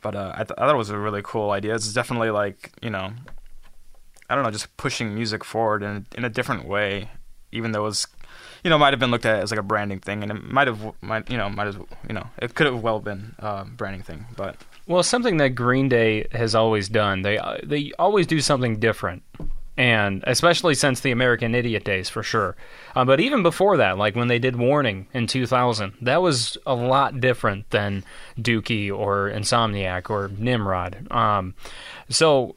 But 0.00 0.14
uh, 0.14 0.32
I, 0.34 0.44
th- 0.44 0.52
I 0.56 0.66
thought 0.66 0.74
it 0.74 0.78
was 0.78 0.90
a 0.90 0.98
really 0.98 1.20
cool 1.22 1.50
idea. 1.50 1.74
It's 1.74 1.92
definitely 1.92 2.30
like 2.30 2.72
you 2.82 2.90
know, 2.90 3.12
I 4.28 4.34
don't 4.34 4.44
know, 4.44 4.50
just 4.50 4.74
pushing 4.76 5.14
music 5.14 5.44
forward 5.44 5.82
in 5.82 6.06
in 6.16 6.24
a 6.24 6.30
different 6.30 6.66
way, 6.66 7.10
even 7.52 7.72
though 7.72 7.80
it 7.80 7.88
was. 7.88 8.06
You 8.64 8.70
know, 8.70 8.78
might 8.78 8.94
have 8.94 9.00
been 9.00 9.10
looked 9.10 9.26
at 9.26 9.40
as 9.42 9.50
like 9.50 9.60
a 9.60 9.62
branding 9.62 10.00
thing, 10.00 10.22
and 10.22 10.32
it 10.32 10.42
might 10.42 10.66
have, 10.68 10.94
might 11.02 11.30
you 11.30 11.36
know, 11.36 11.50
might 11.50 11.66
as 11.66 11.76
you 11.76 12.14
know, 12.14 12.26
it 12.38 12.54
could 12.54 12.66
have 12.66 12.82
well 12.82 12.98
been 12.98 13.34
a 13.38 13.66
branding 13.66 14.02
thing, 14.02 14.24
but 14.36 14.56
Well, 14.86 15.02
something 15.02 15.38
that 15.38 15.50
Green 15.50 15.88
Day 15.88 16.26
has 16.32 16.54
always 16.54 16.88
done. 16.88 17.22
They 17.22 17.38
uh, 17.38 17.58
they 17.62 17.92
always 17.98 18.26
do 18.26 18.40
something 18.40 18.78
different, 18.78 19.22
and 19.78 20.22
especially 20.26 20.74
since 20.74 21.00
the 21.00 21.10
American 21.10 21.54
Idiot 21.54 21.84
days, 21.84 22.10
for 22.10 22.22
sure. 22.22 22.54
Uh, 22.94 23.04
but 23.04 23.18
even 23.20 23.42
before 23.42 23.78
that, 23.78 23.96
like 23.96 24.14
when 24.14 24.28
they 24.28 24.38
did 24.38 24.56
Warning 24.56 25.06
in 25.14 25.26
2000, 25.26 25.94
that 26.02 26.20
was 26.20 26.58
a 26.66 26.74
lot 26.74 27.20
different 27.20 27.70
than 27.70 28.04
Dookie 28.38 28.94
or 28.94 29.30
Insomniac 29.30 30.10
or 30.10 30.28
Nimrod. 30.28 31.10
Um, 31.10 31.54
so 32.10 32.56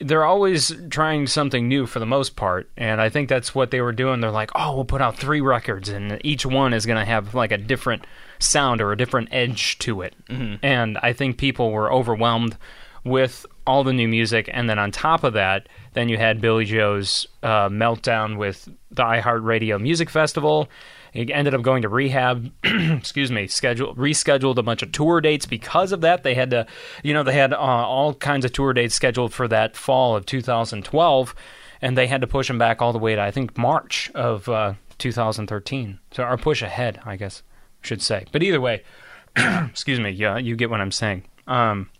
they're 0.00 0.24
always 0.24 0.70
trying 0.90 1.26
something 1.26 1.66
new 1.66 1.86
for 1.86 1.98
the 1.98 2.06
most 2.06 2.36
part, 2.36 2.68
and 2.76 3.00
I 3.00 3.08
think 3.08 3.30
that's 3.30 3.54
what 3.54 3.70
they 3.70 3.80
were 3.80 3.92
doing. 3.92 4.20
They're 4.20 4.30
like, 4.30 4.50
oh, 4.54 4.74
we'll 4.74 4.84
put 4.84 5.00
out 5.00 5.16
three 5.16 5.40
records, 5.40 5.88
and 5.88 6.20
each 6.24 6.44
one 6.44 6.74
is 6.74 6.84
going 6.84 6.98
to 6.98 7.06
have 7.06 7.34
like 7.34 7.52
a 7.52 7.58
different 7.58 8.04
sound 8.38 8.80
or 8.80 8.92
a 8.92 8.96
different 8.96 9.28
edge 9.32 9.78
to 9.80 10.02
it. 10.02 10.14
And 10.62 10.98
I 10.98 11.12
think 11.12 11.38
people 11.38 11.70
were 11.70 11.92
overwhelmed 11.92 12.56
with 13.04 13.46
all 13.66 13.84
the 13.84 13.92
new 13.92 14.08
music, 14.08 14.48
and 14.52 14.68
then 14.68 14.78
on 14.78 14.90
top 14.90 15.24
of 15.24 15.34
that, 15.34 15.68
then 15.92 16.08
you 16.08 16.16
had 16.16 16.40
Billie 16.40 16.64
Joe's 16.64 17.26
uh, 17.42 17.68
meltdown 17.68 18.36
with 18.36 18.68
the 18.90 19.02
iHeartRadio 19.02 19.80
Music 19.80 20.10
Festival. 20.10 20.68
He 21.12 21.32
ended 21.32 21.54
up 21.54 21.62
going 21.62 21.82
to 21.82 21.88
rehab. 21.88 22.50
excuse 22.64 23.30
me. 23.30 23.46
Schedule 23.46 23.94
rescheduled 23.94 24.58
a 24.58 24.62
bunch 24.62 24.82
of 24.82 24.90
tour 24.90 25.20
dates 25.20 25.46
because 25.46 25.92
of 25.92 26.00
that. 26.00 26.24
They 26.24 26.34
had 26.34 26.50
to, 26.50 26.66
you 27.02 27.14
know, 27.14 27.22
they 27.22 27.34
had 27.34 27.52
uh, 27.52 27.56
all 27.56 28.14
kinds 28.14 28.44
of 28.44 28.52
tour 28.52 28.72
dates 28.72 28.94
scheduled 28.94 29.32
for 29.32 29.46
that 29.48 29.76
fall 29.76 30.16
of 30.16 30.26
2012, 30.26 31.34
and 31.80 31.96
they 31.96 32.06
had 32.06 32.20
to 32.20 32.26
push 32.26 32.48
them 32.48 32.58
back 32.58 32.82
all 32.82 32.92
the 32.92 32.98
way 32.98 33.14
to 33.14 33.22
I 33.22 33.30
think 33.30 33.56
March 33.56 34.10
of 34.14 34.48
uh, 34.48 34.74
2013. 34.98 36.00
So 36.10 36.24
or 36.24 36.36
push 36.36 36.62
ahead, 36.62 37.00
I 37.04 37.16
guess 37.16 37.42
should 37.84 38.02
say. 38.02 38.24
But 38.32 38.42
either 38.42 38.60
way, 38.60 38.82
excuse 39.36 40.00
me. 40.00 40.10
Yeah, 40.10 40.38
you 40.38 40.56
get 40.56 40.70
what 40.70 40.80
I'm 40.80 40.92
saying. 40.92 41.24
Um, 41.46 41.90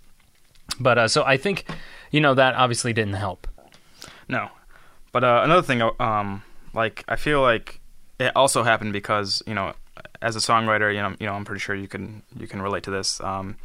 but 0.80 0.98
uh, 0.98 1.08
so 1.08 1.24
I 1.24 1.36
think, 1.36 1.66
you 2.10 2.20
know, 2.20 2.34
that 2.34 2.54
obviously 2.54 2.92
didn't 2.92 3.14
help. 3.14 3.46
No, 4.28 4.48
but 5.12 5.24
uh, 5.24 5.42
another 5.44 5.62
thing, 5.62 5.82
uh, 5.82 5.90
um, 6.00 6.42
like 6.72 7.04
I 7.08 7.16
feel 7.16 7.40
like 7.42 7.80
it 8.18 8.32
also 8.34 8.62
happened 8.62 8.92
because 8.92 9.42
you 9.46 9.54
know, 9.54 9.74
as 10.22 10.36
a 10.36 10.38
songwriter, 10.38 10.94
you 10.94 11.02
know, 11.02 11.14
you 11.20 11.26
know, 11.26 11.34
I'm 11.34 11.44
pretty 11.44 11.60
sure 11.60 11.74
you 11.74 11.88
can 11.88 12.22
you 12.38 12.46
can 12.46 12.62
relate 12.62 12.84
to 12.84 12.90
this. 12.90 13.20
Um, 13.20 13.56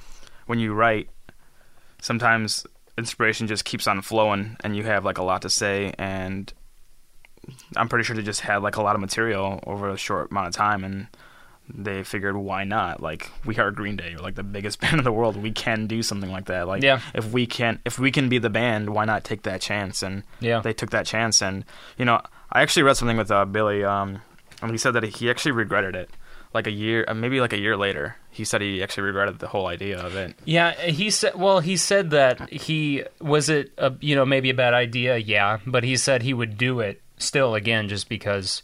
when 0.48 0.60
you 0.60 0.74
write, 0.74 1.10
sometimes 2.02 2.66
inspiration 2.98 3.48
just 3.48 3.66
keeps 3.66 3.88
on 3.88 4.02
flowing, 4.02 4.58
and 4.64 4.76
you 4.76 4.84
have 4.84 5.06
like 5.06 5.18
a 5.18 5.24
lot 5.24 5.42
to 5.44 5.50
say, 5.50 5.94
and 5.98 6.52
I'm 7.76 7.88
pretty 7.88 8.04
sure 8.04 8.16
they 8.16 8.22
just 8.22 8.42
had 8.42 8.58
like 8.58 8.76
a 8.76 8.82
lot 8.82 8.96
of 8.96 9.02
material 9.02 9.64
over 9.66 9.90
a 9.90 9.98
short 9.98 10.32
amount 10.32 10.48
of 10.48 10.54
time, 10.54 10.84
and 10.84 11.08
they 11.74 12.04
figured 12.04 12.36
why 12.36 12.64
not? 12.64 13.02
Like 13.02 13.30
we 13.46 13.58
are 13.58 13.72
Green 13.72 13.96
Day, 13.96 14.14
we're 14.16 14.24
like 14.24 14.36
the 14.36 14.44
biggest 14.44 14.80
band 14.82 14.98
in 14.98 15.04
the 15.04 15.12
world. 15.12 15.36
We 15.38 15.52
can 15.52 15.88
do 15.88 16.02
something 16.04 16.32
like 16.32 16.46
that. 16.46 16.68
Like 16.68 16.84
Yeah. 16.84 17.00
if 17.14 17.32
we 17.32 17.46
can 17.46 17.80
if 17.86 18.00
we 18.00 18.12
can 18.12 18.30
be 18.30 18.38
the 18.40 18.50
band, 18.50 18.90
why 18.92 19.06
not 19.06 19.24
take 19.24 19.44
that 19.44 19.62
chance? 19.62 20.02
And 20.04 20.24
Yeah. 20.40 20.60
they 20.62 20.74
took 20.74 20.90
that 20.92 21.06
chance. 21.06 21.42
And 21.42 21.66
you 21.98 22.06
know, 22.06 22.22
I 22.52 22.62
actually 22.62 22.84
read 22.84 22.98
something 22.98 23.18
with 23.18 23.32
uh, 23.32 23.46
Billy, 23.46 23.84
um, 23.84 24.22
and 24.62 24.72
he 24.72 24.78
said 24.78 24.92
that 24.92 25.04
he 25.04 25.30
actually 25.30 25.52
regretted 25.54 25.96
it. 25.96 26.10
Like 26.52 26.66
a 26.66 26.72
year, 26.72 27.06
uh, 27.08 27.14
maybe 27.14 27.40
like 27.42 27.54
a 27.54 27.60
year 27.60 27.78
later, 27.78 28.16
he 28.32 28.44
said 28.44 28.62
he 28.62 28.82
actually 28.82 29.04
regretted 29.04 29.38
the 29.38 29.48
whole 29.48 29.68
idea 29.68 30.00
of 30.00 30.16
it. 30.16 30.34
Yeah, 30.46 30.72
he 30.72 31.12
said. 31.12 31.36
Well, 31.36 31.60
he 31.60 31.78
said 31.78 32.10
that 32.10 32.50
he 32.52 33.04
was 33.22 33.50
it. 33.50 33.72
A, 33.78 33.94
you 34.02 34.16
know, 34.16 34.26
maybe 34.26 34.50
a 34.50 34.56
bad 34.56 34.74
idea. 34.74 35.18
Yeah, 35.18 35.60
but 35.68 35.84
he 35.84 35.96
said 35.96 36.24
he 36.24 36.34
would 36.34 36.58
do 36.58 36.80
it 36.80 37.04
still 37.20 37.54
again, 37.54 37.88
just 37.88 38.10
because. 38.10 38.64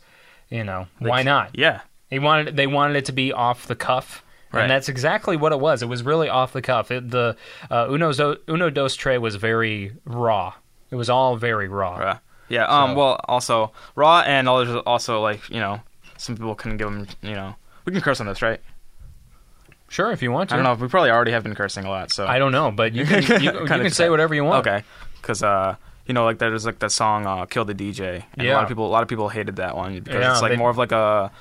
You 0.50 0.64
know, 0.64 0.88
why 1.00 1.22
not? 1.24 1.52
Yeah, 1.58 1.82
He 2.10 2.20
wanted. 2.20 2.56
They 2.56 2.68
wanted 2.68 2.98
it 2.98 3.06
to 3.06 3.12
be 3.12 3.32
off 3.34 3.68
the 3.68 3.76
cuff. 3.76 4.24
Right. 4.52 4.62
And 4.62 4.72
that's 4.72 4.88
exactly 4.88 5.36
what 5.36 5.52
it 5.52 5.60
was. 5.60 5.82
It 5.82 5.88
was 5.90 6.04
really 6.04 6.30
off 6.30 6.54
the 6.54 6.62
cuff. 6.62 6.90
It, 6.92 7.10
the 7.12 7.36
uh, 7.70 7.88
Uno, 7.90 8.12
Zo- 8.14 8.38
Uno 8.48 8.70
Dos 8.70 8.96
Tre 8.96 9.18
was 9.18 9.36
very 9.36 9.92
raw. 10.06 10.54
It 10.92 10.96
was 10.96 11.10
all 11.10 11.36
very 11.36 11.68
raw. 11.68 11.98
Raw. 11.98 12.20
Yeah. 12.48 12.66
Um. 12.66 12.92
So- 12.92 12.96
Well, 12.96 13.20
also 13.28 13.72
raw, 13.96 14.22
and 14.22 14.48
also 14.48 15.22
like 15.22 15.50
you 15.50 15.60
know, 15.60 15.82
some 16.18 16.38
people 16.38 16.56
can 16.56 16.78
give 16.78 16.88
them. 16.90 17.08
You 17.22 17.34
know, 17.34 17.56
we 17.86 17.92
can 17.92 18.02
curse 18.02 18.22
on 18.22 18.28
this, 18.28 18.42
right? 18.42 18.62
Sure, 19.88 20.12
if 20.12 20.22
you 20.22 20.32
want 20.32 20.50
to. 20.50 20.56
I 20.56 20.58
don't 20.58 20.64
know. 20.64 20.74
We 20.82 20.90
probably 20.90 21.12
already 21.12 21.32
have 21.32 21.44
been 21.44 21.56
cursing 21.56 21.86
a 21.86 21.90
lot. 21.90 22.12
So 22.12 22.26
I 22.26 22.40
don't 22.40 22.52
know, 22.52 22.72
but 22.72 22.94
you 22.94 23.06
can 23.06 23.24
you, 23.42 23.52
you 23.62 23.66
can 23.66 23.90
say 23.92 24.10
whatever 24.10 24.34
you 24.36 24.44
want. 24.44 24.66
Okay. 24.68 24.84
Because 25.22 25.44
uh, 25.44 25.76
you 26.06 26.14
know, 26.14 26.24
like 26.24 26.38
there's 26.40 26.66
like 26.66 26.80
that 26.80 26.92
song 26.92 27.26
uh, 27.26 27.46
"Kill 27.46 27.66
the 27.66 27.76
DJ," 27.76 28.24
and 28.34 28.42
a 28.42 28.46
Yeah. 28.46 28.56
lot 28.56 28.64
of 28.64 28.70
people, 28.70 28.86
a 28.86 28.90
lot 28.90 29.04
of 29.04 29.10
people 29.10 29.30
hated 29.30 29.58
that 29.58 29.76
one 29.76 30.00
because 30.00 30.22
Yeah, 30.22 30.32
it's 30.32 30.42
like 30.42 30.52
they- 30.52 30.58
more 30.58 30.70
of 30.70 30.78
like 30.78 30.92
a 30.92 31.32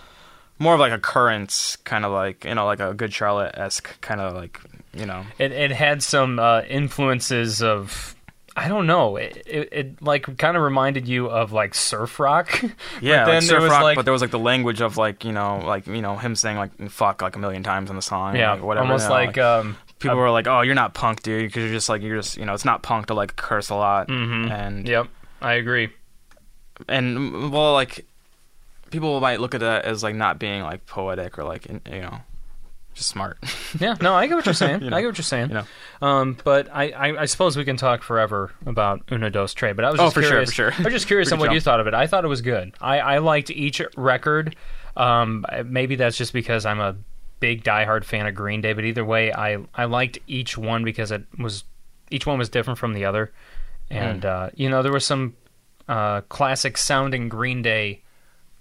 more 0.58 0.74
of 0.74 0.80
like 0.80 0.92
a 0.92 0.98
current 0.98 1.76
kind 1.84 2.04
of 2.04 2.12
like 2.12 2.44
you 2.44 2.54
know 2.54 2.66
like 2.66 2.80
a 2.80 2.94
Good 2.94 3.12
Charlotte 3.12 3.54
esque 3.56 4.00
kind 4.00 4.20
of 4.20 4.34
like 4.34 4.60
you 4.92 5.06
know 5.06 5.24
It 5.38 5.52
it 5.52 5.72
had 5.72 6.02
some 6.02 6.38
uh, 6.38 6.62
influences 6.68 7.62
of 7.62 8.14
I 8.56 8.68
don't 8.68 8.86
know. 8.86 9.16
It, 9.16 9.42
it, 9.46 9.68
it 9.72 10.02
like 10.02 10.38
kind 10.38 10.56
of 10.56 10.62
reminded 10.62 11.08
you 11.08 11.26
of 11.26 11.50
like 11.52 11.74
surf 11.74 12.20
rock. 12.20 12.62
yeah 13.00 13.24
but 13.24 13.32
then 13.32 13.34
like 13.34 13.42
surf 13.42 13.68
rock, 13.68 13.82
like 13.82 13.96
but 13.96 14.04
there 14.04 14.12
was 14.12 14.22
like 14.22 14.30
the 14.30 14.38
language 14.38 14.80
of 14.80 14.96
like 14.96 15.24
you 15.24 15.32
know 15.32 15.60
like 15.66 15.88
you 15.88 16.00
know 16.00 16.16
him 16.16 16.36
saying 16.36 16.56
like 16.56 16.70
fuck 16.88 17.20
like 17.20 17.34
a 17.34 17.38
million 17.40 17.64
times 17.64 17.90
in 17.90 17.96
the 17.96 18.02
song 18.02 18.36
yeah, 18.36 18.52
like, 18.52 18.62
whatever 18.62 18.86
almost 18.86 19.04
you 19.04 19.08
know, 19.08 19.14
like, 19.14 19.38
um, 19.38 19.76
people 19.98 20.16
were 20.16 20.30
like 20.30 20.46
oh 20.46 20.60
you're 20.60 20.76
not 20.76 20.94
punk 20.94 21.22
dude 21.24 21.48
because 21.48 21.64
you're 21.64 21.72
just 21.72 21.88
like 21.88 22.00
you're 22.00 22.16
just 22.18 22.36
you 22.36 22.44
know 22.44 22.54
it's 22.54 22.64
not 22.64 22.84
punk 22.84 23.06
to 23.06 23.14
like 23.14 23.34
curse 23.34 23.70
a 23.70 23.74
lot 23.74 24.06
Mm-hmm. 24.06 24.52
and 24.52 24.86
Yep, 24.86 25.08
I 25.42 25.54
agree. 25.54 25.88
and 26.88 27.50
well 27.52 27.72
like 27.72 28.06
people 28.94 29.20
might 29.20 29.40
look 29.40 29.54
at 29.54 29.60
that 29.60 29.84
as 29.84 30.02
like 30.02 30.14
not 30.14 30.38
being 30.38 30.62
like 30.62 30.86
poetic 30.86 31.38
or 31.38 31.44
like 31.44 31.66
you 31.66 32.00
know 32.00 32.18
just 32.94 33.08
smart 33.08 33.38
Yeah, 33.80 33.96
no, 34.00 34.14
I 34.14 34.26
get 34.28 34.36
what 34.36 34.46
you're 34.46 34.54
saying. 34.54 34.80
You 34.84 34.90
know, 34.90 34.96
I 34.96 35.00
get 35.00 35.08
what 35.08 35.18
you're 35.18 35.24
saying. 35.24 35.48
you 35.48 35.54
know 35.54 35.64
Um, 36.00 36.36
but 36.44 36.68
I, 36.72 36.90
I, 36.90 37.22
I 37.22 37.24
suppose 37.26 37.56
we 37.56 37.64
can 37.64 37.76
talk 37.76 38.02
forever 38.02 38.52
about 38.66 39.02
Uno 39.10 39.28
Dos 39.30 39.52
Tre. 39.52 39.72
But 39.72 39.84
I 39.84 39.90
was 39.90 39.98
just 39.98 40.02
Oh, 40.02 40.06
just 40.06 40.14
for 40.14 40.22
sure, 40.22 40.30
curious. 40.30 40.50
for 40.50 40.54
sure. 40.54 40.72
I 40.78 40.82
was 40.84 40.92
just 40.92 41.06
curious 41.08 41.32
on 41.32 41.38
what 41.40 41.52
you 41.52 41.60
thought 41.60 41.80
of 41.80 41.86
it. 41.88 41.94
I 41.94 42.06
thought 42.06 42.24
it 42.24 42.28
was 42.28 42.40
good. 42.40 42.72
I, 42.80 43.00
I 43.00 43.18
liked 43.18 43.50
each 43.50 43.82
record. 43.96 44.54
Um, 44.96 45.44
maybe 45.66 45.96
that's 45.96 46.16
just 46.16 46.32
because 46.32 46.64
I'm 46.64 46.78
a 46.78 46.94
big 47.40 47.64
diehard 47.64 48.04
fan 48.04 48.26
of 48.28 48.34
Green 48.36 48.60
Day. 48.60 48.74
But 48.74 48.84
either 48.84 49.04
way, 49.04 49.32
I 49.32 49.58
I 49.74 49.86
liked 49.86 50.18
each 50.28 50.56
one 50.56 50.84
because 50.84 51.10
it 51.10 51.24
was 51.36 51.64
each 52.12 52.26
one 52.26 52.38
was 52.38 52.48
different 52.48 52.78
from 52.78 52.92
the 52.92 53.04
other, 53.06 53.32
and 53.90 54.22
Hmm. 54.22 54.28
uh, 54.30 54.48
you 54.54 54.70
know 54.70 54.82
there 54.84 54.92
was 54.92 55.04
some 55.04 55.34
uh, 55.88 56.20
classic 56.28 56.78
sounding 56.78 57.28
Green 57.28 57.60
Day 57.60 58.02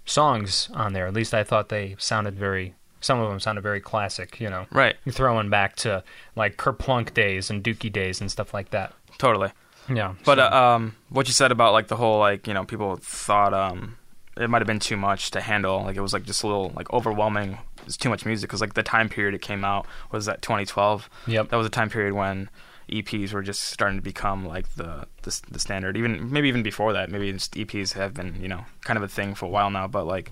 songs 0.04 0.68
on 0.74 0.92
there. 0.92 1.06
At 1.06 1.14
least 1.14 1.34
I 1.34 1.44
thought 1.44 1.68
they 1.68 1.96
sounded 1.98 2.34
very. 2.34 2.74
Some 3.00 3.20
of 3.20 3.28
them 3.28 3.38
sounded 3.38 3.60
very 3.62 3.80
classic. 3.80 4.40
You 4.40 4.48
know 4.48 4.66
right 4.70 4.96
throwing 5.10 5.50
back 5.50 5.76
to 5.76 6.02
like 6.36 6.56
Kerplunk 6.56 7.12
days 7.14 7.50
and 7.50 7.62
Dookie 7.62 7.92
days 7.92 8.20
and 8.20 8.30
stuff 8.30 8.54
like 8.54 8.70
that. 8.70 8.92
totally 9.18 9.50
Yeah, 9.88 10.14
But 10.24 10.38
so- 10.38 10.44
uh, 10.44 10.50
um, 10.76 10.96
what 11.10 11.26
you 11.26 11.32
said 11.34 11.52
about 11.52 11.72
like 11.74 11.88
the 11.88 11.96
whole 11.96 12.18
like 12.18 12.46
you 12.46 12.54
know 12.54 12.64
people 12.64 12.96
thought 12.96 13.52
um 13.52 13.96
it 14.38 14.48
might 14.50 14.62
have 14.62 14.66
been 14.66 14.80
too 14.80 14.96
much 14.96 15.30
to 15.32 15.40
handle 15.40 15.82
like 15.84 15.96
it 15.96 16.00
was 16.00 16.12
like 16.14 16.24
just 16.24 16.42
a 16.42 16.46
little 16.46 16.72
like 16.74 16.90
overwhelming. 16.92 17.58
It's 17.86 17.98
too 17.98 18.08
much 18.08 18.24
music 18.24 18.48
because 18.48 18.62
like 18.62 18.72
the 18.72 18.82
time 18.82 19.10
period 19.10 19.34
it 19.34 19.42
came 19.42 19.64
out 19.66 19.86
was 20.10 20.24
that 20.24 20.40
2012. 20.40 21.10
Yep. 21.26 21.50
That 21.50 21.56
was 21.56 21.66
a 21.66 21.70
time 21.70 21.90
period 21.90 22.14
when 22.14 22.48
EPs 22.90 23.32
were 23.32 23.42
just 23.42 23.60
starting 23.62 23.98
to 23.98 24.02
become 24.02 24.46
like 24.46 24.74
the 24.76 25.06
the, 25.22 25.40
the 25.50 25.58
standard. 25.58 25.96
Even 25.96 26.32
maybe 26.32 26.48
even 26.48 26.62
before 26.62 26.92
that, 26.92 27.10
maybe 27.10 27.32
just 27.32 27.54
EPs 27.54 27.92
have 27.94 28.14
been 28.14 28.40
you 28.40 28.48
know 28.48 28.64
kind 28.82 28.96
of 28.96 29.02
a 29.02 29.08
thing 29.08 29.34
for 29.34 29.46
a 29.46 29.48
while 29.48 29.70
now. 29.70 29.86
But 29.86 30.06
like 30.06 30.30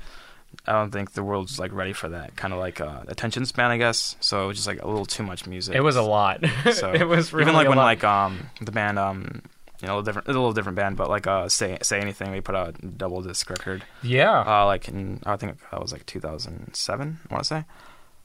I 0.67 0.73
don't 0.73 0.91
think 0.91 1.13
the 1.13 1.23
world's 1.25 1.59
like 1.59 1.73
ready 1.73 1.93
for 1.93 2.09
that 2.11 2.37
kind 2.37 2.53
of 2.53 2.61
like 2.61 2.81
uh, 2.81 3.01
attention 3.09 3.47
span, 3.47 3.71
I 3.71 3.79
guess. 3.79 4.17
So 4.21 4.45
it 4.45 4.47
was 4.49 4.57
just 4.59 4.67
like 4.69 4.83
a 4.83 4.87
little 4.87 5.07
too 5.07 5.23
much 5.23 5.47
music. 5.47 5.75
it 5.75 5.81
was 5.81 5.97
a 5.97 6.03
lot. 6.03 6.45
So 6.73 6.93
it 6.95 7.07
was 7.09 7.33
really 7.33 7.45
even 7.45 7.55
like 7.55 7.69
when 7.69 7.79
lot. 7.79 7.85
like 7.85 8.05
um 8.05 8.51
the 8.61 8.73
band 8.73 8.99
um 8.99 9.43
you 9.81 9.89
know 9.89 9.95
a 9.95 9.97
little 9.97 10.03
different 10.03 10.29
a 10.29 10.31
little 10.33 10.53
different 10.53 10.77
band 10.77 10.97
but 10.97 11.09
like 11.09 11.27
uh 11.27 11.49
say 11.49 11.77
say 11.83 11.99
anything 12.01 12.31
they 12.31 12.41
put 12.41 12.55
out 12.55 12.77
a 12.83 12.87
double 12.87 13.21
disc 13.23 13.49
record 13.51 13.83
yeah, 14.03 14.41
uh 14.47 14.65
like 14.67 14.87
in 14.89 15.21
I 15.27 15.35
think 15.37 15.59
that 15.71 15.81
was 15.81 15.91
like 15.93 16.07
2007 16.07 17.21
I 17.31 17.35
want 17.35 17.45
to 17.45 17.49
say 17.49 17.65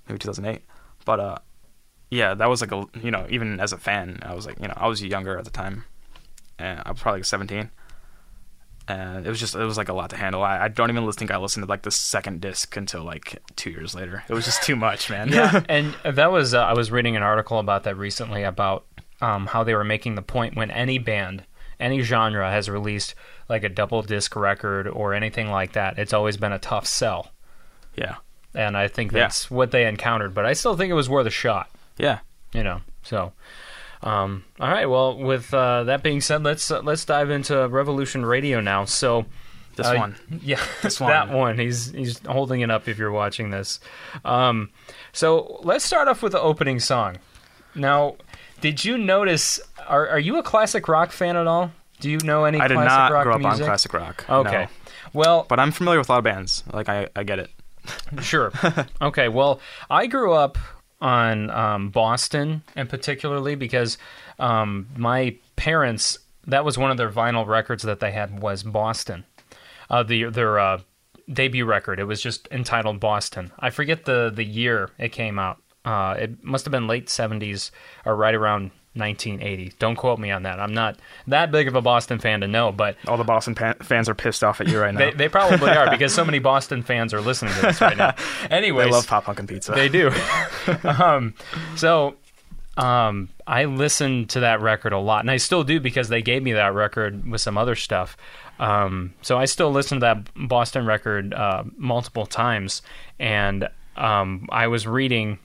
maybe 0.07 0.19
2008 0.19 0.61
but 1.05 1.19
uh 1.19 1.37
yeah 2.09 2.33
that 2.33 2.47
was 2.49 2.61
like 2.61 2.71
a 2.71 2.85
you 3.01 3.11
know 3.11 3.25
even 3.29 3.59
as 3.59 3.73
a 3.73 3.77
fan 3.77 4.19
I 4.23 4.33
was 4.33 4.45
like 4.45 4.59
you 4.61 4.67
know 4.67 4.73
I 4.77 4.87
was 4.87 5.03
younger 5.03 5.37
at 5.37 5.45
the 5.45 5.51
time 5.51 5.83
and 6.59 6.81
I 6.85 6.91
was 6.91 7.01
probably 7.01 7.19
like 7.19 7.25
17 7.25 7.69
and 8.87 9.25
it 9.25 9.29
was 9.29 9.39
just 9.39 9.55
it 9.55 9.63
was 9.63 9.77
like 9.77 9.89
a 9.89 9.93
lot 9.93 10.09
to 10.11 10.15
handle. 10.17 10.41
I, 10.43 10.63
I 10.63 10.67
don't 10.69 10.89
even 10.89 11.11
think 11.11 11.29
I 11.29 11.37
listened 11.37 11.65
to 11.65 11.69
like 11.69 11.81
the 11.81 11.91
second 11.91 12.39
disc 12.39 12.75
until 12.77 13.03
like 13.03 13.41
two 13.57 13.69
years 13.69 13.93
later. 13.93 14.23
It 14.29 14.33
was 14.33 14.45
just 14.45 14.63
too 14.63 14.77
much, 14.77 15.09
man. 15.11 15.29
yeah. 15.29 15.61
And 15.69 15.93
that 16.05 16.31
was 16.31 16.53
uh, 16.53 16.61
I 16.63 16.73
was 16.73 16.89
reading 16.89 17.15
an 17.17 17.23
article 17.23 17.59
about 17.59 17.83
that 17.83 17.97
recently 17.97 18.43
about 18.43 18.85
um, 19.19 19.47
how 19.47 19.63
they 19.65 19.75
were 19.75 19.83
making 19.83 20.15
the 20.15 20.21
point 20.21 20.55
when 20.55 20.71
any 20.71 20.99
band, 20.99 21.43
any 21.81 22.01
genre 22.01 22.49
has 22.49 22.69
released 22.69 23.13
like 23.49 23.63
a 23.65 23.69
double 23.69 24.01
disc 24.03 24.35
record 24.37 24.87
or 24.87 25.13
anything 25.13 25.49
like 25.51 25.73
that, 25.73 25.97
it's 25.99 26.13
always 26.13 26.37
been 26.37 26.53
a 26.53 26.59
tough 26.59 26.85
sell. 26.87 27.31
yeah, 27.95 28.15
And 28.53 28.77
I 28.77 28.87
think 28.87 29.11
Yeah. 29.11 29.21
that's 29.23 29.51
what 29.51 29.71
they 29.71 29.85
encountered. 29.85 30.33
But 30.33 30.45
I 30.45 30.53
still 30.53 30.77
think 30.77 30.91
it 30.91 30.93
was 30.95 31.09
worth 31.09 31.27
a 31.27 31.31
shot. 31.31 31.69
Yeah. 31.97 32.19
you 32.53 32.63
know 32.63 32.81
so 33.03 33.31
um, 34.03 34.43
all 34.59 34.69
right 34.69 34.87
well 34.87 35.17
with 35.17 35.53
uh, 35.53 35.83
that 35.85 36.03
being 36.03 36.21
said 36.21 36.43
let's 36.43 36.69
uh, 36.69 36.81
let's 36.81 37.05
dive 37.05 37.29
into 37.29 37.67
revolution 37.67 38.25
radio 38.25 38.59
now 38.61 38.85
so 38.85 39.25
This 39.75 39.87
uh, 39.87 39.95
one. 39.95 40.15
yeah 40.43 40.61
This 40.81 40.97
that 40.99 41.29
one. 41.29 41.37
one 41.37 41.57
he's 41.59 41.91
he's 41.91 42.19
holding 42.25 42.61
it 42.61 42.69
up 42.69 42.87
if 42.87 42.97
you're 42.97 43.11
watching 43.11 43.49
this 43.49 43.79
um, 44.23 44.69
so 45.13 45.59
let's 45.63 45.83
start 45.83 46.07
off 46.07 46.21
with 46.21 46.33
the 46.33 46.41
opening 46.41 46.79
song 46.79 47.17
now 47.75 48.15
did 48.61 48.83
you 48.85 48.97
notice 48.97 49.59
are, 49.87 50.07
are 50.09 50.19
you 50.19 50.37
a 50.37 50.43
classic 50.43 50.87
rock 50.87 51.11
fan 51.11 51.35
at 51.35 51.47
all 51.47 51.71
do 51.99 52.09
you 52.11 52.19
know 52.19 52.45
any 52.45 52.59
I 52.59 52.67
did 52.67 52.75
not 52.75 53.23
grow 53.23 53.33
up 53.33 53.41
music 53.41 53.61
on 53.61 53.67
classic 53.67 53.93
rock. 53.93 54.25
okay 54.29 54.63
no. 54.63 54.67
well 55.13 55.45
But 55.49 55.59
I'm 55.59 55.71
familiar 55.71 55.99
with 55.99 56.09
a 56.09 56.11
lot 56.11 56.19
of 56.19 56.23
bands. 56.23 56.63
Like 56.71 56.89
I, 56.89 57.07
I 57.15 57.23
get 57.23 57.39
it. 57.39 57.49
Sure. 58.21 58.51
okay. 59.01 59.29
Well, 59.29 59.59
I 59.89 60.07
grew 60.07 60.33
up 60.33 60.57
on 60.99 61.49
um, 61.51 61.89
Boston, 61.89 62.63
and 62.75 62.89
particularly 62.89 63.55
because 63.55 63.97
um, 64.39 64.87
my 64.95 65.35
parents 65.55 66.19
that 66.47 66.63
was 66.63 66.77
one 66.77 66.91
of 66.91 66.97
their 66.97 67.11
vinyl 67.11 67.45
records 67.45 67.83
that 67.83 67.99
they 67.99 68.11
had 68.11 68.41
was 68.41 68.63
Boston. 68.63 69.25
Uh, 69.89 70.03
the 70.03 70.25
their 70.25 70.59
uh, 70.59 70.79
debut 71.31 71.65
record. 71.65 71.99
It 71.99 72.05
was 72.05 72.21
just 72.21 72.47
entitled 72.51 72.99
Boston. 72.99 73.51
I 73.59 73.69
forget 73.69 74.05
the 74.05 74.31
the 74.33 74.45
year 74.45 74.89
it 74.97 75.09
came 75.09 75.37
out. 75.37 75.61
Uh, 75.85 76.15
it 76.17 76.43
must 76.43 76.65
have 76.65 76.71
been 76.71 76.87
late 76.87 77.09
seventies 77.09 77.71
or 78.05 78.15
right 78.15 78.35
around 78.35 78.71
1980. 78.97 79.73
Don't 79.79 79.95
quote 79.95 80.19
me 80.19 80.31
on 80.31 80.43
that. 80.43 80.59
I'm 80.59 80.73
not 80.73 80.97
that 81.27 81.51
big 81.51 81.67
of 81.67 81.75
a 81.75 81.81
Boston 81.81 82.19
fan 82.19 82.41
to 82.41 82.47
know, 82.47 82.71
but 82.71 82.95
All 83.07 83.17
the 83.17 83.23
Boston 83.23 83.55
pan- 83.55 83.75
fans 83.81 84.09
are 84.09 84.15
pissed 84.15 84.43
off 84.43 84.59
at 84.61 84.67
you 84.67 84.79
right 84.79 84.93
now. 84.93 84.99
they, 84.99 85.11
they 85.11 85.29
probably 85.29 85.69
are 85.71 85.89
because 85.89 86.13
so 86.13 86.23
many 86.25 86.39
Boston 86.39 86.81
fans 86.83 87.13
are 87.13 87.21
listening 87.21 87.53
to 87.55 87.61
this 87.61 87.81
right 87.81 87.97
now. 87.97 88.15
Anyway, 88.49 88.83
They 88.85 88.91
love 88.91 89.07
pop 89.07 89.25
punk 89.25 89.39
and 89.39 89.47
pizza. 89.49 89.71
they 89.73 89.89
do. 89.89 90.11
um, 90.83 91.33
so 91.75 92.15
um, 92.77 93.29
I 93.47 93.65
listened 93.65 94.29
to 94.31 94.41
that 94.41 94.61
record 94.61 94.93
a 94.93 94.99
lot, 94.99 95.21
and 95.21 95.31
I 95.31 95.37
still 95.37 95.63
do 95.63 95.79
because 95.79 96.09
they 96.09 96.21
gave 96.21 96.43
me 96.43 96.53
that 96.53 96.73
record 96.73 97.29
with 97.29 97.41
some 97.41 97.57
other 97.57 97.75
stuff. 97.75 98.15
Um, 98.59 99.13
so 99.21 99.37
I 99.37 99.45
still 99.45 99.71
listen 99.71 99.99
to 99.99 100.01
that 100.01 100.47
Boston 100.47 100.85
record 100.85 101.33
uh, 101.33 101.63
multiple 101.75 102.25
times, 102.25 102.81
and 103.19 103.67
um, 103.95 104.47
I 104.51 104.67
was 104.67 104.85
reading 104.85 105.39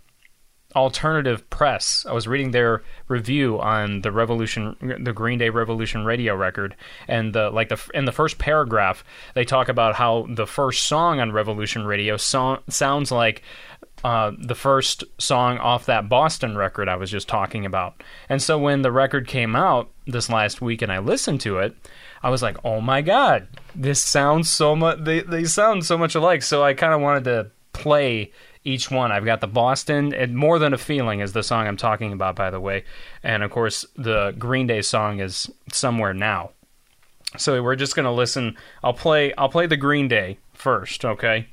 alternative 0.75 1.49
press. 1.51 2.07
I 2.09 2.13
was 2.13 2.27
reading 2.29 2.51
their 2.51 2.83
review 3.09 3.61
on 3.61 4.03
the 4.03 4.13
Revolution, 4.13 4.77
the 5.01 5.13
Green 5.13 5.39
Day 5.39 5.51
Revolution 5.51 6.05
radio 6.05 6.35
record, 6.35 6.77
and 7.09 7.35
the 7.35 7.51
like 7.51 7.69
the 7.69 7.81
in 7.95 8.05
the 8.05 8.13
first 8.13 8.39
paragraph 8.39 9.05
they 9.35 9.45
talk 9.45 9.69
about 9.69 9.95
how 9.95 10.27
the 10.29 10.47
first 10.47 10.87
song 10.87 11.21
on 11.21 11.33
Revolution 11.33 11.85
Radio 11.87 12.17
so- 12.17 12.63
sounds 12.69 13.11
like. 13.11 13.43
Uh, 14.05 14.33
the 14.37 14.57
first 14.57 15.05
song 15.19 15.59
off 15.59 15.87
that 15.87 16.09
Boston 16.09 16.57
record 16.57 16.89
I 16.89 16.97
was 16.97 17.09
just 17.09 17.29
talking 17.29 17.65
about. 17.65 18.03
And 18.29 18.43
so 18.43 18.59
when 18.59 18.83
the 18.83 18.91
record 18.91 19.29
came 19.29 19.55
out 19.55 19.91
this 20.09 20.29
last 20.29 20.61
week 20.61 20.83
and 20.83 20.91
I 20.91 20.99
listened 20.99 21.41
to 21.43 21.59
it, 21.59 21.77
I 22.21 22.29
was 22.29 22.43
like, 22.43 22.57
"Oh 22.65 22.81
my 22.81 23.01
god, 23.01 23.47
this 23.77 24.03
sounds 24.03 24.51
so 24.51 24.75
much 24.75 24.99
they 25.05 25.21
they 25.21 25.45
sound 25.45 25.85
so 25.85 25.97
much 25.97 26.17
alike." 26.17 26.43
So 26.43 26.65
I 26.65 26.75
kind 26.75 26.93
of 26.93 27.01
wanted 27.01 27.25
to 27.25 27.51
play 27.73 28.33
each 28.65 28.91
one. 28.91 29.13
I've 29.13 29.25
got 29.25 29.41
the 29.41 29.47
Boston, 29.47 30.15
and 30.15 30.37
More 30.37 30.59
Than 30.59 30.73
a 30.75 30.79
Feeling 30.79 31.21
is 31.21 31.33
the 31.33 31.43
song 31.43 31.67
I'm 31.67 31.77
talking 31.77 32.13
about, 32.13 32.37
by 32.37 32.51
the 32.51 32.61
way. 32.61 32.85
And 33.23 33.43
of 33.43 33.51
course, 33.51 33.85
the 33.97 34.35
Green 34.39 34.67
Day 34.67 34.83
song 34.83 35.21
is 35.21 35.51
Somewhere 35.73 36.15
Now. 36.15 36.51
So 37.39 37.63
we're 37.63 37.77
just 37.77 37.97
gonna 37.97 38.13
listen. 38.13 38.57
I'll 38.85 38.93
play. 38.93 39.33
I'll 39.35 39.49
play 39.49 39.67
the 39.67 39.77
Green 39.77 40.09
Day 40.09 40.39
first, 40.53 41.05
okay? 41.05 41.49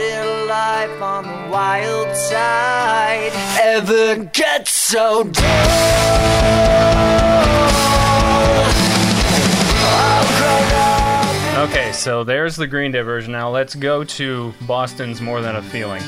Life 0.00 1.02
on 1.02 1.24
the 1.24 1.50
wild 1.50 2.16
side 2.16 3.30
ever 3.60 4.24
so 4.66 5.24
dull. 5.24 5.42
Okay, 11.64 11.92
so 11.92 12.24
there's 12.24 12.56
the 12.56 12.66
Green 12.66 12.90
Day 12.92 13.02
version. 13.02 13.32
Now 13.32 13.50
let's 13.50 13.74
go 13.74 14.02
to 14.02 14.54
Boston's 14.62 15.20
More 15.20 15.42
Than 15.42 15.56
a 15.56 15.62
Feeling. 15.62 16.02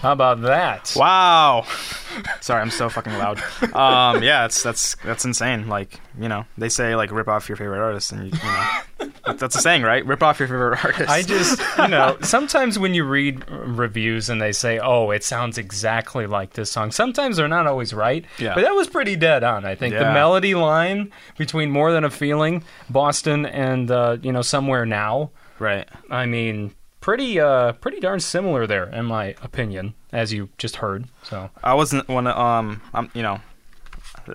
How 0.00 0.12
about 0.12 0.42
that? 0.42 0.92
Wow. 0.96 1.66
Sorry, 2.40 2.60
I'm 2.62 2.70
so 2.70 2.88
fucking 2.88 3.12
loud. 3.14 3.38
Um, 3.74 4.22
yeah, 4.22 4.42
that's 4.42 4.62
that's 4.62 4.94
that's 5.04 5.24
insane. 5.24 5.68
Like, 5.68 6.00
you 6.18 6.28
know, 6.28 6.44
they 6.56 6.68
say 6.68 6.94
like 6.94 7.10
rip 7.10 7.26
off 7.26 7.48
your 7.48 7.56
favorite 7.56 7.80
artist, 7.80 8.12
and 8.12 8.26
you, 8.26 8.38
you 8.38 9.08
know, 9.08 9.12
that's 9.34 9.56
a 9.56 9.60
saying, 9.60 9.82
right? 9.82 10.06
Rip 10.06 10.22
off 10.22 10.38
your 10.38 10.48
favorite 10.48 10.84
artist. 10.84 11.10
I 11.10 11.22
just, 11.22 11.60
you 11.78 11.88
know, 11.88 12.16
sometimes 12.22 12.78
when 12.78 12.94
you 12.94 13.04
read 13.04 13.48
reviews 13.50 14.30
and 14.30 14.40
they 14.40 14.52
say, 14.52 14.78
"Oh, 14.78 15.10
it 15.10 15.24
sounds 15.24 15.58
exactly 15.58 16.26
like 16.26 16.52
this 16.52 16.70
song," 16.70 16.92
sometimes 16.92 17.36
they're 17.36 17.48
not 17.48 17.66
always 17.66 17.92
right. 17.92 18.24
Yeah. 18.38 18.54
But 18.54 18.62
that 18.62 18.74
was 18.74 18.88
pretty 18.88 19.16
dead 19.16 19.42
on. 19.42 19.64
I 19.64 19.74
think 19.74 19.94
the 19.94 20.00
melody 20.00 20.54
line 20.54 21.12
between 21.36 21.70
"More 21.70 21.90
Than 21.92 22.04
a 22.04 22.10
Feeling," 22.10 22.62
Boston, 22.88 23.46
and 23.46 23.90
uh, 23.90 24.18
you 24.22 24.32
know, 24.32 24.42
"Somewhere 24.42 24.86
Now." 24.86 25.30
right. 25.58 25.88
I 26.10 26.26
mean, 26.26 26.72
pretty, 27.08 27.40
uh, 27.40 27.72
pretty 27.72 28.00
darn 28.00 28.20
similar 28.20 28.66
there, 28.66 28.84
in 28.90 29.06
my 29.06 29.34
opinion, 29.42 29.94
as 30.12 30.30
you 30.30 30.50
just 30.58 30.76
heard. 30.76 31.06
So 31.22 31.48
I 31.64 31.72
wasn't 31.72 32.06
one. 32.06 32.26
Um, 32.26 32.82
I'm 32.92 33.10
you 33.14 33.22
know, 33.22 33.40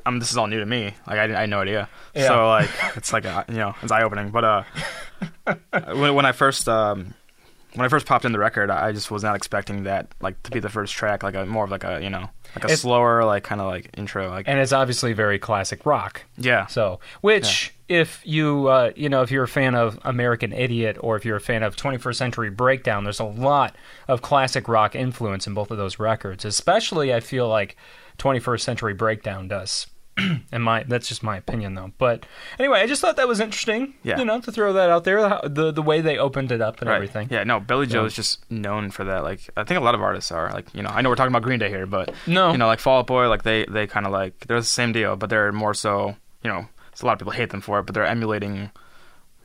I'm 0.08 0.18
this 0.18 0.32
is 0.32 0.38
all 0.38 0.48
new 0.48 0.60
to 0.60 0.66
me. 0.66 0.96
Like 1.06 1.20
I, 1.20 1.26
I 1.26 1.42
had 1.42 1.50
no 1.52 1.60
idea. 1.60 1.88
Yeah. 2.16 2.28
So 2.30 2.48
like 2.48 2.70
it's 2.96 3.14
like 3.14 3.26
a, 3.26 3.46
you 3.48 3.58
know 3.58 3.76
it's 3.84 3.92
eye 3.92 4.02
opening. 4.02 4.32
But 4.32 4.44
uh, 4.44 4.64
when 5.94 6.16
when 6.16 6.26
I 6.26 6.32
first 6.32 6.68
um. 6.68 7.14
When 7.76 7.84
I 7.84 7.90
first 7.90 8.06
popped 8.06 8.24
in 8.24 8.32
the 8.34 8.38
record, 8.38 8.70
I 8.70 8.92
just 8.92 9.10
was 9.10 9.24
not 9.24 9.36
expecting 9.36 9.86
that, 9.86 10.06
like, 10.22 10.40
to 10.44 10.52
be 10.52 10.60
the 10.60 10.70
first 10.70 10.94
track, 10.94 11.24
like 11.24 11.34
a 11.34 11.44
more 11.44 11.64
of 11.66 11.72
like 11.72 11.84
a, 11.84 12.00
you 12.04 12.10
know, 12.12 12.30
like 12.56 12.66
a 12.66 12.66
It's- 12.66 12.82
slower, 12.82 13.26
like 13.26 13.44
kind 13.44 13.60
of 13.60 13.66
like 13.66 13.90
intro, 13.98 14.30
like, 14.30 14.48
and 14.48 14.60
it's 14.60 14.72
obviously 14.72 15.14
very 15.14 15.40
classic 15.40 15.84
rock. 15.84 16.22
yeah, 16.38 16.68
So, 16.68 17.00
which 17.22 17.73
if 17.90 18.22
you 18.26 18.68
uh, 18.68 18.92
you 18.96 19.10
know 19.10 19.22
if 19.22 19.32
you're 19.32 19.44
a 19.44 19.48
fan 19.48 19.76
of 19.76 20.00
American 20.04 20.54
Idiot 20.54 20.98
or 21.00 21.16
if 21.16 21.26
you're 21.26 21.38
a 21.38 21.42
fan 21.42 21.64
of 21.64 21.76
21st 21.76 22.16
Century 22.16 22.50
Breakdown, 22.50 23.04
there's 23.04 23.20
a 23.20 23.26
lot 23.26 23.76
of 24.08 24.22
classic 24.22 24.68
rock 24.68 24.96
influence 24.96 25.48
in 25.48 25.54
both 25.54 25.72
of 25.72 25.78
those 25.78 26.00
records. 26.00 26.46
Especially, 26.46 27.14
I 27.14 27.20
feel 27.20 27.48
like 27.48 27.76
21st 28.20 28.62
Century 28.62 28.94
Breakdown 28.94 29.48
does. 29.48 29.88
and 30.52 30.64
my 30.64 30.84
that's 30.84 31.08
just 31.08 31.24
my 31.24 31.38
opinion 31.38 31.74
though. 31.74 31.92
But 31.98 32.28
anyway, 32.60 32.82
I 32.82 32.86
just 32.86 33.02
thought 33.02 33.16
that 33.16 33.28
was 33.28 33.40
interesting. 33.40 33.96
Yeah. 34.04 34.20
You 34.20 34.26
know, 34.26 34.40
to 34.42 34.52
throw 34.52 34.74
that 34.74 34.92
out 34.92 35.06
there, 35.06 35.22
the 35.44 35.72
the 35.72 35.82
way 35.82 36.02
they 36.02 36.20
opened 36.20 36.52
it 36.52 36.62
up 36.62 36.82
and 36.82 36.90
right. 36.90 36.96
everything. 36.96 37.30
Yeah, 37.32 37.44
no, 37.44 37.60
Billie 37.60 37.88
Joe 37.88 38.02
Yeah. 38.02 38.06
is 38.08 38.14
just 38.14 38.50
known 38.52 38.92
for 38.92 39.04
that. 39.06 39.24
Like, 39.24 39.50
I 39.58 39.64
think 39.64 39.80
a 39.80 39.84
lot 39.84 39.96
of 39.96 40.02
artists 40.04 40.32
are. 40.32 40.52
Like, 40.54 40.68
you 40.76 40.84
know, 40.84 40.90
I 40.90 41.02
know 41.02 41.10
we're 41.10 41.16
talking 41.16 41.32
about 41.32 41.42
Green 41.42 41.58
Day 41.58 41.70
here, 41.70 41.88
but 41.88 42.14
No. 42.28 42.52
you 42.52 42.60
know, 42.60 42.68
like 42.68 42.80
Fall 42.80 43.00
Out 43.00 43.08
Boy, 43.08 43.28
like 43.28 43.42
they 43.42 43.66
they 43.68 43.88
kind 43.88 44.06
of 44.06 44.12
like 44.12 44.40
they're 44.46 44.60
the 44.60 44.66
same 44.66 44.92
deal, 44.92 45.16
but 45.16 45.30
they're 45.32 45.52
more 45.52 45.74
so. 45.74 46.16
You 46.44 46.50
know, 46.52 46.68
so 46.96 47.06
a 47.06 47.08
lot 47.08 47.14
of 47.14 47.20
people 47.20 47.34
hate 47.34 47.50
them 47.50 47.62
for 47.62 47.80
it, 47.80 47.84
but 47.86 47.94
they're 47.96 48.06
emulating 48.06 48.72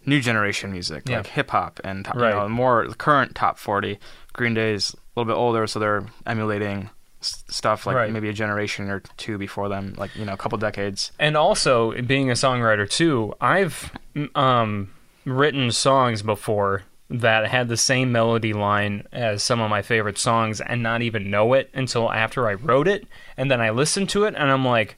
new 0.07 0.21
generation 0.21 0.71
music, 0.73 1.03
Yeah. 1.09 1.19
like 1.19 1.27
hip 1.27 1.51
hop 1.51 1.81
and 1.85 2.05
top- 2.05 2.17
Right. 2.17 2.35
know 2.35 2.49
more 2.49 2.87
current 2.99 3.35
top 3.35 3.59
forty. 3.59 3.99
Green 4.33 4.55
Day's 4.55 4.95
a 4.95 4.97
little 5.21 5.33
bit 5.33 5.39
older, 5.39 5.67
so 5.67 5.79
they're 5.79 6.05
emulating 6.27 6.91
stuff 7.21 7.85
like 7.87 7.97
Right. 7.97 8.13
maybe 8.13 8.29
a 8.29 8.33
generation 8.33 8.89
or 8.89 9.01
two 9.17 9.39
before 9.39 9.69
them, 9.69 9.95
like 9.99 10.15
you 10.15 10.25
know, 10.25 10.33
a 10.33 10.37
couple 10.37 10.57
decades. 10.57 11.11
And 11.19 11.37
also, 11.37 12.01
being 12.03 12.31
a 12.31 12.35
songwriter 12.35 12.89
too, 12.89 13.35
I've 13.41 13.91
um, 14.37 14.91
written 15.25 15.71
songs 15.73 16.23
before 16.23 16.83
that 17.11 17.47
had 17.49 17.69
the 17.69 17.77
same 17.77 18.13
melody 18.13 18.53
line 18.53 19.03
as 19.13 19.43
some 19.43 19.61
of 19.61 19.69
my 19.71 19.83
favorite 19.83 20.19
songs 20.19 20.61
and 20.61 20.83
not 20.83 21.03
even 21.03 21.31
know 21.31 21.55
it 21.55 21.71
until 21.75 22.13
after 22.13 22.47
I 22.49 22.55
wrote 22.55 22.87
it. 22.87 23.07
And 23.37 23.51
then 23.51 23.61
I 23.61 23.71
listen 23.71 24.07
to 24.09 24.25
it 24.25 24.35
and 24.37 24.51
I'm 24.51 24.65
like, 24.65 24.97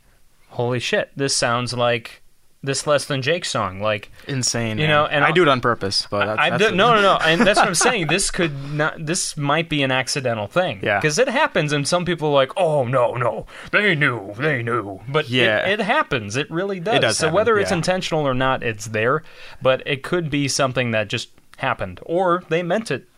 holy 0.48 0.80
shit, 0.80 1.10
this 1.16 1.34
sounds 1.36 1.72
like 1.72 2.22
this 2.62 2.86
Less 2.86 3.06
Than 3.06 3.22
Jake 3.22 3.44
song. 3.44 3.80
Like, 3.80 4.10
Insane, 4.26 4.76
You 4.78 4.84
man. 4.86 4.90
know, 4.90 5.06
and 5.06 5.24
I 5.24 5.28
I'll- 5.28 5.32
do 5.32 5.42
it 5.42 5.48
on 5.48 5.60
purpose, 5.60 6.06
but 6.10 6.26
that's, 6.26 6.38
I 6.40 6.50
that's 6.50 6.70
do, 6.70 6.76
no, 6.76 6.94
no, 6.94 7.00
no, 7.00 7.16
and 7.16 7.40
that's 7.40 7.58
what 7.58 7.66
I'm 7.68 7.74
saying. 7.88 8.08
This 8.08 8.30
could 8.30 8.52
not. 8.74 8.94
This 9.04 9.36
might 9.36 9.68
be 9.68 9.82
an 9.82 9.90
accidental 9.90 10.46
thing. 10.46 10.80
Yeah. 10.82 10.98
because 11.00 11.18
it 11.18 11.28
happens, 11.28 11.72
and 11.72 11.88
some 11.88 12.04
people 12.04 12.28
are 12.28 12.34
like, 12.34 12.52
"Oh 12.56 12.84
no, 12.84 13.14
no, 13.14 13.46
they 13.72 13.94
knew, 13.94 14.34
they 14.36 14.62
knew." 14.62 15.00
But 15.08 15.28
Yeah. 15.30 15.66
it, 15.66 15.80
it 15.80 15.84
happens. 15.84 16.36
It 16.36 16.50
really 16.50 16.80
does. 16.80 17.00
does 17.00 17.16
so 17.18 17.26
happen, 17.26 17.34
whether 17.36 17.58
it's 17.58 17.70
yeah. 17.70 17.76
intentional 17.78 18.26
or 18.28 18.34
not, 18.34 18.62
it's 18.62 18.86
there. 18.88 19.22
But 19.62 19.82
it 19.86 20.02
could 20.02 20.28
be 20.30 20.46
something 20.48 20.90
that 20.90 21.08
just 21.08 21.30
happened, 21.56 22.00
or 22.04 22.42
they 22.48 22.62
meant 22.62 22.90
it 22.90 23.08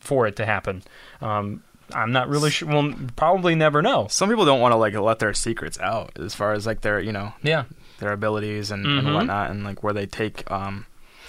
for 0.00 0.26
it 0.26 0.36
to 0.36 0.44
happen. 0.44 0.82
Um, 1.22 1.62
I'm 1.94 2.12
not 2.12 2.28
really 2.28 2.50
sure. 2.50 2.68
We'll 2.68 2.94
probably 3.16 3.54
never 3.54 3.80
know. 3.80 4.08
Some 4.10 4.28
people 4.28 4.44
don't 4.44 4.60
want 4.60 4.72
to 4.72 4.76
like 4.76 4.92
let 4.94 5.20
their 5.20 5.32
secrets 5.32 5.78
out 5.80 6.10
as 6.18 6.34
far 6.34 6.52
as 6.52 6.66
like 6.66 6.82
their 6.82 7.00
you 7.00 7.12
know 7.12 7.32
Yeah, 7.42 7.64
their 7.98 8.12
abilities 8.12 8.70
and, 8.70 8.84
Mhm. 8.86 8.98
and 8.98 9.14
whatnot, 9.14 9.50
and 9.50 9.64
like 9.64 9.82
where 9.82 9.92
they 9.92 10.06
take 10.06 10.48
um, 10.50 10.86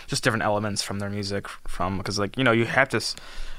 just 0.08 0.24
different 0.24 0.44
elements 0.44 0.82
from 0.82 1.00
their 1.00 1.10
music 1.10 1.48
from 1.68 1.98
because 1.98 2.18
like 2.20 2.38
you 2.38 2.44
know 2.44 2.52
you 2.52 2.66
have 2.66 2.90
to, 2.90 2.98
s- 2.98 3.16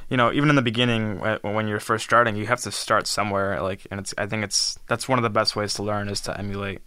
you 0.09 0.17
know, 0.17 0.33
even 0.33 0.49
in 0.49 0.57
the 0.57 0.63
beginning 0.63 1.21
when 1.43 1.69
you're 1.69 1.79
first 1.81 2.05
starting, 2.05 2.35
you 2.37 2.47
have 2.47 2.61
to 2.63 2.71
start 2.73 3.07
somewhere. 3.07 3.61
Like, 3.63 3.87
and 3.91 4.01
it's 4.01 4.13
I 4.19 4.27
think 4.27 4.43
it's 4.45 4.79
that's 4.89 5.09
one 5.09 5.19
of 5.19 5.23
the 5.23 5.31
best 5.31 5.55
ways 5.55 5.75
to 5.75 5.83
learn 5.83 6.09
is 6.09 6.21
to 6.23 6.37
emulate 6.37 6.81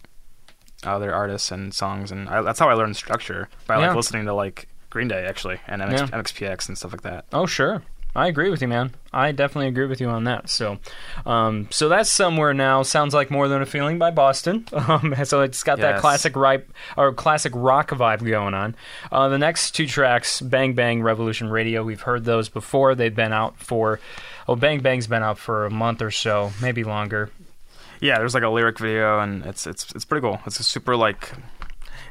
other 0.84 1.14
artists 1.14 1.50
and 1.50 1.72
songs, 1.72 2.10
and 2.12 2.28
I, 2.28 2.42
that's 2.42 2.58
how 2.58 2.68
I 2.68 2.74
learned 2.74 2.96
structure 2.96 3.48
by 3.66 3.76
like 3.76 3.86
Yeah. 3.86 3.94
listening 3.94 4.26
to 4.26 4.34
like 4.34 4.68
Green 4.90 5.08
Day 5.08 5.24
actually 5.26 5.58
and 5.66 5.80
MX, 5.80 5.92
Yeah. 5.98 6.06
MXPX 6.18 6.68
and 6.68 6.76
stuff 6.76 6.92
like 6.92 7.02
that. 7.02 7.24
Oh, 7.32 7.46
sure. 7.46 7.82
I 8.16 8.28
agree 8.28 8.48
with 8.48 8.62
you, 8.62 8.68
man. 8.68 8.92
I 9.12 9.32
definitely 9.32 9.68
agree 9.68 9.86
with 9.86 10.00
you 10.00 10.08
on 10.08 10.24
that. 10.24 10.48
So, 10.48 10.78
um, 11.26 11.66
so 11.70 11.88
that's 11.88 12.12
somewhere 12.12 12.54
now. 12.54 12.82
Sounds 12.82 13.12
like 13.12 13.30
more 13.30 13.48
than 13.48 13.60
a 13.60 13.66
feeling 13.66 13.98
by 13.98 14.10
Boston. 14.10 14.66
Um, 14.84 15.14
so 15.24 15.40
it's 15.40 15.62
got 15.62 15.78
that 15.78 16.00
classic 16.00 16.36
ripe 16.36 16.70
or 16.98 17.10
classic 17.14 17.52
rock 17.56 17.88
vibe 17.88 18.22
going 18.28 18.52
on. 18.52 18.76
Uh, 19.10 19.28
the 19.28 19.38
next 19.38 19.70
two 19.70 19.86
tracks, 19.86 20.42
Bang 20.42 20.74
Bang, 20.74 21.02
Revolution 21.02 21.48
Radio. 21.48 21.82
We've 21.82 22.02
heard 22.02 22.24
those 22.24 22.50
before. 22.50 22.94
They've 22.94 23.14
been 23.14 23.32
out 23.32 23.58
for. 23.58 23.98
Oh, 24.46 24.56
Bang 24.56 24.80
Bang's 24.80 25.06
been 25.06 25.22
out 25.22 25.38
for 25.38 25.64
a 25.64 25.70
month 25.70 26.02
or 26.02 26.10
so, 26.10 26.52
maybe 26.60 26.84
longer. 26.84 27.30
Yeah, 28.00 28.18
there's 28.18 28.34
like 28.34 28.42
a 28.42 28.50
lyric 28.50 28.78
video, 28.78 29.20
and 29.20 29.46
it's 29.46 29.66
it's 29.66 29.90
it's 29.94 30.04
pretty 30.04 30.20
cool. 30.20 30.38
It's 30.44 30.60
a 30.60 30.64
super 30.64 30.96
like, 30.96 31.32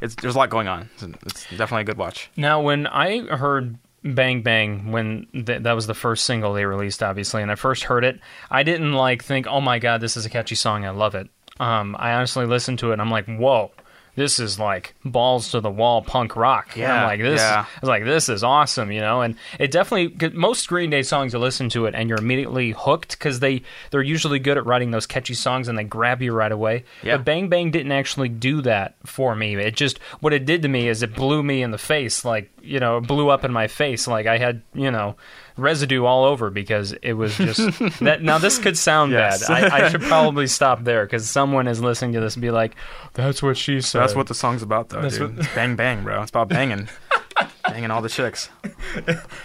it's 0.01 0.15
there's 0.15 0.33
a 0.33 0.37
lot 0.39 0.49
going 0.49 0.67
on. 0.67 0.89
It's, 0.95 1.03
it's 1.03 1.49
definitely 1.51 1.81
a 1.81 1.85
good 1.85 1.97
watch. 1.97 2.31
Now, 2.35 2.59
when 2.61 2.87
I 2.87 3.19
heard 3.35 3.77
Bang 4.03 4.41
Bang, 4.41 4.91
when 4.91 5.27
th- 5.33 5.63
that 5.63 5.73
was 5.73 5.87
the 5.87 5.93
first 5.93 6.25
single 6.25 6.53
they 6.53 6.65
released, 6.65 7.01
obviously, 7.01 7.41
and 7.41 7.51
I 7.51 7.55
first 7.55 7.85
heard 7.85 8.03
it, 8.03 8.19
I 8.51 8.63
didn't 8.63 8.93
like 8.93 9.23
think, 9.23 9.47
"Oh 9.47 9.61
my 9.61 9.79
god, 9.79 10.01
this 10.01 10.17
is 10.17 10.25
a 10.25 10.29
catchy 10.29 10.55
song. 10.55 10.85
I 10.85 10.89
love 10.89 11.15
it." 11.15 11.29
Um, 11.59 11.95
I 11.97 12.13
honestly 12.13 12.45
listened 12.45 12.79
to 12.79 12.89
it, 12.89 12.93
and 12.93 13.01
I'm 13.01 13.11
like, 13.11 13.25
"Whoa." 13.25 13.71
This 14.15 14.39
is 14.39 14.59
like 14.59 14.93
balls 15.03 15.49
to 15.51 15.59
the 15.59 15.71
wall 15.71 16.03
punk 16.03 16.35
rock. 16.35 16.75
And 16.77 16.85
I'm 16.85 16.99
Yeah, 17.01 17.05
like 17.05 17.19
this. 17.21 17.41
yeah. 17.41 17.65
I 17.67 17.79
was 17.81 17.89
like, 17.89 18.03
this 18.03 18.29
is 18.29 18.43
awesome, 18.43 18.91
you 18.91 19.01
know. 19.01 19.21
And 19.21 19.35
it 19.59 19.71
definitely 19.71 20.29
most 20.33 20.67
Green 20.67 20.89
Day 20.91 21.01
songs 21.01 21.33
you 21.33 21.39
listen 21.39 21.67
to 21.69 21.87
it 21.87 21.95
and 21.95 22.07
you're 22.09 22.19
immediately 22.19 22.71
hooked 22.77 23.11
because 23.17 23.39
they 23.39 23.63
they're 23.89 24.03
usually 24.03 24.37
good 24.39 24.57
at 24.57 24.65
writing 24.67 24.91
those 24.91 25.07
catchy 25.07 25.33
songs 25.33 25.67
and 25.67 25.77
they 25.77 25.83
grab 25.83 26.21
you 26.21 26.31
right 26.31 26.51
away. 26.51 26.83
Yeah. 27.01 27.17
But 27.17 27.25
Bang 27.25 27.49
Bang 27.49 27.71
didn't 27.71 27.91
actually 27.91 28.29
do 28.29 28.61
that 28.61 28.95
for 29.05 29.35
me. 29.35 29.55
It 29.55 29.75
just 29.75 29.97
what 30.19 30.31
it 30.33 30.45
did 30.45 30.61
to 30.61 30.67
me 30.67 30.87
is 30.87 31.01
it 31.01 31.15
blew 31.15 31.41
me 31.41 31.63
in 31.63 31.71
the 31.71 31.77
face, 31.79 32.23
like 32.23 32.51
you 32.61 32.79
know, 32.79 32.97
it 32.97 33.07
blew 33.07 33.29
up 33.29 33.43
in 33.43 33.51
my 33.51 33.67
face, 33.67 34.07
like 34.07 34.27
I 34.27 34.37
had 34.37 34.61
you 34.75 34.91
know 34.91 35.15
residue 35.57 36.03
all 36.05 36.25
over 36.25 36.49
because 36.49 36.93
it 37.01 37.13
was 37.13 37.37
just 37.37 37.57
that. 37.99 38.21
Now 38.21 38.37
this 38.37 38.57
could 38.59 38.77
sound 38.77 39.11
Yes. 39.11 39.47
bad. 39.47 39.71
I, 39.71 39.85
I 39.85 39.89
should 39.89 40.01
probably 40.01 40.47
stop 40.47 40.83
there 40.83 41.05
because 41.05 41.29
someone 41.29 41.67
is 41.67 41.79
listening 41.81 42.13
to 42.13 42.19
this 42.19 42.35
and 42.35 42.41
be 42.41 42.51
like, 42.51 42.75
"That's 43.13 43.41
what 43.43 43.57
she 43.57 43.81
said." 43.81 43.99
That's 44.01 44.15
what 44.15 44.27
the 44.27 44.33
song's 44.35 44.61
about, 44.63 44.89
though, 44.89 45.01
That's 45.01 45.17
dude. 45.17 45.35
what- 45.37 45.45
It's 45.45 45.55
bang 45.55 45.75
bang, 45.75 46.03
bro. 46.03 46.21
It's 46.21 46.31
about 46.31 46.49
banging, 46.49 46.89
banging 47.67 47.91
all 47.91 48.01
the 48.01 48.09
chicks. 48.09 48.49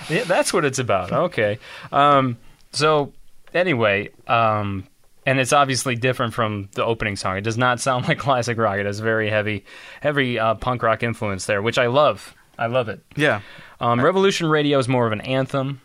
Yeah, 0.09 0.25
that's 0.25 0.53
what 0.53 0.64
it's 0.64 0.79
about. 0.79 1.12
Okay. 1.12 1.59
Um, 1.92 2.38
so 2.73 3.12
anyway, 3.53 4.11
um, 4.27 4.87
and 5.27 5.38
it's 5.38 5.53
obviously 5.53 5.97
different 5.97 6.33
from 6.33 6.68
the 6.73 6.85
opening 6.85 7.16
song. 7.16 7.37
It 7.37 7.42
does 7.42 7.59
not 7.59 7.81
sound 7.81 8.09
like 8.09 8.18
classic 8.18 8.57
rock. 8.57 8.79
It 8.79 8.87
has 8.87 9.01
very 9.01 9.29
heavy, 9.29 9.64
heavy 10.01 10.38
uh, 10.38 10.55
punk 10.55 10.83
rock 10.83 11.03
influence 11.03 11.44
there, 11.47 11.61
which 11.61 11.77
I 11.79 11.87
love. 11.88 12.35
I 12.59 12.66
love 12.66 12.88
it. 12.88 13.01
Yeah. 13.16 13.42
Um, 13.81 14.01
Revolution 14.01 14.49
Radio 14.49 14.79
is 14.79 14.88
more 14.88 15.07
of 15.07 15.12
an 15.12 15.21
anthem. 15.21 15.81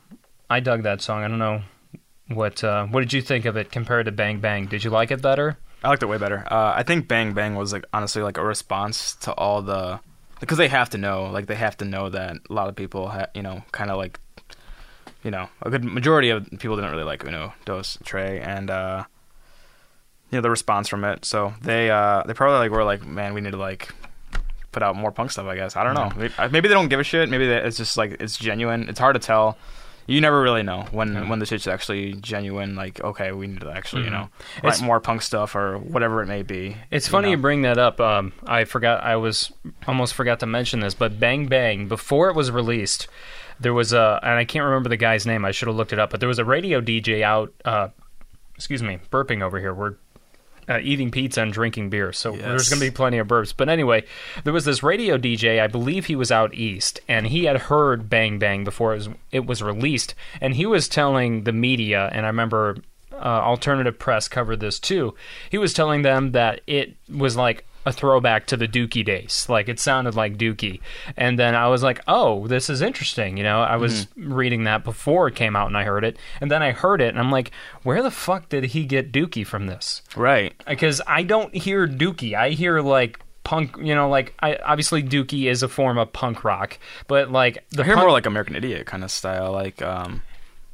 I 0.49 0.59
dug 0.59 0.83
that 0.83 1.01
song. 1.01 1.23
I 1.23 1.27
don't 1.27 1.39
know 1.39 1.61
what 2.27 2.63
uh, 2.63 2.85
what 2.87 3.01
did 3.01 3.13
you 3.13 3.21
think 3.21 3.45
of 3.45 3.55
it 3.57 3.71
compared 3.71 4.05
to 4.05 4.11
Bang 4.11 4.39
Bang? 4.39 4.65
Did 4.65 4.83
you 4.83 4.89
like 4.89 5.11
it 5.11 5.21
better? 5.21 5.57
I 5.83 5.89
liked 5.89 6.01
it 6.01 6.07
way 6.07 6.17
better. 6.17 6.43
Uh, 6.49 6.73
I 6.75 6.83
think 6.83 7.07
Bang 7.07 7.33
Bang 7.33 7.55
was 7.55 7.73
like 7.73 7.85
honestly 7.93 8.21
like 8.23 8.37
a 8.37 8.45
response 8.45 9.15
to 9.17 9.33
all 9.33 9.61
the 9.61 9.99
because 10.39 10.57
they 10.57 10.67
have 10.69 10.89
to 10.91 10.97
know 10.97 11.25
like 11.25 11.47
they 11.47 11.55
have 11.55 11.77
to 11.77 11.85
know 11.85 12.09
that 12.09 12.37
a 12.49 12.53
lot 12.53 12.69
of 12.69 12.75
people 12.75 13.09
ha- 13.09 13.27
you 13.35 13.41
know 13.41 13.63
kind 13.71 13.91
of 13.91 13.97
like 13.97 14.19
you 15.23 15.31
know 15.31 15.49
a 15.61 15.69
good 15.69 15.83
majority 15.83 16.29
of 16.29 16.49
people 16.59 16.75
didn't 16.75 16.91
really 16.91 17.03
like 17.03 17.23
Uno 17.25 17.53
Dos 17.65 17.97
Tré 18.03 18.45
and 18.45 18.69
uh, 18.71 19.03
you 20.31 20.37
know 20.37 20.41
the 20.41 20.49
response 20.49 20.87
from 20.87 21.03
it. 21.03 21.25
So 21.25 21.53
they 21.61 21.91
uh, 21.91 22.23
they 22.23 22.33
probably 22.33 22.59
like 22.59 22.71
were 22.71 22.83
like 22.83 23.05
man 23.05 23.33
we 23.33 23.41
need 23.41 23.51
to 23.51 23.57
like 23.57 23.93
put 24.73 24.83
out 24.83 24.95
more 24.95 25.11
punk 25.11 25.31
stuff. 25.31 25.45
I 25.45 25.55
guess 25.55 25.75
I 25.77 25.83
don't 25.83 25.93
know. 25.93 26.11
Maybe, 26.17 26.33
maybe 26.51 26.67
they 26.67 26.73
don't 26.73 26.89
give 26.89 26.99
a 26.99 27.03
shit. 27.03 27.29
Maybe 27.29 27.47
they, 27.47 27.57
it's 27.57 27.77
just 27.77 27.95
like 27.95 28.17
it's 28.19 28.35
genuine. 28.37 28.89
It's 28.89 28.99
hard 28.99 29.13
to 29.13 29.19
tell. 29.19 29.57
You 30.05 30.19
never 30.19 30.41
really 30.41 30.63
know 30.63 30.85
when 30.91 31.29
when 31.29 31.39
the 31.39 31.45
shit's 31.45 31.65
actually 31.65 32.15
genuine. 32.15 32.75
Like, 32.75 32.99
okay, 32.99 33.31
we 33.31 33.47
need 33.47 33.61
to 33.61 33.69
actually, 33.71 34.03
you 34.03 34.09
know, 34.09 34.27
write 34.61 34.73
It's- 34.73 34.81
more 34.81 34.99
punk 34.99 35.21
stuff 35.21 35.55
or 35.55 35.77
whatever 35.77 36.21
it 36.21 36.25
may 36.25 36.41
be. 36.43 36.75
It's 36.91 37.07
you 37.07 37.11
funny 37.11 37.27
know? 37.27 37.31
you 37.31 37.37
bring 37.37 37.61
that 37.61 37.77
up. 37.77 38.01
Um, 38.01 38.33
I 38.45 38.65
forgot. 38.65 39.01
I 39.01 39.15
was 39.15 39.53
almost 39.87 40.13
forgot 40.13 40.41
to 40.41 40.45
mention 40.45 40.81
this, 40.81 40.93
but 40.93 41.21
Bang 41.21 41.45
Bang 41.47 41.87
before 41.87 42.29
it 42.29 42.35
was 42.35 42.51
released, 42.51 43.07
there 43.61 43.73
was 43.73 43.93
a, 43.93 44.19
and 44.21 44.33
I 44.33 44.43
can't 44.43 44.65
remember 44.65 44.89
the 44.89 44.97
guy's 44.97 45.25
name. 45.25 45.45
I 45.45 45.51
should 45.51 45.69
have 45.69 45.77
looked 45.77 45.93
it 45.93 45.99
up, 45.99 46.09
but 46.09 46.19
there 46.19 46.27
was 46.27 46.39
a 46.39 46.43
radio 46.45 46.81
DJ 46.81 47.21
out. 47.21 47.53
Uh, 47.63 47.87
excuse 48.55 48.83
me, 48.83 48.99
burping 49.09 49.41
over 49.41 49.57
here. 49.57 49.73
We're 49.73 49.95
uh, 50.67 50.79
eating 50.81 51.11
pizza 51.11 51.41
and 51.41 51.51
drinking 51.51 51.89
beer, 51.89 52.13
so 52.13 52.31
there's 52.35 52.69
going 52.69 52.79
to 52.79 52.85
be 52.85 52.91
plenty 52.91 53.17
of 53.17 53.27
burps. 53.27 53.53
But 53.55 53.69
anyway, 53.69 54.03
there 54.43 54.53
was 54.53 54.65
this 54.65 54.83
radio 54.83 55.17
DJ. 55.17 55.61
I 55.61 55.67
believe 55.67 56.05
he 56.05 56.15
was 56.15 56.31
out 56.31 56.53
east, 56.53 56.99
and 57.07 57.27
he 57.27 57.45
had 57.45 57.57
heard 57.57 58.09
Bang 58.09 58.39
Bang 58.39 58.63
before 58.63 58.93
it 58.93 58.97
was 58.97 59.09
it 59.31 59.45
was 59.45 59.61
released, 59.61 60.15
and 60.41 60.55
he 60.55 60.65
was 60.65 60.87
telling 60.87 61.43
the 61.43 61.53
media. 61.53 62.09
And 62.11 62.25
I 62.25 62.29
remember 62.29 62.77
uh, 63.11 63.17
alternative 63.17 63.97
press 63.99 64.27
covered 64.27 64.59
this 64.59 64.79
too. 64.79 65.15
He 65.49 65.57
was 65.57 65.73
telling 65.73 66.01
them 66.01 66.31
that 66.31 66.61
it 66.67 66.95
was 67.09 67.35
like 67.35 67.65
a 67.85 67.91
throwback 67.91 68.45
to 68.47 68.57
the 68.57 68.67
Dookie 68.67 69.05
days. 69.05 69.45
Like 69.49 69.69
it 69.69 69.79
sounded 69.79 70.15
like 70.15 70.37
Dookie. 70.37 70.79
And 71.17 71.37
then 71.37 71.55
I 71.55 71.67
was 71.67 71.83
like, 71.83 72.01
"Oh, 72.07 72.47
this 72.47 72.69
is 72.69 72.81
interesting." 72.81 73.37
You 73.37 73.43
know, 73.43 73.61
I 73.61 73.75
was 73.75 74.07
reading 74.15 74.63
that 74.65 74.83
before 74.83 75.27
it 75.27 75.35
came 75.35 75.55
out 75.55 75.67
and 75.67 75.77
I 75.77 75.83
heard 75.83 76.03
it. 76.03 76.17
And 76.41 76.49
then 76.51 76.61
I 76.63 76.71
heard 76.71 77.01
it 77.01 77.09
and 77.09 77.19
I'm 77.19 77.31
like, 77.31 77.51
"Where 77.83 78.01
the 78.01 78.11
fuck 78.11 78.49
did 78.49 78.65
he 78.65 78.85
get 78.85 79.11
Dookie 79.11 79.45
from 79.45 79.67
this?" 79.67 80.01
Right. 80.15 80.53
Because 80.67 81.01
I 81.07 81.23
don't 81.23 81.53
hear 81.55 81.87
Dookie. 81.87 82.33
I 82.33 82.49
hear 82.51 82.81
like 82.81 83.19
punk, 83.43 83.75
you 83.77 83.93
know, 83.93 84.09
like 84.09 84.33
I 84.39 84.55
obviously 84.55 85.03
Dookie 85.03 85.49
is 85.49 85.63
a 85.63 85.67
form 85.67 85.97
of 85.97 86.13
punk 86.13 86.43
rock, 86.43 86.79
but 87.07 87.31
like 87.31 87.63
the 87.71 87.83
I 87.83 87.85
hear 87.85 87.95
punk- 87.95 88.05
more 88.05 88.11
like 88.11 88.25
American 88.25 88.55
Idiot 88.55 88.87
kind 88.87 89.03
of 89.03 89.11
style. 89.11 89.51
Like, 89.51 89.81
um, 89.81 90.21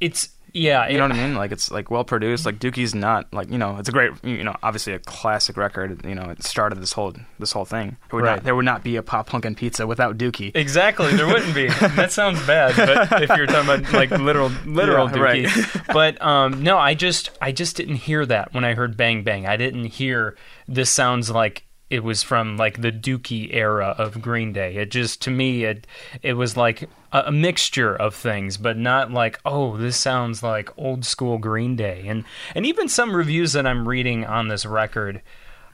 it's 0.00 0.30
yeah, 0.52 0.88
you 0.88 0.98
know 0.98 1.04
what 1.08 1.12
I 1.16 1.26
mean? 1.26 1.34
Like 1.34 1.52
it's 1.52 1.70
like 1.70 1.90
well 1.90 2.04
produced. 2.04 2.46
Like 2.46 2.58
Dookie's 2.58 2.94
not 2.94 3.32
like 3.32 3.50
you 3.50 3.58
know 3.58 3.76
it's 3.78 3.88
a 3.88 3.92
great 3.92 4.12
you 4.22 4.42
know 4.44 4.54
obviously 4.62 4.92
a 4.92 4.98
classic 4.98 5.56
record. 5.56 6.04
You 6.04 6.14
know 6.14 6.30
it 6.30 6.42
started 6.42 6.80
this 6.80 6.92
whole 6.92 7.14
this 7.38 7.52
whole 7.52 7.64
thing. 7.64 7.96
There 8.10 8.16
would 8.18 8.24
Right. 8.24 8.34
not 8.36 8.44
there 8.44 8.54
would 8.56 8.64
not 8.64 8.82
be 8.84 8.96
a 8.96 9.02
pop 9.02 9.26
punk 9.28 9.44
and 9.44 9.56
pizza 9.56 9.86
without 9.86 10.18
Dookie. 10.18 10.52
Exactly, 10.54 11.14
there 11.14 11.26
wouldn't 11.26 11.54
be. 11.54 11.68
that 11.96 12.12
sounds 12.12 12.44
bad, 12.46 12.74
but 12.76 13.22
if 13.22 13.36
you're 13.36 13.46
talking 13.46 13.70
about 13.70 13.92
like 13.92 14.10
literal, 14.10 14.50
literal 14.66 15.08
Yeah, 15.10 15.16
Dookie. 15.46 15.76
But 15.92 16.20
um, 16.22 16.62
no, 16.62 16.78
I 16.78 16.94
just, 16.94 17.30
I 17.40 17.50
just 17.52 17.76
didn't 17.76 17.96
hear 17.96 18.24
that 18.26 18.54
when 18.54 18.64
I 18.64 18.74
heard 18.74 18.96
Bang 18.96 19.22
Bang. 19.24 19.46
I 19.46 19.56
didn't 19.56 19.86
hear 19.86 20.36
this 20.68 20.88
sounds 20.90 21.30
like 21.30 21.64
it 21.90 22.04
was 22.04 22.22
from 22.22 22.56
like 22.56 22.80
the 22.80 22.92
Dookie 22.92 23.52
era 23.52 23.94
of 23.98 24.22
Green 24.22 24.52
Day. 24.52 24.76
It 24.76 24.90
just, 24.90 25.20
to 25.22 25.30
me, 25.30 25.64
it, 25.64 25.86
it 26.22 26.34
was 26.34 26.56
like 26.56 26.88
a, 27.12 27.24
a 27.26 27.32
mixture 27.32 27.94
of 27.94 28.14
things, 28.14 28.56
but 28.56 28.78
not 28.78 29.10
like, 29.10 29.40
oh, 29.44 29.76
this 29.76 29.96
sounds 29.96 30.42
like 30.42 30.70
old 30.78 31.04
school 31.04 31.38
Green 31.38 31.76
Day. 31.76 32.04
And 32.06 32.24
and 32.54 32.64
even 32.64 32.88
some 32.88 33.14
reviews 33.14 33.52
that 33.54 33.66
I'm 33.66 33.88
reading 33.88 34.24
on 34.24 34.48
this 34.48 34.64
record 34.64 35.20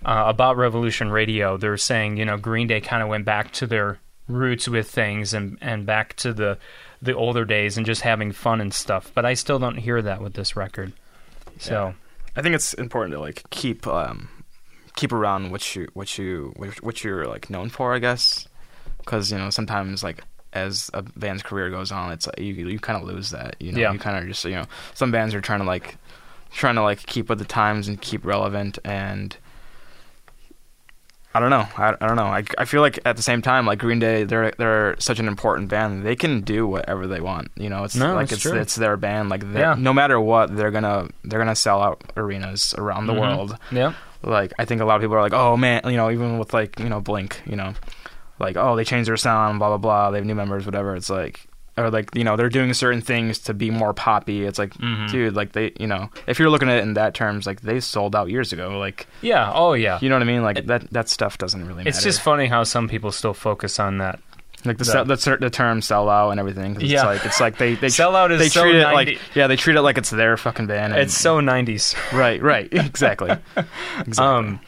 uh, 0.05 0.25
about 0.27 0.57
Revolution 0.57 1.11
Radio, 1.11 1.57
they're 1.57 1.77
saying, 1.77 2.17
you 2.17 2.25
know, 2.25 2.39
Green 2.39 2.67
Day 2.67 2.81
kind 2.81 3.03
of 3.03 3.09
went 3.09 3.27
back 3.27 3.53
to 3.53 3.67
their 3.67 3.99
roots 4.27 4.67
with 4.69 4.91
things 4.91 5.35
and 5.35 5.59
and 5.61 5.87
back 5.87 6.17
to 6.17 6.33
the 6.33 6.59
the 7.03 7.15
older 7.15 7.45
days 7.45 7.77
and 7.77 7.85
just 7.85 8.01
having 8.01 8.33
fun 8.33 8.61
and 8.61 8.73
stuff. 8.73 9.13
But 9.15 9.27
I 9.27 9.35
still 9.35 9.59
don't 9.59 9.77
hear 9.77 10.01
that 10.01 10.23
with 10.23 10.33
this 10.35 10.57
record. 10.57 10.93
So 11.59 11.95
I 12.35 12.43
think 12.43 12.55
it's 12.55 12.75
important 12.75 13.15
to 13.15 13.21
like 13.21 13.49
keep 13.51 13.87
um, 13.87 14.29
keep 14.97 15.13
around 15.13 15.51
what 15.53 15.77
you 15.77 15.87
what 15.95 16.19
you 16.19 16.53
what- 16.57 16.83
what 16.83 17.05
you're 17.05 17.27
like 17.27 17.49
known 17.49 17.69
for. 17.71 17.95
I 17.95 17.99
guess 18.01 18.49
because 18.99 19.31
you 19.31 19.39
know 19.39 19.51
sometimes 19.51 20.03
like 20.03 20.23
as 20.53 20.91
a 20.95 21.03
band's 21.03 21.43
career 21.43 21.71
goes 21.71 21.93
on, 21.93 22.11
it's 22.13 22.27
like 22.27 22.39
you 22.41 22.53
you 22.55 22.79
kind 22.81 23.01
of 23.01 23.07
lose 23.07 23.31
that. 23.31 23.57
You 23.61 23.73
know, 23.73 23.79
Yeah. 23.79 23.93
you 23.93 23.99
kind 23.99 24.17
of 24.19 24.27
just 24.27 24.45
you 24.45 24.53
know 24.57 24.65
some 24.95 25.11
bands 25.13 25.35
are 25.35 25.41
trying 25.41 25.61
to 25.61 25.67
like 25.67 25.97
trying 26.53 26.75
to 26.77 26.83
like 26.83 27.05
keep 27.07 27.29
with 27.29 27.39
the 27.39 27.45
times 27.45 27.87
and 27.89 28.01
keep 28.01 28.25
relevant 28.25 28.79
and. 28.85 29.37
I 31.35 31.39
don't 31.41 31.51
know. 31.51 31.69
I, 31.77 31.95
I 32.01 32.07
don't 32.07 32.17
know. 32.17 32.25
I, 32.25 32.45
I 32.57 32.65
feel 32.65 32.81
like 32.81 32.99
at 33.05 33.17
the 33.19 33.23
same 33.23 33.43
time, 33.43 33.67
like 33.67 33.79
Green 33.79 33.99
Day, 33.99 34.25
they're 34.25 34.53
they're 34.57 34.97
such 34.99 35.19
an 35.19 35.29
important 35.29 35.69
band. 35.69 36.03
They 36.07 36.17
can 36.17 36.41
do 36.41 36.67
whatever 36.67 37.07
they 37.07 37.21
want. 37.21 37.51
You 37.57 37.69
know, 37.69 37.85
it's 37.85 37.95
No, 37.95 38.15
like 38.15 38.25
it's 38.25 38.33
it's 38.33 38.43
true. 38.43 38.55
it's 38.59 38.75
their 38.75 38.97
band. 38.97 39.29
Like 39.29 39.43
Yeah. 39.43 39.75
no 39.77 39.93
matter 39.93 40.19
what, 40.19 40.57
they're 40.57 40.71
gonna 40.71 41.09
they're 41.25 41.39
gonna 41.39 41.55
sell 41.55 41.83
out 41.83 42.01
arenas 42.17 42.75
around 42.79 43.07
the 43.07 43.13
Mhm. 43.13 43.21
world. 43.21 43.59
yeah, 43.71 43.93
Like 44.27 44.53
I 44.59 44.65
think 44.65 44.81
a 44.81 44.85
lot 44.85 44.97
of 44.97 45.03
people 45.03 45.17
are 45.17 45.23
like, 45.23 45.33
oh 45.33 45.57
man, 45.57 45.81
you 45.85 45.97
know, 45.97 46.11
even 46.11 46.39
with 46.39 46.53
like 46.53 46.79
you 46.81 46.89
know 46.89 47.01
Blink, 47.01 47.41
you 47.47 47.57
know, 47.57 47.73
like 48.39 48.57
oh 48.57 48.77
they 48.77 48.85
changed 48.85 49.09
their 49.09 49.17
sound, 49.17 49.59
blah 49.59 49.69
blah 49.69 49.79
blah. 49.79 50.11
They 50.11 50.19
have 50.19 50.27
new 50.27 50.35
members, 50.35 50.67
whatever. 50.67 50.95
It's 50.97 51.09
like 51.11 51.47
or 51.79 51.91
like 51.91 52.09
you 52.15 52.25
know 52.25 52.37
they're 52.37 52.49
doing 52.49 52.73
certain 52.73 53.03
things 53.03 53.39
to 53.41 53.55
be 53.55 53.71
more 53.71 53.93
poppy. 53.93 54.45
It's 54.45 54.59
like, 54.59 54.73
Mhm. 54.75 55.11
dude, 55.11 55.35
like 55.37 55.53
they 55.53 55.73
you 55.79 55.87
know 55.87 56.11
if 56.27 56.39
you're 56.39 56.49
looking 56.51 56.69
at 56.71 56.79
it 56.79 56.83
in 56.83 56.95
that 56.95 57.13
terms, 57.15 57.47
like 57.47 57.61
they 57.61 57.81
sold 57.81 58.17
out 58.17 58.31
years 58.31 58.53
ago. 58.53 58.79
Like 58.79 59.07
yeah, 59.23 59.53
oh 59.55 59.75
yeah. 59.75 59.99
you 60.01 60.09
know 60.09 60.15
what 60.17 60.23
I 60.23 60.27
mean? 60.27 60.43
Like 60.43 60.67
that 60.67 60.91
that 60.93 61.09
stuff 61.09 61.39
doesn't 61.39 61.61
really 61.67 61.79
matter. 61.85 61.89
It's 61.91 62.03
just 62.03 62.21
funny 62.23 62.47
how 62.47 62.65
some 62.65 62.89
people 62.89 63.13
still 63.13 63.35
focus 63.35 63.79
on 63.79 63.99
that. 63.99 64.19
Like 64.67 64.79
the 64.79 64.85
that- 64.85 65.19
sell, 65.19 65.37
the, 65.37 65.45
the 65.47 65.51
term 65.51 65.81
sell 65.83 66.09
out 66.09 66.31
and 66.31 66.41
everything. 66.41 66.81
Yeah. 66.81 66.97
it's 66.97 67.05
like 67.05 67.25
it's 67.27 67.41
like 67.41 67.59
they 67.59 67.75
they 67.75 67.87
Sellout 67.89 68.31
is 68.31 68.39
they 68.39 68.49
so 68.49 68.63
treat 68.63 68.77
it 68.77 68.83
90 68.83 68.95
like 68.95 69.21
yeah 69.35 69.47
they 69.47 69.57
treat 69.57 69.77
it 69.77 69.83
like 69.83 69.99
it's 69.99 70.11
their 70.11 70.37
fucking 70.37 70.67
band. 70.67 70.93
and- 70.93 71.03
It's 71.03 71.17
so 71.17 71.41
90s. 71.41 71.95
right 72.13 72.43
right 72.43 72.69
exactly. 72.73 73.31
exactly. 73.99 74.25
Um, 74.25 74.61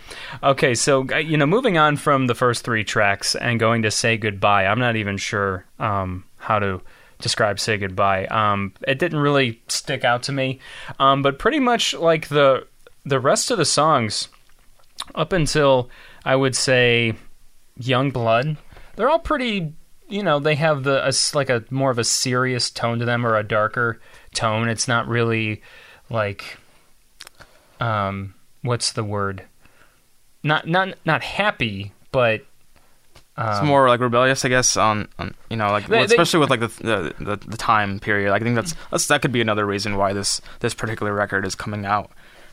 okay, 0.43 0.75
so 0.75 1.07
uh, 1.13 1.17
you 1.17 1.37
know, 1.37 1.47
moving 1.47 1.79
on 1.79 1.97
from 1.97 2.27
the 2.27 2.35
first 2.35 2.65
three 2.65 2.85
tracks 2.85 3.35
and 3.35 3.59
going 3.61 3.83
to 3.83 3.91
"Say 3.91 4.17
Goodbye," 4.17 4.67
I'm 4.67 4.79
not 4.79 4.97
even 4.97 5.17
sure 5.17 5.65
um, 5.79 6.25
how 6.37 6.59
to 6.59 6.81
describe 7.21 7.59
"Say 7.61 7.79
Goodbye." 7.79 8.27
Um, 8.27 8.73
it 8.87 8.99
didn't 8.99 9.19
really 9.21 9.61
stick 9.69 10.05
out 10.05 10.23
to 10.25 10.33
me, 10.33 10.61
um, 10.99 11.23
but 11.23 11.39
pretty 11.39 11.61
much 11.61 11.95
like 11.95 12.29
the 12.29 12.67
the 13.05 13.19
rest 13.21 13.51
of 13.51 13.59
the 13.59 13.65
songs, 13.65 14.29
up 15.15 15.33
until 15.33 15.89
I 16.25 16.37
would 16.37 16.55
say 16.57 17.15
"Young 17.77 18.11
Blood," 18.11 18.57
they're 18.97 19.09
all 19.09 19.19
pretty. 19.19 19.73
You 20.09 20.23
know, 20.23 20.39
they 20.39 20.55
have 20.55 20.85
the 20.85 21.07
a 21.07 21.13
like 21.37 21.51
a 21.51 21.65
more 21.71 21.91
of 21.91 21.99
a 21.99 22.05
serious 22.05 22.71
tone 22.71 22.99
to 22.99 23.05
them 23.05 23.27
or 23.27 23.37
a 23.37 23.43
darker 23.43 24.01
tone. 24.35 24.69
It's 24.69 24.89
not 24.89 25.07
really 25.07 25.63
like 26.11 26.57
um 27.81 28.35
what's 28.63 28.93
the 28.93 29.05
word 29.05 29.45
not 30.43 30.67
not 30.67 30.95
not 31.05 31.23
happy 31.23 31.93
but 32.11 32.41
it's 33.41 33.61
um, 33.61 33.67
more 33.69 33.87
like 33.89 34.01
rebellious, 34.01 34.45
I 34.45 34.49
guess. 34.49 34.77
On, 34.77 35.07
on 35.17 35.33
you 35.49 35.57
know, 35.57 35.71
like 35.71 35.87
They- 35.87 35.99
they- 35.99 36.05
especially 36.07 36.41
with 36.41 36.51
like 36.51 36.59
the, 36.59 36.67
the 36.67 37.15
the 37.25 37.37
the 37.37 37.57
time 37.57 38.01
period. 38.01 38.33
I 38.33 38.41
think 38.41 38.57
that's, 38.57 38.75
that's 38.91 39.07
that 39.07 39.23
could 39.23 39.31
be 39.31 39.41
another 39.41 39.65
reason 39.65 39.97
why 39.97 40.13
this 40.13 40.41
this 40.59 40.75
particular 40.75 41.13
record 41.15 41.47
is 41.47 41.55
coming 41.55 41.87
out 41.87 42.11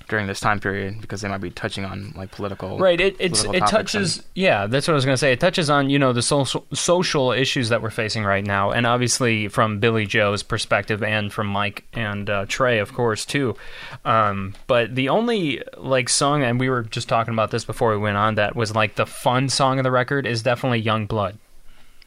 during 0.08 0.28
this 0.28 0.39
time 0.39 0.60
period 0.60 1.02
because 1.02 1.22
they 1.22 1.28
might 1.28 1.41
be 1.41 1.50
touching 1.50 1.84
on 1.84 2.13
like 2.15 2.32
political 2.32 2.78
right 2.78 3.02
it 3.02 3.15
it's 3.20 3.41
political 3.41 3.68
it 3.68 3.70
touches 3.72 4.18
and- 4.18 4.26
yeah 4.36 4.68
that's 4.68 4.88
what 4.88 4.94
i 4.94 4.96
was 4.96 5.06
going 5.06 5.13
to 5.13 5.18
say. 5.18 5.32
It 5.32 5.39
touches 5.39 5.70
on 5.70 5.89
you 5.89 5.98
know 5.98 6.13
the 6.13 6.22
social 6.22 6.65
social 6.74 7.32
issues 7.32 7.70
that 7.70 7.82
we're 7.82 7.89
facing 7.89 8.24
right 8.24 8.46
now 8.46 8.72
and 8.72 8.86
obviously 8.86 9.48
from 9.48 9.80
billie 9.80 10.06
joe's 10.06 10.44
perspective 10.44 11.02
and 11.04 11.34
from 11.34 11.48
mike 11.48 11.86
and 11.94 12.30
uh, 12.30 12.46
tré 12.46 12.82
of 12.82 12.94
course 12.94 13.26
too. 13.26 13.56
Um, 14.04 14.54
but 14.68 14.94
the 14.96 15.10
only 15.10 15.62
like 15.78 16.10
song 16.10 16.44
and 16.44 16.60
we 16.60 16.70
were 16.70 16.84
just 16.84 17.10
talking 17.10 17.34
about 17.34 17.52
this 17.52 17.65
before 17.65 17.91
we 17.91 17.98
went 17.98 18.18
on 18.18 18.36
that 18.36 18.56
was 18.56 18.76
like 18.76 18.96
the 18.96 19.06
fun 19.06 19.50
song 19.50 19.80
of 19.80 19.84
the 19.84 19.91
record 19.91 20.26
is 20.26 20.44
definitely 20.44 20.80
young 20.80 21.06
blood. 21.06 21.38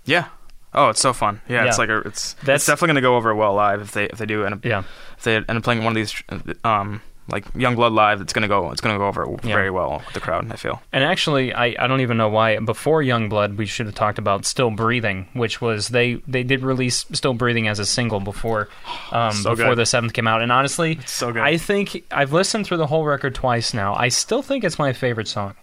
Yeah. 0.05 0.29
Oh, 0.75 0.91
it's 0.91 1.01
so 1.01 1.13
fun. 1.13 1.41
Yeah, 1.49 1.65
it's 1.67 1.79
like 1.79 1.89
a, 1.89 1.99
it's 2.01 2.35
That's- 2.35 2.61
it's 2.63 2.67
definitely 2.67 2.89
gonna 2.89 3.01
go 3.01 3.17
over 3.17 3.35
well 3.35 3.55
live 3.55 3.81
if 3.81 3.93
they 3.93 4.05
if 4.05 4.19
they 4.19 4.27
do 4.27 4.45
end 4.45 4.55
up 4.55 4.65
yeah. 4.65 4.83
if 5.17 5.25
they 5.25 5.37
end 5.37 5.51
up 5.51 5.63
playing 5.63 5.83
one 5.83 5.93
of 5.93 5.95
these 5.97 6.15
um 6.63 7.01
like 7.29 7.45
Young 7.55 7.75
Blood 7.77 7.93
live. 7.93 8.21
It's 8.21 8.33
gonna 8.33 8.49
go 8.49 8.71
it's 8.73 8.81
gonna 8.81 8.99
go 8.99 9.07
over 9.07 9.27
Yeah. 9.43 9.55
very 9.55 9.71
well 9.71 10.03
with 10.05 10.15
the 10.15 10.21
crowd. 10.21 10.51
I 10.51 10.57
feel. 10.57 10.81
And 10.93 11.05
actually, 11.05 11.53
I, 11.53 11.77
I 11.79 11.87
don't 11.87 12.01
even 12.01 12.17
know 12.17 12.29
why. 12.29 12.59
Before 12.59 13.03
Youngblood, 13.03 13.57
we 13.57 13.67
should 13.67 13.87
have 13.87 13.95
talked 13.95 14.19
about 14.19 14.45
Still 14.45 14.71
Breathing, 14.71 15.29
which 15.35 15.61
was 15.61 15.89
they 15.89 16.15
they 16.27 16.43
did 16.43 16.63
release 16.63 17.05
Still 17.13 17.35
Breathing 17.35 17.69
as 17.69 17.79
a 17.79 17.87
single 17.87 18.21
before 18.21 18.69
um, 19.13 19.33
So 19.33 19.51
before 19.55 19.71
good. 19.73 19.79
the 19.79 19.87
seventh 19.87 20.13
came 20.13 20.27
out. 20.27 20.43
And 20.43 20.51
honestly, 20.51 20.99
so 21.07 21.33
good. 21.33 21.43
I 21.43 21.57
think 21.57 22.05
I've 22.11 22.33
listened 22.33 22.67
through 22.67 22.79
the 22.79 22.87
whole 22.87 23.05
record 23.05 23.35
twice 23.35 23.75
now. 23.75 23.95
I 23.95 24.09
still 24.09 24.43
think 24.43 24.65
it's 24.65 24.79
my 24.79 24.93
favorite 24.93 25.29
song. 25.29 25.55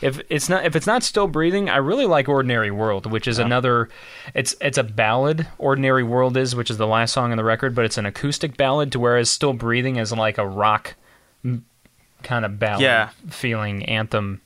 if 0.00 0.20
it's 0.30 0.48
not 0.48 0.64
if 0.64 0.76
it's 0.76 0.86
not 0.86 1.02
still 1.02 1.26
breathing, 1.26 1.68
I 1.68 1.78
really 1.78 2.06
like 2.06 2.28
Ordinary 2.28 2.70
World, 2.70 3.06
which 3.10 3.26
is 3.26 3.38
another. 3.40 3.88
It's 4.34 4.54
it's 4.60 4.78
a 4.78 4.84
ballad. 4.84 5.48
Ordinary 5.58 6.04
World 6.04 6.36
is, 6.36 6.54
which 6.54 6.70
is 6.70 6.76
the 6.76 6.86
last 6.86 7.12
song 7.12 7.32
on 7.32 7.36
the 7.36 7.42
record, 7.44 7.74
but 7.74 7.84
it's 7.84 7.98
an 7.98 8.06
acoustic 8.06 8.56
ballad. 8.56 8.92
To 8.92 9.00
whereas 9.00 9.30
Still 9.30 9.54
Breathing 9.54 9.96
is 9.96 10.12
like 10.12 10.38
a 10.38 10.46
rock 10.46 10.94
kind 12.22 12.44
of 12.44 12.58
ballad 12.58 12.80
Yeah. 12.82 13.10
feeling 13.30 13.84
anthem. 13.86 14.40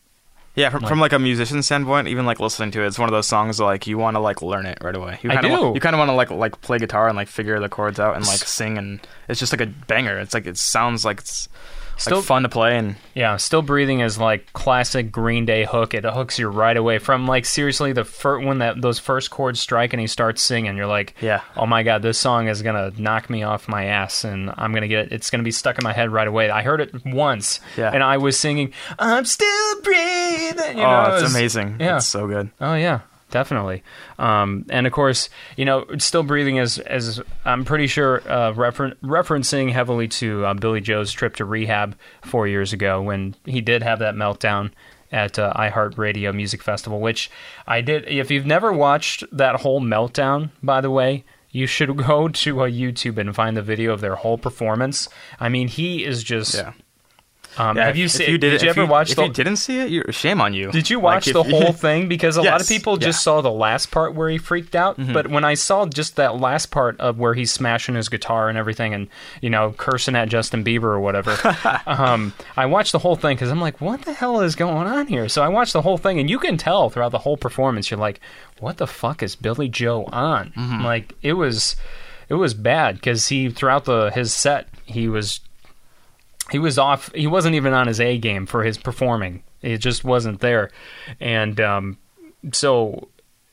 Yeah, 0.55 0.69
from, 0.69 0.85
from 0.85 1.01
like 1.01 1.15
a 1.15 1.19
musician 1.19 1.63
standpoint, 1.63 2.09
even 2.09 2.27
like 2.27 2.39
listening 2.39 2.73
to 2.73 2.83
it, 2.83 2.87
it's 2.87 2.99
one 2.99 3.09
of 3.09 3.13
those 3.15 3.27
songs 3.27 3.59
like 3.59 3.87
you 3.87 3.97
want 3.97 4.17
to 4.17 4.21
like 4.21 4.43
learn 4.43 4.67
it 4.67 4.77
right 4.83 4.95
away. 4.95 5.19
You 5.23 5.31
I 5.31 5.37
kinda 5.37 5.49
wa- 5.49 5.69
do. 5.69 5.75
you 5.75 5.81
kind 5.81 5.95
of 5.95 5.99
want 5.99 6.11
to 6.11 6.15
like 6.15 6.31
like 6.31 6.61
play 6.61 6.77
guitar 6.77 7.09
and 7.09 7.17
like 7.17 7.29
figure 7.29 7.59
the 7.59 7.71
chords 7.71 7.99
out 7.99 8.17
and 8.17 8.27
like 8.27 8.41
sing, 8.41 8.77
and 8.77 9.01
it's 9.31 9.41
just 9.41 9.51
like 9.51 9.63
a 9.63 9.67
banger. 9.67 10.19
It's 10.19 10.35
like 10.35 10.47
it 10.47 10.59
sounds 10.59 11.07
like 11.07 11.21
it's 11.21 11.49
Still- 11.97 12.19
like 12.19 12.27
fun 12.27 12.43
to 12.43 12.49
play, 12.49 12.77
and 12.77 12.97
Yeah, 13.15 13.37
Still 13.37 13.63
Breathing 13.63 14.01
is 14.01 14.19
like 14.19 14.53
classic 14.53 15.13
Green 15.13 15.45
Day 15.47 15.65
hook. 15.65 15.95
It 15.95 16.05
hooks 16.05 16.39
you 16.39 16.49
right 16.49 16.77
away 16.77 16.99
from 16.99 17.27
like 17.27 17.45
seriously 17.45 17.93
the 17.93 18.05
first 18.05 18.45
when 18.45 18.59
that 18.59 18.81
those 18.81 18.99
first 18.99 19.31
chords 19.31 19.61
strike 19.61 19.93
and 19.93 20.01
he 20.01 20.07
starts 20.07 20.43
singing, 20.43 20.77
you're 20.77 20.87
like, 20.87 21.15
Yeah. 21.21 21.43
oh 21.57 21.67
my 21.67 21.83
god, 21.83 22.03
this 22.03 22.19
song 22.19 22.49
is 22.49 22.63
gonna 22.63 22.93
knock 22.99 23.31
me 23.31 23.43
off 23.45 23.69
my 23.69 23.85
ass, 23.85 24.25
and 24.25 24.51
I'm 24.57 24.73
gonna 24.73 24.89
get 24.89 25.07
it 25.07 25.13
it's 25.13 25.31
gonna 25.31 25.43
be 25.45 25.51
stuck 25.53 25.79
in 25.79 25.85
my 25.85 25.93
head 25.93 26.11
right 26.11 26.27
away. 26.27 26.51
I 26.51 26.63
heard 26.63 26.81
it 26.81 27.05
once, 27.07 27.61
Yeah. 27.77 27.91
and 27.93 28.03
I 28.03 28.17
was 28.17 28.39
singing, 28.39 28.73
I'm 28.99 29.25
still 29.25 29.81
breathing. 29.83 30.79
You 30.79 30.85
oh, 30.85 30.91
know, 31.05 31.11
it 31.11 31.15
it's 31.15 31.23
was- 31.23 31.35
amazing. 31.35 31.77
Yeah. 31.79 31.97
It's 31.97 32.07
so 32.07 32.27
good. 32.27 32.51
Oh 32.61 32.75
yeah, 32.75 33.01
definitely. 33.33 33.83
Um, 34.21 34.65
and 34.71 34.87
of 34.87 34.93
course, 34.93 35.29
you 35.57 35.65
know, 35.65 35.85
still 35.99 36.23
breathing 36.23 36.61
as 36.61 36.79
as 36.79 37.21
I'm 37.45 37.65
pretty 37.65 37.89
sure 37.89 38.23
uh, 38.31 38.53
refer- 38.53 38.95
referencing 39.03 39.73
heavily 39.73 40.07
to 40.09 40.47
uh, 40.47 40.55
Billie 40.55 40.81
Joe's 40.81 41.11
trip 41.11 41.35
to 41.37 41.45
rehab 41.45 41.97
four 42.23 42.47
years 42.47 42.73
ago 42.73 43.03
when 43.03 43.35
he 43.45 43.61
did 43.61 43.83
have 43.83 43.99
that 43.99 44.15
meltdown 44.15 44.71
at 45.11 45.39
uh, 45.39 45.53
iHeartRadio 45.57 46.33
Music 46.33 46.63
Festival, 46.63 47.01
which 47.01 47.29
I 47.67 47.81
did. 47.81 48.07
If 48.07 48.31
you've 48.31 48.47
never 48.47 48.73
watched 48.73 49.25
that 49.33 49.57
whole 49.57 49.81
meltdown, 49.81 50.51
by 50.63 50.81
the 50.81 50.91
way. 50.91 51.25
You 51.55 51.67
should 51.67 51.95
go 52.07 52.29
to 52.29 52.63
uh, 52.63 52.69
YouTube 52.69 53.19
and 53.19 53.35
find 53.35 53.55
the 53.55 53.63
video 53.63 53.93
of 53.93 54.01
their 54.01 54.15
whole 54.15 54.39
performance. 54.39 55.11
I 55.39 55.51
mean, 55.51 55.69
he 55.69 56.03
is 56.03 56.23
just. 56.23 56.55
Yeah. 56.55 56.73
Um, 57.59 57.77
Yeah, 57.77 57.87
have 57.87 57.97
you 57.97 58.09
seen? 58.09 58.31
you 58.31 58.39
did, 58.39 58.55
it- 58.55 58.63
you 58.63 58.71
ever 58.71 58.87
watch 58.87 59.11
If 59.11 59.17
the? 59.17 59.25
you 59.25 59.33
didn't 59.33 59.57
see 59.57 59.79
it, 59.81 59.91
you're 59.91 60.11
shame 60.13 60.41
on 60.41 60.55
you. 60.55 60.71
Did 60.71 60.89
you 60.89 60.99
watch 61.01 61.27
if 61.29 61.35
the 61.35 61.43
you- 61.45 61.51
whole 61.61 61.73
thing? 61.87 62.09
Because 62.09 62.37
a 62.37 62.43
lot 62.43 62.61
of 62.61 62.69
people 62.69 62.97
just 62.97 63.05
yeah. 63.27 63.33
Mm-hmm. 63.33 63.39
saw 63.39 63.41
the 63.43 63.51
last 63.53 63.91
part 63.91 64.15
where 64.15 64.31
he 64.31 64.39
freaked 64.39 64.75
out. 64.75 64.97
But 65.13 65.27
when 65.29 65.45
I 65.45 65.55
saw 65.55 65.87
just 65.87 66.17
that 66.17 66.41
last 66.41 66.71
part 66.71 66.99
of 67.01 67.19
where 67.19 67.35
he's 67.35 67.53
smashing 67.53 67.95
his 67.95 68.09
guitar 68.09 68.49
and 68.49 68.57
everything 68.57 68.95
and, 68.95 69.09
you 69.41 69.51
know, 69.51 69.75
cursing 69.77 70.17
at 70.17 70.29
Justin 70.29 70.65
Bieber 70.65 70.85
or 70.85 71.01
whatever, 71.01 71.37
um, 71.87 72.33
I 72.57 72.67
watched 72.67 72.93
the 72.93 72.99
whole 73.01 73.17
thing 73.17 73.37
because 73.37 73.51
I'm 73.51 73.61
like, 73.61 73.81
what 73.81 74.03
the 74.03 74.13
hell 74.13 74.41
is 74.41 74.55
going 74.57 74.87
on 74.87 75.07
here? 75.07 75.29
So 75.29 75.43
I 75.43 75.49
watched 75.49 75.73
the 75.73 75.83
whole 75.83 75.99
thing 75.99 76.19
and 76.19 76.31
you 76.31 76.39
can 76.39 76.57
tell 76.57 76.89
throughout 76.91 77.13
the 77.13 77.19
whole 77.19 77.37
performance, 77.37 77.91
you're 77.91 78.01
like, 78.01 78.21
what 78.61 78.79
the 78.79 78.87
fuck 78.87 79.23
is 79.23 79.37
Billie 79.37 79.69
Joe 79.69 80.05
on? 80.13 80.53
Mm-hmm. 80.57 80.85
Like, 80.85 81.15
it 81.23 81.35
was. 81.35 81.77
It 82.29 82.37
was 82.37 82.55
bad 82.55 82.95
because 82.95 83.29
he 83.29 83.51
throughout 83.51 83.85
the 83.85 84.11
his 84.15 84.33
set 84.33 84.67
he 84.87 85.07
was 85.07 85.41
he 86.51 86.59
was 86.59 86.79
off. 86.79 87.13
He 87.15 87.27
wasn't 87.27 87.55
even 87.55 87.73
on 87.73 87.87
his 87.87 88.01
A 88.01 88.19
game 88.19 88.47
for 88.47 88.65
his 88.65 88.79
performing. 88.79 89.43
It 89.61 89.79
just 89.79 90.05
wasn't 90.05 90.41
there, 90.41 90.71
and 91.21 91.61
um, 91.61 91.99
so 92.53 93.09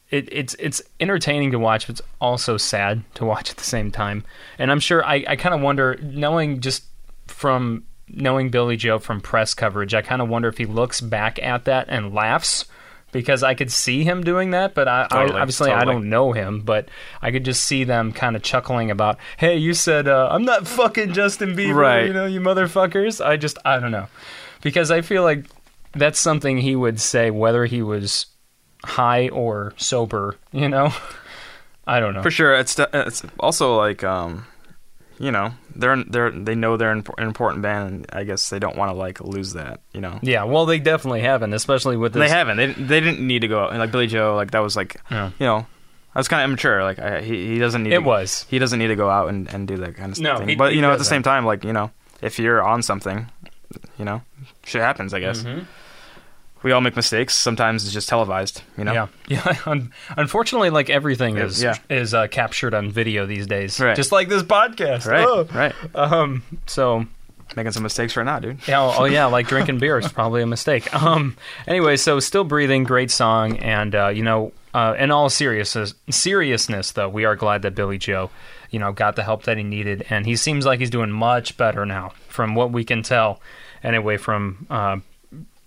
it, 0.10 0.28
it's 0.32 0.56
it's 0.58 0.82
entertaining 1.00 1.52
to 1.52 1.60
watch, 1.60 1.88
but 1.88 2.00
it's 2.00 2.08
also 2.20 2.58
sad 2.58 3.04
to 3.16 3.26
watch 3.26 3.52
at 3.52 3.58
the 3.58 3.64
same 3.64 3.92
time. 3.92 4.24
And 4.58 4.72
I'm 4.72 4.80
sure 4.80 5.06
I, 5.06 5.24
I 5.28 5.36
kind 5.36 5.54
of 5.54 5.62
wonder, 5.62 6.00
knowing 6.02 6.62
just 6.62 6.86
from 7.28 7.84
knowing 8.08 8.50
Billie 8.50 8.78
Joe 8.78 8.98
from 8.98 9.22
press 9.22 9.54
coverage, 9.54 9.94
I 9.94 10.02
kind 10.02 10.22
of 10.22 10.30
wonder 10.30 10.48
if 10.48 10.58
he 10.58 10.66
looks 10.66 11.00
back 11.00 11.38
at 11.42 11.66
that 11.66 11.88
and 11.90 12.14
laughs. 12.14 12.66
Because 13.12 13.42
I 13.42 13.56
could 13.56 13.72
see 13.72 14.04
him 14.04 14.24
doing 14.24 14.52
that, 14.52 14.76
but 14.76 14.88
I, 14.88 15.08
Totally, 15.10 15.38
I 15.40 15.42
obviously 15.42 15.72
I 15.72 15.84
don't 15.84 16.10
know 16.10 16.32
him, 16.32 16.62
but 16.62 16.90
I 17.24 17.32
could 17.32 17.44
just 17.44 17.64
see 17.64 17.84
them 17.84 18.12
kind 18.12 18.36
of 18.36 18.44
chuckling 18.44 18.92
about, 18.92 19.18
"Hey, 19.38 19.58
you 19.58 19.74
said 19.74 20.08
uh, 20.08 20.30
I'm 20.32 20.46
not 20.46 20.68
fucking 20.68 21.14
Justin 21.14 21.56
Bieber, 21.56 21.74
Right. 21.76 22.06
you 22.06 22.14
know, 22.14 22.28
you 22.28 22.40
motherfuckers." 22.40 23.26
I 23.26 23.36
just 23.38 23.58
I 23.66 23.80
don't 23.80 23.90
know, 23.92 24.08
because 24.62 24.92
I 24.92 25.02
feel 25.02 25.24
like 25.24 25.46
that's 25.94 26.20
something 26.20 26.60
he 26.60 26.76
would 26.76 27.00
say 27.00 27.32
whether 27.32 27.66
he 27.66 27.82
was 27.82 28.28
high 28.86 29.30
or 29.30 29.74
sober. 29.78 30.36
You 30.52 30.70
know, 30.70 30.94
I 31.88 32.00
don't 32.00 32.14
know. 32.14 32.22
For 32.22 32.30
sure, 32.30 32.54
it's 32.54 32.78
it's 32.94 33.24
also 33.40 33.76
like 33.76 34.04
um, 34.04 34.46
you 35.20 35.32
know, 35.32 35.52
they're 35.76 36.02
they're 36.04 36.32
they 36.32 36.56
know 36.56 36.78
they're 36.78 36.92
an 36.92 37.04
an 37.18 37.28
important 37.28 37.62
band, 37.62 37.90
and 37.90 38.06
I 38.12 38.24
guess 38.24 38.50
they 38.50 38.58
don't 38.60 38.76
want 38.78 38.90
to 38.92 38.98
like 38.98 39.20
lose 39.22 39.54
that. 39.54 39.82
You 39.94 40.02
know, 40.02 40.18
Yeah, 40.22 40.46
well, 40.46 40.66
they 40.66 40.80
definitely 40.80 41.22
haven't, 41.22 41.54
especially 41.54 41.98
with 41.98 42.14
this. 42.14 42.22
they 42.22 42.30
haven't. 42.30 42.58
They 42.58 42.68
they 42.74 43.00
didn't 43.02 43.26
need 43.26 43.40
to 43.42 43.48
go 43.48 43.64
out 43.64 43.72
and 43.72 43.80
like 43.80 43.92
Billie 43.92 44.08
Joe. 44.08 44.36
Like 44.36 44.52
that 44.52 44.60
was 44.64 44.76
like 44.76 44.96
Yeah. 45.12 45.32
you 45.40 45.46
know, 45.46 45.66
I 46.16 46.20
was 46.20 46.28
kind 46.28 46.42
of 46.42 46.50
immature. 46.50 46.84
Like 46.84 47.00
I, 47.00 47.22
he 47.22 47.48
he 47.54 47.60
doesn't 47.60 47.84
need. 47.84 47.94
It 47.94 48.00
to, 48.00 48.06
was. 48.06 48.46
He 48.50 48.60
doesn't 48.60 48.80
need 48.80 48.88
to 48.88 48.96
go 48.96 49.10
out 49.10 49.30
and, 49.30 49.54
and 49.54 49.68
do 49.68 49.78
that 49.78 49.96
kind 49.96 50.12
of 50.14 50.20
No, 50.20 50.38
thing. 50.38 50.50
he- 50.50 50.56
but 50.56 50.72
he 50.72 50.78
you 50.78 50.82
know, 50.82 50.92
at 50.92 51.00
the 51.00 51.06
same 51.06 51.22
time, 51.24 51.46
like 51.46 51.64
you 51.66 51.74
know, 51.74 51.92
if 52.22 52.40
you're 52.40 52.64
on 52.64 52.82
something, 52.82 53.28
you 53.98 54.06
know, 54.06 54.22
shit 54.64 54.82
happens. 54.82 55.14
I 55.14 55.20
guess 55.20 55.44
Mm-hmm. 55.44 55.64
We 56.64 56.72
all 56.74 56.82
make 56.82 56.96
mistakes. 56.96 57.38
Sometimes 57.38 57.84
it's 57.86 57.94
just 57.94 58.10
televised. 58.10 58.62
You 58.78 58.84
know. 58.84 58.94
Yeah, 58.94 59.08
yeah. 59.28 59.58
Un- 59.66 59.92
unfortunately, 60.18 60.70
like 60.70 60.90
everything 60.90 61.38
is 61.38 61.62
Yeah. 61.64 61.76
is 61.90 62.14
uh, 62.14 62.28
captured 62.28 62.74
on 62.74 62.92
video 62.92 63.26
these 63.26 63.48
days, 63.48 63.80
Right. 63.80 63.96
just 63.96 64.12
like 64.12 64.28
this 64.30 64.44
podcast. 64.44 65.06
Right. 65.08 65.26
Oh. 65.28 65.44
Right. 65.54 65.74
Um. 65.96 66.44
So 66.68 67.06
Making 67.56 67.72
some 67.72 67.82
mistakes 67.82 68.16
right 68.16 68.26
now, 68.28 68.38
dude. 68.38 68.60
Yeah, 68.68 68.80
oh, 68.80 68.94
oh, 69.00 69.06
yeah, 69.06 69.26
like 69.26 69.48
drinking 69.48 69.80
beer 69.80 69.98
is 69.98 70.08
probably 70.12 70.44
a 70.44 70.46
mistake. 70.46 70.88
Um, 70.94 71.36
anyway, 71.66 71.98
so 71.98 72.20
still 72.20 72.44
breathing, 72.44 72.84
great 72.84 73.10
song, 73.10 73.58
and 73.58 73.96
uh, 73.96 74.10
you 74.10 74.22
know, 74.22 74.52
uh, 74.76 74.94
in 75.00 75.10
all 75.10 75.30
seriousness, 75.30 75.96
seriousness 76.12 76.92
though, 76.92 77.10
we 77.10 77.26
are 77.26 77.36
glad 77.36 77.64
that 77.64 77.74
Billie 77.74 77.98
Joe, 77.98 78.30
you 78.70 78.78
know, 78.78 78.92
got 78.92 79.16
the 79.16 79.24
help 79.24 79.44
that 79.46 79.58
he 79.58 79.64
needed, 79.64 80.06
and 80.12 80.28
he 80.28 80.36
seems 80.36 80.64
like 80.64 80.80
he's 80.80 80.92
doing 80.92 81.10
much 81.10 81.58
better 81.58 81.88
now, 81.88 82.14
from 82.28 82.54
what 82.54 82.72
we 82.72 82.84
can 82.84 83.02
tell, 83.02 83.42
anyway, 83.84 84.18
from. 84.18 84.68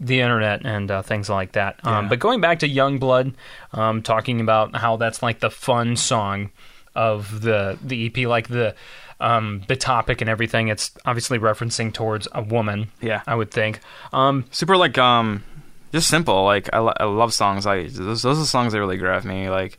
The 0.05 0.21
internet 0.21 0.67
and 0.67 0.91
uh, 0.91 1.03
things 1.03 1.31
like 1.31 1.53
that. 1.53 1.79
Um, 1.85 2.05
Yeah. 2.05 2.09
But 2.11 2.19
going 2.19 2.41
back 2.41 2.59
to 2.59 2.69
Youngblood, 2.69 3.35
um, 3.73 4.03
talking 4.03 4.41
about 4.41 4.75
how 4.77 4.97
that's 4.97 5.23
like 5.23 5.39
the 5.41 5.51
fun 5.51 5.97
song 5.97 6.51
of 6.95 7.41
the 7.41 7.79
the 7.83 8.07
EP, 8.07 8.27
like 8.27 8.49
the 8.49 8.75
um, 9.21 9.63
the 9.69 9.77
topic 9.77 10.21
and 10.21 10.29
everything. 10.29 10.69
It's 10.69 10.91
obviously 11.07 11.39
referencing 11.39 11.93
towards 11.93 12.27
a 12.33 12.43
woman. 12.43 12.89
Yeah. 13.01 13.23
I 13.27 13.37
would 13.37 13.51
think. 13.53 13.79
Um, 14.13 14.45
super 14.51 14.77
like 14.77 14.99
um 14.99 15.45
just 15.93 16.09
simple 16.09 16.43
like 16.45 16.71
i, 16.73 16.79
lo- 16.79 16.95
I 16.99 17.05
love 17.05 17.35
songs 17.35 17.67
like 17.67 17.91
those, 17.93 18.23
those 18.23 18.41
are 18.41 18.47
songs 18.47 18.73
that 18.73 18.81
really 18.81 18.97
grab 18.97 19.25
me 19.25 19.51
like 19.51 19.79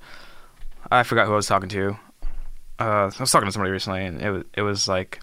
i 0.91 1.01
forgot 1.01 1.25
who 1.25 1.33
i 1.33 1.35
was 1.35 1.47
talking 1.47 1.69
to 1.69 1.97
uh 2.79 3.09
i 3.09 3.19
was 3.19 3.31
talking 3.31 3.47
to 3.47 3.51
somebody 3.51 3.71
recently 3.71 4.05
and 4.05 4.21
it 4.21 4.29
was 4.29 4.43
it 4.53 4.61
was 4.61 4.87
like 4.87 5.19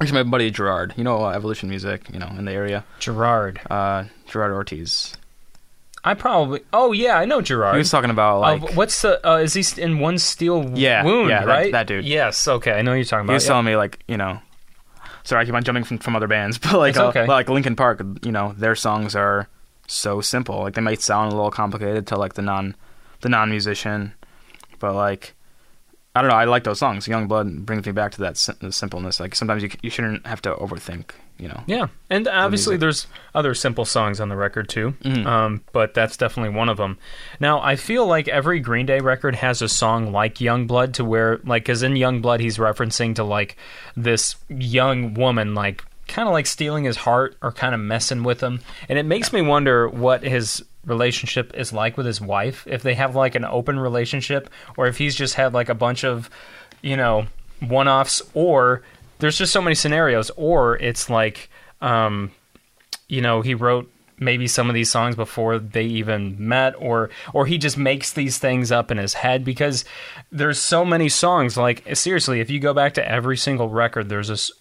actually 0.00 0.22
my 0.24 0.30
buddy 0.30 0.50
gerard 0.50 0.94
you 0.96 1.04
know 1.04 1.24
uh, 1.24 1.30
evolution 1.30 1.68
music 1.68 2.08
you 2.12 2.18
know 2.18 2.28
in 2.38 2.44
the 2.44 2.52
area 2.52 2.84
Gerard. 2.98 3.60
uh 3.70 4.04
gerard 4.26 4.52
ortiz 4.52 5.16
I 6.02 6.14
probably. 6.14 6.60
Oh 6.72 6.92
yeah, 6.92 7.18
I 7.18 7.26
know 7.26 7.42
Gerard. 7.42 7.74
he 7.74 7.78
was 7.78 7.90
talking 7.90 8.08
about 8.08 8.40
like 8.40 8.62
Uh, 8.62 8.66
what's 8.72 9.02
the? 9.02 9.20
Uh, 9.28 9.36
is 9.36 9.52
he 9.52 9.82
in 9.82 9.98
one 9.98 10.16
steel 10.16 10.70
Yeah, 10.74 11.04
wound? 11.04 11.28
yeah, 11.28 11.40
that- 11.40 11.46
right. 11.46 11.72
that 11.72 11.86
dude. 11.86 12.06
Yes. 12.06 12.48
Okay, 12.48 12.72
I 12.72 12.80
know 12.80 12.94
you're 12.94 13.04
talking 13.04 13.26
about. 13.26 13.32
he 13.32 13.34
was 13.34 13.44
yeah. 13.44 13.48
telling 13.50 13.66
me 13.66 13.76
like 13.76 14.02
you 14.08 14.16
know 14.16 14.40
sorry 15.24 15.42
i 15.42 15.44
keep 15.44 15.52
on 15.52 15.62
jumping 15.62 15.84
from, 15.84 15.98
from 15.98 16.16
other 16.16 16.26
bands 16.26 16.56
but 16.64 16.72
like 16.72 16.96
uh, 16.96 17.08
okay. 17.08 17.26
like 17.26 17.50
linkin 17.50 17.76
park 17.76 18.02
you 18.22 18.32
know 18.32 18.54
their 18.56 18.74
songs 18.74 19.14
are 19.14 19.46
so 19.86 20.22
simple 20.22 20.60
like 20.60 20.72
they 20.72 20.80
might 20.80 21.02
sound 21.02 21.30
a 21.30 21.36
little 21.36 21.50
complicated 21.50 22.06
to 22.06 22.16
like 22.16 22.32
the 22.32 22.40
non 22.40 22.74
the 23.20 23.28
non 23.28 23.50
musician 23.50 24.14
but 24.78 24.94
like 24.94 25.34
i 26.14 26.20
don't 26.22 26.30
know 26.30 26.36
i 26.36 26.44
like 26.44 26.64
those 26.64 26.78
songs 26.78 27.06
young 27.08 27.28
blood 27.28 27.64
brings 27.66 27.86
me 27.86 27.92
back 27.92 28.12
to 28.12 28.20
that 28.20 28.36
sim- 28.36 28.56
the 28.60 28.72
simpleness 28.72 29.20
like 29.20 29.34
sometimes 29.34 29.62
you, 29.62 29.70
c- 29.70 29.78
you 29.82 29.90
shouldn't 29.90 30.26
have 30.26 30.42
to 30.42 30.52
overthink 30.54 31.10
you 31.38 31.48
know 31.48 31.62
Yeah, 31.66 31.86
and 32.10 32.28
obviously 32.28 32.72
music. 32.72 32.80
there's 32.80 33.06
other 33.34 33.54
simple 33.54 33.84
songs 33.86 34.20
on 34.20 34.28
the 34.28 34.36
record 34.36 34.68
too, 34.68 34.92
Mhm. 35.02 35.24
um, 35.24 35.62
but 35.72 35.94
that's 35.94 36.18
definitely 36.18 36.54
one 36.54 36.68
of 36.68 36.76
them. 36.76 36.98
Now 37.40 37.62
I 37.62 37.76
feel 37.76 38.06
like 38.06 38.28
every 38.28 38.60
Green 38.60 38.84
Day 38.84 39.00
record 39.00 39.36
has 39.36 39.62
a 39.62 39.68
song 39.68 40.12
like 40.12 40.38
Young 40.42 40.66
Blood 40.66 40.92
to 40.94 41.04
where, 41.04 41.40
like, 41.44 41.62
because 41.62 41.82
in 41.82 41.96
Young 41.96 42.20
Blood 42.20 42.40
he's 42.40 42.58
referencing 42.58 43.14
to 43.14 43.24
like 43.24 43.56
this 43.96 44.36
young 44.50 45.14
woman, 45.14 45.54
like 45.54 45.82
kind 46.08 46.28
of 46.28 46.34
like 46.34 46.46
stealing 46.46 46.84
his 46.84 46.96
heart 46.98 47.36
or 47.40 47.52
kind 47.52 47.74
of 47.74 47.80
messing 47.80 48.22
with 48.22 48.42
him, 48.42 48.60
and 48.90 48.98
it 48.98 49.06
makes 49.06 49.32
me 49.32 49.40
wonder 49.40 49.88
what 49.88 50.22
his 50.22 50.62
relationship 50.84 51.52
is 51.54 51.72
like 51.72 51.96
with 51.96 52.06
his 52.06 52.20
wife, 52.20 52.66
if 52.66 52.82
they 52.82 52.94
have 52.94 53.14
like 53.14 53.34
an 53.34 53.44
open 53.44 53.78
relationship, 53.78 54.50
or 54.76 54.86
if 54.86 54.98
he's 54.98 55.14
just 55.14 55.34
had 55.34 55.52
like 55.52 55.68
a 55.68 55.74
bunch 55.74 56.04
of, 56.04 56.30
you 56.82 56.96
know, 56.96 57.26
one-offs, 57.60 58.22
or 58.34 58.82
there's 59.18 59.38
just 59.38 59.52
so 59.52 59.60
many 59.60 59.74
scenarios, 59.74 60.30
or 60.36 60.76
it's 60.76 61.10
like, 61.10 61.50
um, 61.80 62.30
you 63.08 63.20
know, 63.20 63.42
he 63.42 63.54
wrote 63.54 63.90
maybe 64.18 64.46
some 64.46 64.68
of 64.68 64.74
these 64.74 64.90
songs 64.90 65.16
before 65.16 65.58
they 65.58 65.84
even 65.84 66.36
met, 66.38 66.74
or 66.78 67.10
or 67.32 67.46
he 67.46 67.58
just 67.58 67.76
makes 67.76 68.12
these 68.12 68.38
things 68.38 68.70
up 68.70 68.90
in 68.90 68.98
his 68.98 69.14
head 69.14 69.44
because 69.44 69.84
there's 70.30 70.60
so 70.60 70.84
many 70.84 71.08
songs. 71.08 71.56
Like 71.56 71.96
seriously, 71.96 72.40
if 72.40 72.50
you 72.50 72.60
go 72.60 72.72
back 72.74 72.94
to 72.94 73.06
every 73.06 73.36
single 73.36 73.68
record, 73.68 74.08
there's 74.08 74.28
this 74.28 74.52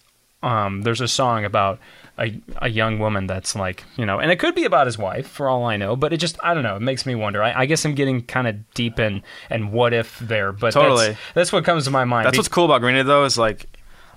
um, 0.41 0.81
there's 0.81 1.01
a 1.01 1.07
song 1.07 1.45
about 1.45 1.79
a, 2.19 2.41
a 2.57 2.69
young 2.69 2.99
woman 2.99 3.25
that's 3.27 3.55
like, 3.55 3.83
you 3.95 4.05
know, 4.05 4.19
and 4.19 4.29
it 4.31 4.37
could 4.39 4.53
be 4.53 4.65
about 4.65 4.85
his 4.87 4.97
wife 4.97 5.27
for 5.27 5.47
all 5.49 5.65
I 5.65 5.77
know, 5.77 5.95
but 5.95 6.13
it 6.13 6.17
just, 6.17 6.37
I 6.43 6.53
don't 6.53 6.63
know, 6.63 6.75
it 6.75 6.81
makes 6.81 7.05
me 7.05 7.15
wonder. 7.15 7.41
I, 7.41 7.61
I 7.61 7.65
guess 7.65 7.85
I'm 7.85 7.95
getting 7.95 8.21
kind 8.21 8.47
of 8.47 8.71
deep 8.73 8.99
in 8.99 9.23
and 9.49 9.71
what 9.71 9.93
if 9.93 10.19
there, 10.19 10.51
but 10.51 10.73
Totally. 10.73 11.07
that's, 11.07 11.19
that's 11.33 11.53
what 11.53 11.63
comes 11.65 11.85
to 11.85 11.91
my 11.91 12.05
mind. 12.05 12.25
That's 12.27 12.37
what's 12.37 12.49
cool 12.49 12.65
about 12.65 12.81
Green 12.81 12.95
Day 12.95 13.03
though 13.03 13.23
is 13.25 13.37
like 13.37 13.65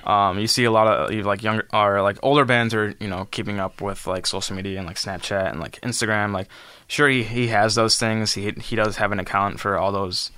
um, 0.05 0.39
you 0.39 0.49
see 0.49 0.65
a 0.65 0.71
lot 0.71 0.89
of 0.89 1.13
you- 1.13 1.23
like 1.23 1.43
younger 1.43 1.67
or 1.73 2.03
like 2.03 2.19
older 2.23 2.45
bands 2.45 2.75
are 2.75 2.95
you 2.99 3.07
know 3.09 3.29
keeping 3.31 3.61
up 3.61 3.81
with 3.81 4.07
like 4.07 4.27
social 4.27 4.57
media 4.57 4.79
and 4.79 4.87
like 4.87 4.97
Snapchat 4.97 5.51
and 5.51 5.61
like 5.61 5.81
Instagram. 5.83 6.33
Like 6.33 6.49
sure 6.89 7.09
he 7.09 7.23
he 7.23 7.47
has 7.49 7.77
those 7.77 7.99
things. 7.99 8.33
He 8.35 8.51
he 8.51 8.75
does 8.75 8.97
have 8.97 9.13
an 9.13 9.21
account 9.21 9.61
for 9.61 9.79
all 9.79 9.93
those 9.93 10.33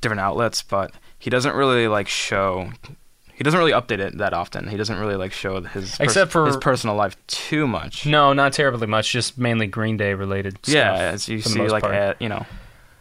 different 0.00 0.20
outlets, 0.20 0.62
but 0.62 0.92
he 1.18 1.28
doesn't 1.28 1.54
really 1.54 1.88
like 1.88 2.08
show. 2.08 2.70
He 3.36 3.44
doesn't 3.44 3.58
really 3.58 3.72
update 3.72 3.98
it 3.98 4.16
that 4.18 4.32
often. 4.32 4.66
He 4.66 4.76
doesn't 4.78 4.98
really 4.98 5.16
like 5.16 5.30
show 5.32 5.60
his 5.60 6.00
Except 6.00 6.32
for- 6.32 6.46
his 6.46 6.56
personal 6.56 6.96
life 6.96 7.16
too 7.26 7.66
much. 7.66 8.06
No, 8.06 8.32
not 8.32 8.54
terribly 8.54 8.86
much, 8.86 9.12
just 9.12 9.36
mainly 9.38 9.66
Green 9.66 9.96
Day 9.98 10.14
related 10.14 10.58
stuff. 10.62 10.74
yeah, 10.74 10.94
as 10.94 11.28
you 11.28 11.40
see 11.42 11.60
like 11.68 11.84
ad, 11.84 12.16
you 12.18 12.28
know. 12.30 12.46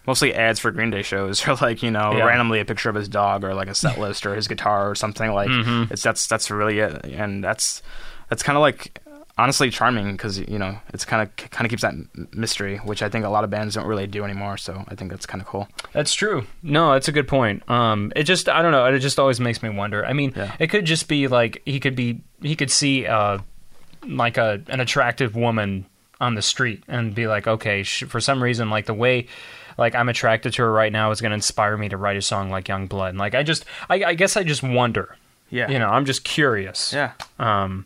Mostly 0.07 0.35
ads 0.35 0.59
for 0.59 0.69
Green 0.71 0.91
Day 0.91 1.01
shows, 1.01 1.47
or 1.47 1.55
like 1.55 1.81
you 1.81 1.89
know, 1.89 2.13
Yeah. 2.15 2.25
randomly 2.25 2.59
a 2.59 2.65
picture 2.65 2.89
of 2.89 2.95
his 2.95 3.07
dog, 3.07 3.43
or 3.43 3.53
like 3.55 3.69
a 3.69 3.73
set 3.75 3.97
list, 3.97 4.25
or 4.25 4.35
his 4.35 4.47
guitar, 4.47 4.89
or 4.89 4.93
something 4.95 5.31
like. 5.31 5.49
Mhm. 5.49 5.89
It's 5.91 6.03
that's 6.03 6.27
that's 6.27 6.51
really 6.51 6.79
it, 6.79 7.05
and 7.05 7.43
that's 7.43 7.81
that's 8.29 8.43
kind 8.43 8.57
of 8.57 8.61
like 8.61 8.99
honestly 9.37 9.69
charming 9.69 10.13
because 10.13 10.39
you 10.39 10.57
know 10.57 10.77
it's 10.93 11.03
kind 11.05 11.21
of 11.21 11.35
kind 11.51 11.65
of 11.65 11.69
keeps 11.69 11.81
that 11.81 11.93
m- 11.93 12.27
mystery, 12.33 12.77
which 12.77 13.01
I 13.03 13.09
think 13.09 13.25
a 13.25 13.29
lot 13.29 13.43
of 13.43 13.49
bands 13.49 13.75
don't 13.75 13.85
really 13.87 14.07
do 14.07 14.23
anymore. 14.23 14.57
So 14.57 14.83
I 14.87 14.95
think 14.95 15.11
that's 15.11 15.25
kind 15.25 15.41
of 15.41 15.47
cool. 15.47 15.67
That's 15.93 16.13
true. 16.13 16.45
No, 16.63 16.93
that's 16.93 17.07
a 17.07 17.11
good 17.11 17.27
point. 17.27 17.69
Um, 17.69 18.11
it 18.15 18.23
just 18.23 18.47
I 18.49 18.61
don't 18.61 18.71
know. 18.71 18.85
It 18.85 18.99
just 18.99 19.19
always 19.19 19.39
makes 19.39 19.61
me 19.61 19.69
wonder. 19.69 20.05
I 20.05 20.13
mean, 20.13 20.33
Yeah. 20.35 20.55
it 20.59 20.67
could 20.67 20.85
just 20.85 21.07
be 21.07 21.27
like 21.27 21.61
he 21.65 21.79
could 21.79 21.95
be 21.95 22.21
he 22.41 22.55
could 22.55 22.71
see 22.71 23.05
uh, 23.07 23.39
like 24.07 24.37
a 24.37 24.61
an 24.67 24.79
attractive 24.79 25.35
woman 25.35 25.85
on 26.21 26.35
the 26.35 26.41
street 26.41 26.81
and 26.87 27.13
be 27.13 27.27
like, 27.27 27.45
okay, 27.45 27.83
sh- 27.83 28.05
for 28.05 28.21
some 28.21 28.41
reason, 28.41 28.69
like 28.69 28.85
the 28.85 28.93
way 28.93 29.27
like 29.77 29.95
I'm 29.95 30.07
attracted 30.07 30.53
to 30.53 30.61
her 30.61 30.71
right 30.71 30.91
now 30.93 31.11
is 31.11 31.19
going 31.19 31.31
to 31.31 31.35
inspire 31.35 31.75
me 31.75 31.89
to 31.89 31.97
write 31.97 32.15
a 32.15 32.21
song 32.21 32.49
like 32.49 32.69
Young 32.69 32.87
Blood. 32.87 33.09
And, 33.09 33.17
like 33.17 33.35
I 33.35 33.43
just 33.43 33.65
I, 33.89 34.01
I 34.05 34.13
guess 34.13 34.37
I 34.37 34.43
just 34.43 34.63
wonder. 34.63 35.17
Yeah, 35.49 35.69
You 35.69 35.77
know, 35.77 35.89
I'm 35.89 36.05
just 36.05 36.23
curious. 36.23 36.91
yeah. 36.93 37.11
Um, 37.37 37.85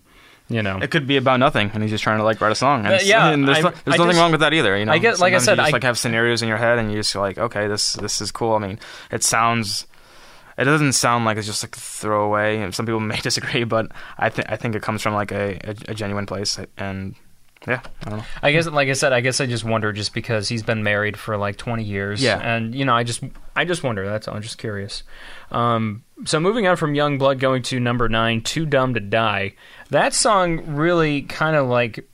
you 0.50 0.62
know. 0.64 0.80
It 0.82 0.92
could 0.92 1.06
be 1.08 1.18
about 1.18 1.40
nothing, 1.40 1.72
and 1.74 1.82
he's 1.84 1.92
just 1.92 2.04
trying 2.04 2.18
to 2.18 2.24
like 2.24 2.42
write 2.42 2.52
a 2.52 2.56
song. 2.56 2.86
And, 2.86 2.96
Uh, 2.96 3.00
yeah, 3.04 3.30
and 3.30 3.48
there's, 3.48 3.58
I- 3.60 3.62
there's 3.62 3.76
I 3.88 3.92
nothing 3.98 4.08
just- 4.08 4.20
wrong 4.20 4.32
with 4.32 4.40
that 4.42 4.54
either. 4.54 4.78
You 4.78 4.86
know, 4.86 4.92
I 4.92 4.98
get- 4.98 5.20
like 5.20 5.34
I 5.34 5.38
said, 5.38 5.54
you 5.58 5.64
just 5.64 5.70
I- 5.74 5.76
like 5.76 5.84
have 5.84 5.98
scenarios 5.98 6.42
in 6.42 6.48
your 6.50 6.58
head, 6.58 6.80
and 6.80 6.92
you 6.92 6.98
just 6.98 7.16
like, 7.16 7.38
okay, 7.38 7.68
this 7.68 7.94
this 7.94 8.20
is 8.22 8.32
cool. 8.32 8.56
I 8.56 8.60
mean, 8.60 8.80
it 9.12 9.24
sounds. 9.24 9.86
It 10.58 10.66
doesn't 10.66 10.92
sound 10.94 11.24
like 11.24 11.38
it's 11.38 11.48
just 11.48 11.64
like 11.64 11.74
throwaway. 11.76 12.58
and 12.58 12.76
Some 12.76 12.86
people 12.86 13.00
may 13.14 13.18
disagree, 13.22 13.64
but 13.64 13.92
I 14.18 14.30
think 14.30 14.52
I 14.52 14.58
think 14.58 14.76
it 14.76 14.82
comes 14.82 15.02
from 15.02 15.14
like 15.14 15.32
a, 15.32 15.58
a, 15.64 15.76
a 15.90 15.94
genuine 15.94 16.26
place, 16.26 16.60
and 16.78 17.16
yeah, 17.68 17.82
I 18.06 18.10
don't 18.10 18.20
know. 18.20 18.26
I 18.42 18.52
guess, 18.52 18.68
like 18.68 18.88
I 18.88 18.94
said, 18.94 19.12
I 19.12 19.22
guess 19.22 19.42
I 19.42 19.46
just 19.46 19.64
wonder 19.64 19.92
just 19.92 20.14
because 20.14 20.48
he's 20.48 20.64
been 20.64 20.84
married 20.84 21.18
for 21.18 21.36
like 21.36 21.58
20 21.58 21.84
years. 21.84 22.22
Yeah. 22.22 22.40
And, 22.40 22.74
you 22.74 22.86
know, 22.86 22.96
I 22.96 23.04
just, 23.04 23.22
I 23.56 23.66
just 23.66 23.84
wonder. 23.84 24.06
That's 24.06 24.28
all. 24.28 24.36
I'm 24.36 24.42
just 24.42 24.58
curious. 24.58 25.04
Um, 25.52 26.04
so 26.26 26.40
moving 26.40 26.68
on 26.68 26.78
from 26.78 26.96
Young 26.96 27.18
Blood 27.18 27.40
going 27.40 27.64
to 27.64 27.80
number 27.80 28.08
nine, 28.08 28.42
Too 28.42 28.66
Dumb 28.66 28.94
to 28.94 29.00
Die. 29.00 29.56
That 29.90 30.14
song 30.14 30.76
really 30.76 31.24
kind 31.24 31.56
of 31.56 31.68
like 31.68 32.08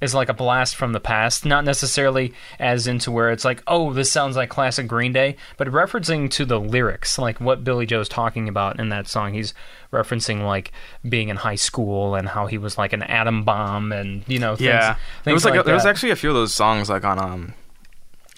is 0.00 0.14
like 0.14 0.28
a 0.28 0.34
blast 0.34 0.76
from 0.76 0.92
the 0.92 1.00
past, 1.00 1.44
not 1.44 1.64
necessarily 1.64 2.32
as 2.58 2.86
into 2.86 3.10
where 3.10 3.30
it's 3.30 3.44
like, 3.44 3.62
oh, 3.66 3.92
this 3.92 4.10
sounds 4.10 4.36
like 4.36 4.48
classic 4.48 4.86
Green 4.86 5.12
Day, 5.12 5.36
but 5.56 5.68
referencing 5.68 6.30
to 6.30 6.44
the 6.44 6.60
lyrics, 6.60 7.18
like 7.18 7.40
what 7.40 7.64
Billie 7.64 7.86
Joe's 7.86 8.08
talking 8.08 8.48
about 8.48 8.78
in 8.78 8.88
that 8.90 9.08
song. 9.08 9.34
He's 9.34 9.54
referencing 9.92 10.44
like 10.44 10.72
being 11.08 11.28
in 11.28 11.36
high 11.36 11.56
school 11.56 12.14
and 12.14 12.28
how 12.28 12.46
he 12.46 12.58
was 12.58 12.78
like 12.78 12.92
an 12.92 13.02
atom 13.02 13.44
bomb 13.44 13.92
and 13.92 14.22
you 14.28 14.38
know, 14.38 14.56
things, 14.56 14.66
yeah, 14.66 14.94
things 14.94 15.24
there 15.24 15.34
was 15.34 15.44
like, 15.44 15.54
like 15.54 15.60
a, 15.62 15.64
there 15.64 15.74
was 15.74 15.86
actually 15.86 16.10
a 16.10 16.16
few 16.16 16.30
of 16.30 16.36
those 16.36 16.52
songs 16.52 16.88
like 16.88 17.04
on 17.04 17.18
um, 17.18 17.54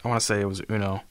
I 0.05 0.09
want 0.09 0.21
to 0.21 0.25
say 0.25 0.41
it 0.41 0.47
was 0.47 0.63
Uno, 0.71 1.03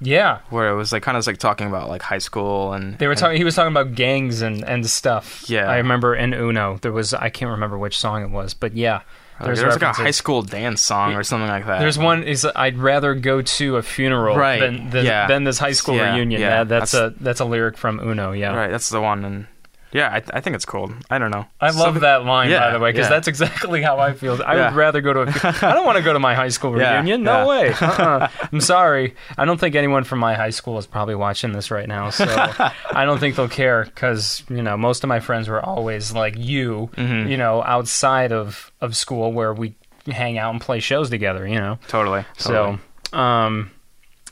yeah. 0.00 0.40
where 0.50 0.68
it 0.68 0.76
was 0.76 0.92
like 0.92 1.02
kind 1.02 1.16
of 1.16 1.26
like 1.26 1.38
talking 1.38 1.66
about 1.66 1.88
like 1.88 2.02
high 2.02 2.18
school 2.18 2.72
and 2.72 2.98
They 2.98 3.06
were 3.06 3.14
talking. 3.14 3.36
He 3.36 3.44
was 3.44 3.54
talking 3.54 3.72
about 3.72 3.94
gangs 3.94 4.42
and, 4.42 4.64
and 4.64 4.88
stuff. 4.88 5.44
Yeah. 5.48 5.68
I 5.68 5.78
remember 5.78 6.14
in 6.14 6.32
Uno 6.32 6.78
there 6.78 6.92
was 6.92 7.14
I 7.14 7.28
can't 7.28 7.50
remember 7.50 7.78
which 7.78 7.98
song 7.98 8.22
it 8.22 8.30
was, 8.30 8.54
but 8.54 8.74
yeah, 8.74 9.02
Like, 9.40 9.56
there's 9.56 9.74
like 9.74 9.82
a 9.82 9.92
high 9.92 10.10
school 10.12 10.42
dance 10.42 10.80
song 10.82 11.14
or 11.14 11.22
something 11.24 11.48
like 11.48 11.66
that. 11.66 11.80
There's 11.80 11.98
one 11.98 12.22
is 12.22 12.46
I'd 12.54 12.78
rather 12.78 13.14
go 13.14 13.42
to 13.42 13.76
a 13.76 13.82
funeral 13.82 14.36
Right, 14.36 14.60
than 14.60 14.90
than, 14.90 15.04
yeah. 15.04 15.26
than 15.26 15.44
this 15.44 15.58
high 15.58 15.72
school 15.72 15.96
Yeah, 15.96 16.14
reunion. 16.14 16.40
yeah, 16.40 16.48
Yeah, 16.58 16.64
that's, 16.64 16.92
that's- 16.92 17.18
a 17.20 17.24
that's 17.24 17.40
a 17.40 17.44
lyric 17.44 17.76
from 17.76 17.98
Uno. 17.98 18.32
Yeah, 18.32 18.54
Right, 18.54 18.70
that's 18.70 18.88
the 18.90 19.00
one, 19.00 19.24
and 19.24 19.46
yeah, 19.92 20.08
I, 20.08 20.22
I 20.38 20.40
think 20.40 20.56
it's 20.56 20.64
cold. 20.64 20.92
I 21.10 21.18
don't 21.18 21.30
know. 21.30 21.46
I 21.60 21.66
love 21.66 21.94
Some- 21.94 21.98
that 22.00 22.24
line 22.24 22.50
by 22.50 22.70
the 22.72 22.78
way 22.78 22.92
because 22.92 23.06
yeah. 23.06 23.10
that's 23.10 23.28
exactly 23.28 23.82
how 23.82 23.98
I 23.98 24.12
feel. 24.14 24.40
I 24.44 24.56
Yeah. 24.56 24.70
would 24.70 24.76
rather 24.76 25.00
go 25.00 25.12
to. 25.12 25.20
A, 25.22 25.66
I 25.70 25.74
don't 25.74 25.84
want 25.84 25.98
to 25.98 26.02
go 26.04 26.12
to 26.12 26.18
my 26.18 26.34
high 26.34 26.48
school 26.48 26.76
Yeah, 26.78 26.94
reunion. 26.94 27.22
No 27.22 27.42
yeah. 27.42 27.46
way. 27.46 27.72
Uh-uh. 27.80 28.28
I'm 28.52 28.60
sorry. 28.60 29.14
I 29.36 29.44
don't 29.44 29.58
think 29.60 29.74
anyone 29.74 30.04
from 30.04 30.18
my 30.18 30.34
high 30.34 30.50
school 30.50 30.78
is 30.78 30.86
probably 30.86 31.14
watching 31.14 31.52
this 31.52 31.70
right 31.70 31.86
now, 31.88 32.10
so 32.10 32.24
I 32.90 33.04
don't 33.04 33.18
think 33.18 33.36
they'll 33.36 33.48
care 33.48 33.84
because 33.84 34.42
you 34.48 34.62
know 34.62 34.76
most 34.76 35.04
of 35.04 35.08
my 35.08 35.20
friends 35.20 35.48
were 35.48 35.64
always 35.64 36.12
like 36.12 36.36
you, 36.38 36.90
Mhm. 36.96 37.28
you 37.28 37.36
know, 37.36 37.62
outside 37.62 38.32
of 38.32 38.72
of 38.80 38.96
school 38.96 39.32
where 39.32 39.52
we 39.52 39.74
hang 40.06 40.38
out 40.38 40.52
and 40.52 40.60
play 40.60 40.80
shows 40.80 41.10
together. 41.10 41.46
You 41.46 41.56
know. 41.60 41.78
Totally. 41.88 42.24
totally. 42.38 42.78
So, 43.12 43.16
um, 43.18 43.70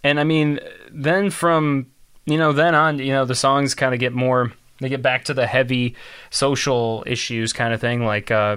and 0.02 0.18
I 0.18 0.24
mean, 0.24 0.58
then 0.90 1.30
from 1.30 1.86
you 2.26 2.38
know 2.38 2.52
then 2.52 2.74
on, 2.74 2.98
you 2.98 3.12
know, 3.12 3.24
the 3.24 3.34
songs 3.34 3.74
kind 3.74 3.92
of 3.94 4.00
get 4.00 4.12
more. 4.12 4.52
They 4.80 4.88
get 4.88 5.02
back 5.02 5.24
to 5.24 5.34
the 5.34 5.46
heavy 5.46 5.94
social 6.30 7.04
issues 7.06 7.52
kind 7.52 7.74
of 7.74 7.80
thing, 7.80 8.04
like 8.04 8.30
uh, 8.30 8.56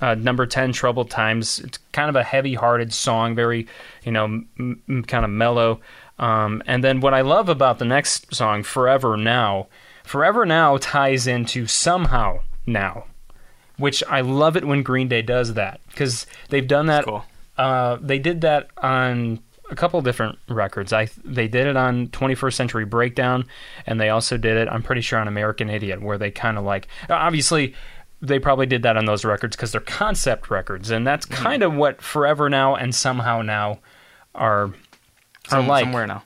uh, 0.00 0.14
number 0.14 0.46
ten, 0.46 0.72
"Troubled 0.72 1.10
Times." 1.10 1.58
It's 1.60 1.78
kind 1.92 2.08
of 2.10 2.16
a 2.16 2.22
heavy-hearted 2.22 2.92
song, 2.92 3.34
very 3.34 3.66
you 4.04 4.12
know, 4.12 4.24
m- 4.24 4.82
m- 4.88 5.04
kind 5.04 5.24
of 5.24 5.30
mellow. 5.30 5.80
Um, 6.18 6.62
and 6.66 6.82
then 6.84 7.00
what 7.00 7.14
I 7.14 7.20
love 7.22 7.48
about 7.48 7.78
the 7.78 7.84
next 7.84 8.34
song, 8.34 8.62
"Forever 8.62 9.16
Now," 9.16 9.68
"Forever 10.04 10.44
Now" 10.44 10.76
ties 10.76 11.26
into 11.26 11.66
somehow 11.66 12.40
now. 12.66 13.04
Which 13.76 14.02
I 14.08 14.22
love 14.22 14.56
it 14.56 14.64
when 14.64 14.82
Green 14.82 15.06
Day 15.08 15.22
does 15.22 15.54
that 15.54 15.80
because 15.88 16.26
they've 16.48 16.66
done 16.66 16.86
that 16.86 17.04
cool. 17.04 17.24
uh, 17.56 17.96
they 18.00 18.18
did 18.18 18.40
that 18.40 18.68
on 18.76 19.38
a 19.70 19.74
couple 19.74 20.00
different 20.02 20.38
records. 20.48 20.92
I 20.92 21.08
they 21.24 21.48
did 21.48 21.66
it 21.66 21.76
on 21.76 22.08
21st 22.08 22.54
Century 22.54 22.84
Breakdown, 22.84 23.44
and 23.86 24.00
they 24.00 24.08
also 24.08 24.36
did 24.36 24.56
it. 24.56 24.68
I'm 24.68 24.82
pretty 24.82 25.00
sure 25.02 25.18
on 25.18 25.28
American 25.28 25.68
Idiot, 25.70 26.02
where 26.02 26.18
they 26.18 26.30
kind 26.30 26.56
of 26.58 26.64
like 26.64 26.88
obviously 27.10 27.74
they 28.20 28.38
probably 28.38 28.66
did 28.66 28.82
that 28.82 28.96
on 28.96 29.04
those 29.04 29.24
records 29.24 29.54
because 29.56 29.72
they're 29.72 29.80
concept 29.80 30.50
records, 30.50 30.90
and 30.90 31.06
that's 31.06 31.26
Mm-hmm. 31.26 31.42
kind 31.42 31.62
of 31.62 31.74
what 31.74 32.02
Forever 32.02 32.48
Now 32.50 32.74
and 32.74 32.94
Somehow 32.94 33.42
Now 33.42 33.78
are 34.34 34.64
are 34.64 34.70
Some, 35.48 35.66
like. 35.68 35.84
somewhere 35.84 36.06
now. 36.06 36.22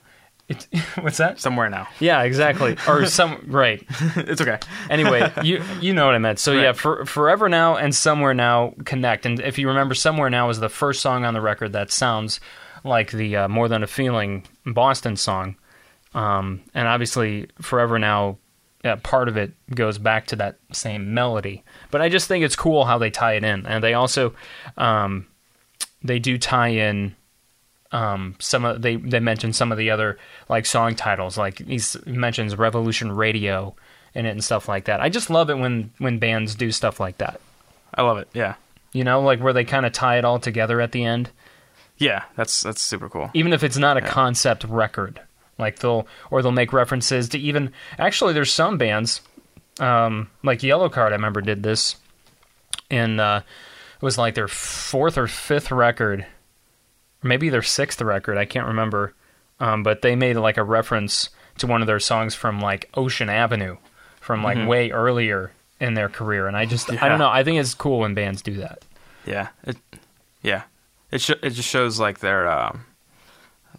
It's, 0.49 0.67
what's 0.99 1.17
that? 1.17 1.39
Somewhere 1.39 1.69
now. 1.69 1.87
Yeah, 1.99 2.23
exactly. 2.23 2.75
Or 2.87 3.05
some 3.07 3.45
right. 3.47 3.81
it's 4.17 4.41
okay. 4.41 4.59
Anyway, 4.89 5.31
you 5.43 5.63
you 5.81 5.93
know 5.93 6.05
what 6.05 6.15
I 6.15 6.17
meant. 6.19 6.39
So 6.39 6.51
yeah, 6.53 6.73
for, 6.73 7.05
Forever 7.05 7.47
Now 7.49 7.75
and 7.77 7.93
Somewhere 7.95 8.33
Now 8.33 8.73
connect. 8.85 9.25
And 9.25 9.39
if 9.39 9.57
you 9.57 9.67
remember, 9.69 9.93
Somewhere 9.95 10.29
Now 10.29 10.49
is 10.49 10.59
the 10.59 10.69
first 10.69 11.01
song 11.01 11.23
on 11.25 11.33
the 11.33 11.41
record 11.41 11.73
that 11.73 11.91
sounds 11.91 12.39
like 12.83 13.11
the 13.11 13.35
uh, 13.37 13.47
More 13.47 13.67
Than 13.67 13.83
a 13.83 13.87
Feeling 13.87 14.45
Boston 14.65 15.15
song. 15.15 15.55
Um, 16.13 16.61
and 16.73 16.87
obviously, 16.87 17.47
Forever 17.61 17.97
Now, 17.97 18.37
uh, 18.83 18.97
part 18.97 19.27
of 19.27 19.37
it 19.37 19.53
goes 19.73 19.97
back 19.97 20.27
to 20.27 20.35
that 20.37 20.57
same 20.71 21.13
melody. 21.13 21.63
But 21.91 22.01
I 22.01 22.09
just 22.09 22.27
think 22.27 22.43
it's 22.43 22.55
cool 22.55 22.85
how 22.85 22.97
they 22.97 23.09
tie 23.09 23.33
it 23.33 23.43
in, 23.43 23.65
and 23.65 23.83
they 23.83 23.93
also 23.93 24.33
um, 24.77 25.27
they 26.03 26.19
do 26.19 26.37
tie 26.37 26.69
in 26.69 27.15
um, 27.91 28.35
some 28.39 28.65
of 28.65 28.81
they 28.81 28.97
they 28.97 29.19
mention 29.19 29.53
some 29.53 29.71
of 29.71 29.77
the 29.77 29.91
other 29.91 30.17
like 30.49 30.65
song 30.65 30.95
titles 30.95 31.37
like 31.37 31.59
he 31.59 31.79
mentions 32.05 32.57
Revolution 32.57 33.11
Radio 33.11 33.75
in 34.15 34.25
it 34.25 34.31
and 34.31 34.43
stuff 34.43 34.67
like 34.67 34.85
that. 34.85 34.99
I 34.99 35.09
just 35.09 35.29
love 35.29 35.49
it 35.49 35.57
when 35.57 35.91
when 35.99 36.19
bands 36.19 36.55
do 36.55 36.71
stuff 36.71 36.99
like 36.99 37.19
that. 37.19 37.39
I 37.93 38.01
love 38.01 38.17
it. 38.17 38.27
Yeah. 38.33 38.55
You 38.91 39.03
know, 39.03 39.21
like 39.21 39.39
where 39.39 39.53
they 39.53 39.63
kind 39.63 39.85
of 39.85 39.93
tie 39.93 40.17
it 40.17 40.25
all 40.25 40.39
together 40.39 40.81
at 40.81 40.91
the 40.91 41.03
end, 41.03 41.29
Yeah, 41.97 42.23
that's 42.35 42.61
that's 42.61 42.81
super 42.81 43.09
cool. 43.09 43.29
even 43.33 43.53
if 43.53 43.63
it's 43.63 43.77
not 43.77 43.97
a 43.97 44.01
concept 44.01 44.63
record. 44.65 45.21
Like 45.59 45.79
they'll 45.79 46.07
or 46.31 46.41
they'll 46.41 46.51
make 46.51 46.73
references 46.73 47.29
to 47.29 47.37
even 47.39 47.71
actually 47.99 48.33
there's 48.33 48.51
some 48.51 48.77
bands 48.79 49.21
um, 49.79 50.29
like 50.43 50.59
Yellowcard 50.59 51.09
I 51.09 51.15
remember 51.15 51.41
did 51.41 51.61
this 51.61 51.95
in 52.89 53.19
uh, 53.19 53.41
it 53.95 54.01
was 54.03 54.17
like 54.17 54.33
their 54.33 54.47
fourth 54.47 55.15
or 55.17 55.27
fifth 55.27 55.71
record 55.71 56.25
maybe 57.21 57.49
their 57.49 57.61
sixth 57.61 58.01
record 58.01 58.37
I 58.37 58.45
can't 58.45 58.67
remember 58.67 59.13
um, 59.59 59.83
but 59.83 60.01
they 60.01 60.15
made 60.15 60.37
like 60.37 60.57
a 60.57 60.63
reference 60.63 61.29
to 61.59 61.67
one 61.67 61.81
of 61.81 61.87
their 61.87 61.99
songs 61.99 62.33
from 62.33 62.59
like 62.59 62.89
Ocean 62.95 63.29
Avenue 63.29 63.77
from 64.21 64.43
like 64.43 64.67
way 64.67 64.89
earlier 64.89 65.51
in 65.79 65.93
their 65.93 66.09
career 66.09 66.47
and 66.47 66.57
I 66.57 66.65
just 66.65 66.91
I 66.91 67.07
don't 67.07 67.19
know 67.19 67.29
I 67.29 67.43
think 67.43 67.59
it's 67.59 67.75
cool 67.75 67.99
when 67.99 68.15
bands 68.15 68.41
do 68.41 68.55
that 68.55 68.83
Yeah. 69.25 69.49
It. 69.65 69.77
Yeah. 70.41 70.63
It 71.13 71.21
sh- 71.21 71.39
it 71.41 71.51
just 71.51 71.69
shows 71.69 71.99
like 71.99 72.19
their 72.19 72.49
um, 72.49 72.85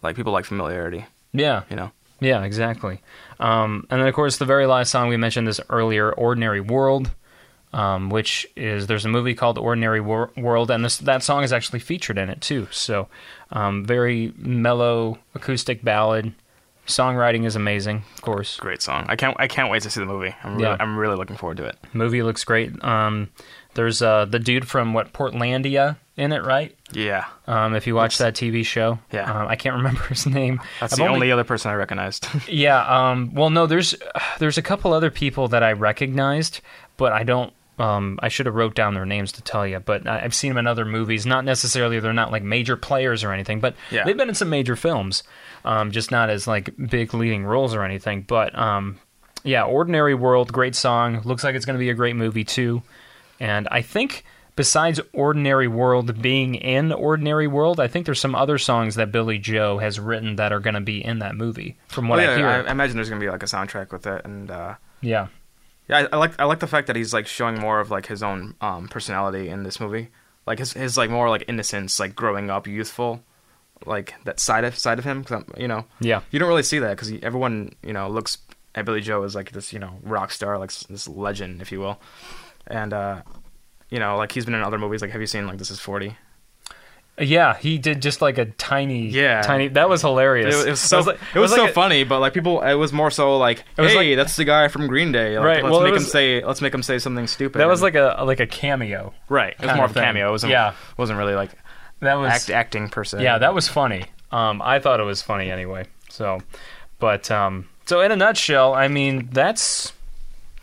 like 0.03 0.17
people 0.17 0.33
like 0.33 0.45
familiarity. 0.45 1.05
yeah 1.33 1.63
You 1.71 1.77
know. 1.77 1.91
Yeah, 2.21 2.45
exactly. 2.45 3.01
Um, 3.41 3.87
and 3.91 4.01
then, 4.01 4.09
of 4.09 4.15
course, 4.15 4.39
the 4.39 4.47
very 4.47 4.67
last 4.67 4.91
song 4.91 5.09
we 5.09 5.17
mentioned 5.17 5.47
this 5.47 5.61
earlier, 5.69 6.11
"Ordinary 6.13 6.61
World," 6.61 7.11
um, 7.73 8.09
which 8.09 8.47
is 8.57 8.87
there's 8.87 9.05
a 9.05 9.09
movie 9.09 9.35
called 9.35 9.59
"Ordinary 9.59 10.01
Wor- 10.01 10.31
World," 10.37 10.71
and 10.71 10.85
this 10.85 10.97
that 10.99 11.23
song 11.23 11.43
is 11.43 11.53
actually 11.53 11.81
featured 11.81 12.17
in 12.17 12.31
it 12.31 12.41
too. 12.41 12.69
So, 12.71 13.09
um, 13.51 13.85
very 13.85 14.33
mellow 14.39 15.19
acoustic 15.35 15.83
ballad. 15.85 16.33
Songwriting 16.87 17.45
is 17.47 17.57
amazing, 17.57 18.05
of 18.15 18.23
course. 18.23 18.59
Great 18.59 18.81
song. 18.83 19.07
I 19.09 19.17
can't 19.17 19.37
I 19.41 19.49
can't 19.49 19.71
wait 19.71 19.83
to 19.83 19.91
see 19.91 20.01
the 20.01 20.07
movie. 20.07 20.35
I'm 20.45 20.53
really, 20.57 20.65
Yeah. 20.65 20.77
I'm 20.79 20.97
really 20.97 21.17
looking 21.17 21.37
forward 21.37 21.57
to 21.59 21.65
it. 21.65 21.77
Movie 21.93 22.23
looks 22.23 22.45
great. 22.45 22.83
Um, 22.85 23.31
there's 23.75 24.01
uh, 24.03 24.27
the 24.27 24.39
dude 24.39 24.69
from 24.69 24.95
what 24.95 25.13
Portlandia 25.13 25.97
in 26.17 26.31
it, 26.33 26.45
right? 26.45 26.77
Yeah. 26.93 27.25
Um, 27.47 27.75
if 27.75 27.87
you 27.87 27.95
watch 27.95 28.19
that 28.19 28.35
TV 28.35 28.65
show, 28.65 28.99
Yeah. 29.13 29.31
um, 29.43 29.49
I 29.49 29.57
can't 29.57 29.77
remember 29.83 30.03
his 30.05 30.27
name. 30.27 30.61
That's 30.81 30.93
I've 30.93 30.99
the 30.99 31.07
only 31.07 31.33
other 31.33 31.45
person 31.45 31.71
I 31.71 31.75
recognized. 31.75 32.27
Yeah. 32.49 32.81
Um, 33.11 33.35
well, 33.35 33.51
no. 33.51 33.67
There's 33.67 33.95
there's 34.39 34.59
a 34.59 34.63
couple 34.63 34.93
other 34.93 35.11
people 35.11 35.49
that 35.49 35.63
I 35.63 35.73
recognized, 35.73 36.61
but 36.97 37.13
I 37.13 37.23
don't. 37.25 37.53
Um, 37.77 38.21
I 38.23 38.29
should 38.29 38.47
have 38.47 38.55
wrote 38.55 38.77
down 38.77 38.95
their 38.95 39.05
names 39.05 39.33
to 39.33 39.43
tell 39.43 39.67
you, 39.67 39.81
but 39.81 40.07
I- 40.07 40.21
I've 40.23 40.35
seen 40.35 40.51
them 40.51 40.59
in 40.59 40.67
other 40.69 40.85
movies. 40.85 41.27
Not 41.27 41.45
necessarily 41.45 41.99
they're 41.99 42.13
not 42.13 42.31
like 42.31 42.45
major 42.45 42.77
players 42.77 43.25
or 43.25 43.33
anything, 43.33 43.59
but 43.59 43.75
Yeah. 43.91 44.05
they've 44.05 44.17
been 44.17 44.29
in 44.29 44.37
some 44.37 44.49
major 44.49 44.77
films, 44.77 45.25
um, 45.65 45.91
just 45.91 46.13
not 46.13 46.31
as 46.31 46.47
like 46.47 46.71
big 46.89 47.13
leading 47.15 47.45
roles 47.45 47.75
or 47.75 47.83
anything. 47.83 48.23
But 48.23 48.57
um, 48.57 49.01
yeah, 49.43 49.65
Ordinary 49.65 50.15
World, 50.15 50.53
great 50.53 50.77
song. 50.77 51.23
Looks 51.25 51.43
like 51.43 51.57
it's 51.57 51.65
going 51.67 51.75
to 51.75 51.81
be 51.81 51.91
a 51.91 51.95
great 51.95 52.15
movie 52.15 52.45
too. 52.45 52.83
And 53.41 53.67
I 53.73 53.83
think 53.83 54.25
besides 54.57 55.01
Ordinary 55.13 55.69
World 55.69 56.23
being 56.23 56.55
in 56.55 56.93
Ordinary 56.93 57.47
World, 57.47 57.81
I 57.81 57.89
think 57.89 58.07
there's 58.07 58.21
some 58.21 58.35
other 58.35 58.59
songs 58.59 58.95
that 58.97 59.11
Billie 59.13 59.39
Joe 59.39 59.79
has 59.79 59.99
written 59.99 60.37
that 60.37 60.53
are 60.53 60.61
going 60.61 60.75
to 60.75 60.81
be 60.81 61.05
in 61.05 61.19
that 61.21 61.35
movie. 61.35 61.77
From 61.89 62.09
what 62.09 62.19
Oh, 62.21 62.23
yeah, 62.23 62.31
I 62.33 62.37
hear, 62.37 62.47
I, 62.49 62.61
I 62.63 62.71
imagine 62.71 62.97
there's 62.97 63.09
gonna 63.09 63.21
be 63.21 63.31
like 63.31 63.43
a 63.43 63.47
soundtrack 63.47 63.91
with 63.93 64.07
it, 64.07 64.25
and 64.25 64.51
uh, 64.51 64.75
yeah. 65.01 65.29
yeah, 65.89 66.07
I, 66.13 66.15
I 66.15 66.17
like 66.19 66.41
I 66.41 66.45
like 66.45 66.61
the 66.61 66.67
fact 66.67 66.87
that 66.87 66.97
he's 66.97 67.13
like 67.13 67.27
showing 67.27 67.59
more 67.59 67.81
of 67.81 67.91
like 67.91 68.07
his 68.07 68.23
own 68.23 68.55
um, 68.61 68.89
personality 68.89 69.49
in 69.49 69.63
this 69.65 69.81
movie, 69.81 70.09
like 70.47 70.59
his 70.59 70.73
his 70.73 70.97
like 70.97 71.11
more 71.11 71.29
like 71.29 71.45
innocence, 71.49 71.99
like 72.01 72.15
growing 72.15 72.51
up, 72.51 72.67
youthful, 72.67 73.23
like 73.87 74.15
that 74.25 74.39
side 74.41 74.65
of 74.65 74.79
side 74.79 74.99
of 74.99 75.05
him. 75.05 75.25
'Cause, 75.25 75.45
you 75.57 75.69
know, 75.69 75.85
Yeah. 76.01 76.21
you 76.31 76.39
don't 76.39 76.49
really 76.49 76.63
see 76.63 76.79
that 76.79 76.91
because 76.91 77.13
everyone 77.23 77.75
you 77.83 77.93
know 77.93 78.09
looks 78.09 78.39
at 78.77 78.85
Billie 78.85 79.01
Joe 79.01 79.23
as 79.25 79.35
like 79.35 79.53
this 79.53 79.73
you 79.73 79.79
know 79.79 79.99
rock 80.03 80.31
star, 80.31 80.59
like 80.59 80.73
this 80.73 81.07
legend, 81.09 81.61
if 81.63 81.71
you 81.73 81.81
will, 81.81 82.01
and 82.67 82.93
uh, 82.93 83.23
you 83.91 83.99
know 83.99 84.17
like 84.17 84.33
he's 84.33 84.45
been 84.45 84.55
in 84.55 84.63
other 84.63 84.79
movies. 84.79 85.03
Like, 85.03 85.11
have 85.13 85.21
you 85.21 85.27
seen 85.27 85.47
like 85.47 85.59
This 85.59 85.71
Is 85.71 85.81
Forty? 85.81 86.17
Yeah, 87.17 87.55
he 87.57 87.79
did 87.79 88.03
just 88.03 88.21
like 88.21 88.39
a 88.39 88.47
tiny, 88.47 89.07
Yeah. 89.07 89.41
tiny. 89.43 89.69
That 89.69 89.89
was 89.89 90.03
It, 90.03 90.09
hilarious. 90.09 90.57
was- 90.57 90.67
it 90.67 90.71
was 90.71 90.81
so 90.81 91.01
like- 91.01 91.19
it 91.33 91.39
was, 91.39 91.53
so 91.53 91.61
like 91.63 91.71
a- 91.71 91.73
funny, 91.73 92.03
but 92.03 92.19
like 92.19 92.35
people, 92.35 92.61
it 92.61 92.75
was 92.75 92.93
more 92.93 93.09
so 93.09 93.39
like, 93.39 93.63
It 93.77 93.83
was 93.83 93.93
hey, 93.93 93.99
like- 94.11 94.17
that's 94.17 94.35
the 94.35 94.43
guy 94.45 94.67
from 94.67 94.89
Green 94.89 95.13
Day. 95.13 95.39
Like, 95.39 95.47
Right, 95.47 95.63
Let's 95.63 95.73
well, 95.73 95.83
it 95.83 95.91
make 95.93 95.95
him 96.01 96.03
say, 96.03 96.45
let's 96.45 96.61
make 96.61 96.75
him 96.75 96.83
say 96.83 96.99
something 96.99 97.29
stupid. 97.29 97.61
That 97.61 97.69
was 97.69 97.83
like 97.83 97.95
a 97.95 98.17
like 98.25 98.41
a 98.41 98.49
cameo. 98.49 99.15
right. 99.29 99.55
It 99.61 99.65
was 99.65 99.77
more 99.77 99.85
of 99.85 99.93
of 99.93 99.97
a 99.97 100.01
cameo. 100.01 100.29
It 100.29 100.33
wasn't. 100.33 100.51
Yeah. 100.51 100.73
wasn't 100.97 101.19
really 101.21 101.37
like 101.37 101.51
That 102.01 102.15
was 102.15 102.33
act, 102.33 102.51
acting 102.51 102.89
per 102.89 103.05
se. 103.05 103.23
yeah, 103.23 103.39
that 103.39 103.55
was 103.55 103.69
funny. 103.69 104.07
Um, 104.33 104.61
I 104.61 104.81
thought 104.81 104.99
it 104.99 105.05
was 105.05 105.23
funny 105.23 105.53
anyway. 105.53 105.85
So, 106.09 106.41
but 106.99 107.31
um, 107.31 107.69
so 107.87 108.01
in 108.01 108.11
a 108.11 108.17
nutshell, 108.17 108.75
I 108.75 108.89
mean 108.89 109.29
that's, 109.31 109.93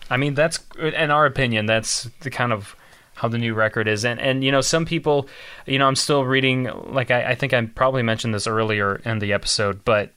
I 0.10 0.18
mean 0.18 0.34
that's 0.34 0.60
in 0.78 1.12
our 1.12 1.26
opinion 1.26 1.66
that's 1.66 2.10
the 2.20 2.30
kind 2.30 2.52
of 2.52 2.76
how 3.22 3.28
the 3.28 3.38
new 3.38 3.54
record 3.54 3.88
is, 3.88 4.04
and 4.04 4.20
and 4.20 4.44
you 4.44 4.52
know 4.52 4.62
some 4.62 4.84
people, 4.86 5.28
you 5.68 5.78
know 5.78 5.88
I'm 5.88 5.96
still 5.96 6.26
reading 6.26 6.70
like 6.86 7.12
I, 7.12 7.32
I 7.32 7.36
think 7.36 7.54
I 7.54 7.64
probably 7.66 8.02
mentioned 8.02 8.34
this 8.34 8.48
earlier 8.48 8.96
in 9.06 9.20
the 9.20 9.34
episode, 9.34 9.86
but 9.86 10.12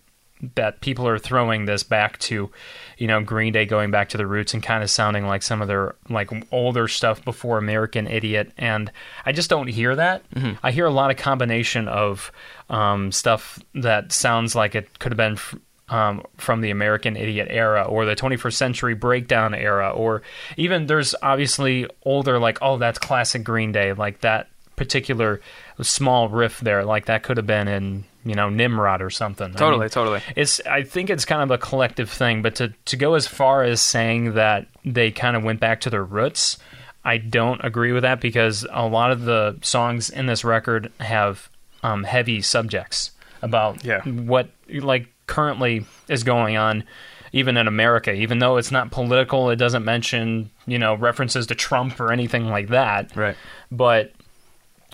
that 0.56 0.80
people 0.80 1.06
are 1.06 1.18
throwing 1.18 1.64
this 1.64 1.82
back 1.82 2.18
to, 2.18 2.50
you 2.98 3.06
know, 3.06 3.22
Green 3.22 3.52
Day 3.52 3.64
going 3.64 3.90
back 3.90 4.10
to 4.10 4.16
the 4.18 4.26
roots 4.26 4.52
and 4.52 4.62
kind 4.62 4.82
of 4.82 4.90
sounding 4.90 5.26
like 5.26 5.42
some 5.42 5.62
of 5.62 5.68
their 5.68 5.94
like 6.08 6.30
older 6.52 6.88
stuff 6.88 7.24
before 7.24 7.58
American 7.58 8.06
Idiot, 8.06 8.52
and 8.58 8.90
I 9.24 9.32
just 9.32 9.50
don't 9.50 9.68
hear 9.68 9.94
that. 9.96 10.22
I 10.62 10.70
hear 10.70 10.86
a 10.86 10.90
lot 10.90 11.10
of 11.10 11.16
combination 11.16 11.88
of 11.88 12.32
um, 12.68 13.12
stuff 13.12 13.58
that 13.74 14.12
sounds 14.12 14.54
like 14.54 14.74
it 14.74 14.98
could 14.98 15.12
have 15.12 15.16
been. 15.18 15.34
F- 15.34 15.54
um, 15.94 16.22
from 16.38 16.60
the 16.60 16.70
American 16.70 17.16
Idiot 17.16 17.48
era 17.50 17.82
or 17.84 18.04
the 18.04 18.16
21st 18.16 18.52
Century 18.54 18.94
Breakdown 18.94 19.54
era, 19.54 19.90
or 19.90 20.22
even 20.56 20.86
there's 20.86 21.14
obviously 21.22 21.86
older, 22.04 22.38
like, 22.38 22.58
oh, 22.62 22.78
that's 22.78 22.98
classic 22.98 23.44
Green 23.44 23.70
Day, 23.72 23.92
like 23.92 24.20
that 24.22 24.48
particular 24.76 25.40
small 25.82 26.28
riff 26.28 26.58
there, 26.60 26.84
like 26.84 27.06
that 27.06 27.22
could 27.22 27.36
have 27.36 27.46
been 27.46 27.68
in, 27.68 28.04
you 28.24 28.34
know, 28.34 28.48
Nimrod 28.48 29.02
or 29.02 29.10
something. 29.10 29.44
I 29.44 29.48
mean, 29.48 29.56
totally, 29.56 29.88
totally. 29.88 30.20
it's 30.34 30.60
I 30.66 30.82
think 30.82 31.10
it's 31.10 31.24
kind 31.24 31.42
of 31.42 31.50
a 31.52 31.58
collective 31.58 32.10
thing, 32.10 32.42
but 32.42 32.56
to 32.56 32.72
to 32.86 32.96
go 32.96 33.14
as 33.14 33.26
far 33.26 33.62
as 33.62 33.80
saying 33.80 34.34
that 34.34 34.66
they 34.84 35.10
kind 35.12 35.36
of 35.36 35.44
went 35.44 35.60
back 35.60 35.80
to 35.82 35.90
their 35.90 36.04
roots, 36.04 36.58
I 37.04 37.18
don't 37.18 37.60
agree 37.64 37.92
with 37.92 38.02
that 38.02 38.20
because 38.20 38.66
a 38.72 38.86
lot 38.86 39.12
of 39.12 39.22
the 39.22 39.58
songs 39.62 40.10
in 40.10 40.26
this 40.26 40.42
record 40.44 40.90
have 40.98 41.48
um, 41.84 42.02
heavy 42.02 42.42
subjects 42.42 43.12
about 43.42 43.84
Yeah. 43.84 44.00
what 44.02 44.48
like 44.68 45.06
currently 45.26 45.84
is 46.08 46.22
going 46.24 46.56
on 46.56 46.84
even 47.32 47.56
in 47.56 47.66
America 47.66 48.12
even 48.12 48.38
though 48.38 48.56
it's 48.56 48.70
not 48.70 48.90
political 48.90 49.50
it 49.50 49.56
doesn't 49.56 49.84
mention 49.84 50.50
you 50.66 50.78
know 50.78 50.94
references 50.94 51.46
to 51.46 51.54
Trump 51.54 51.98
or 52.00 52.12
anything 52.12 52.48
like 52.48 52.68
that 52.68 53.14
Right. 53.16 53.36
but 53.72 54.12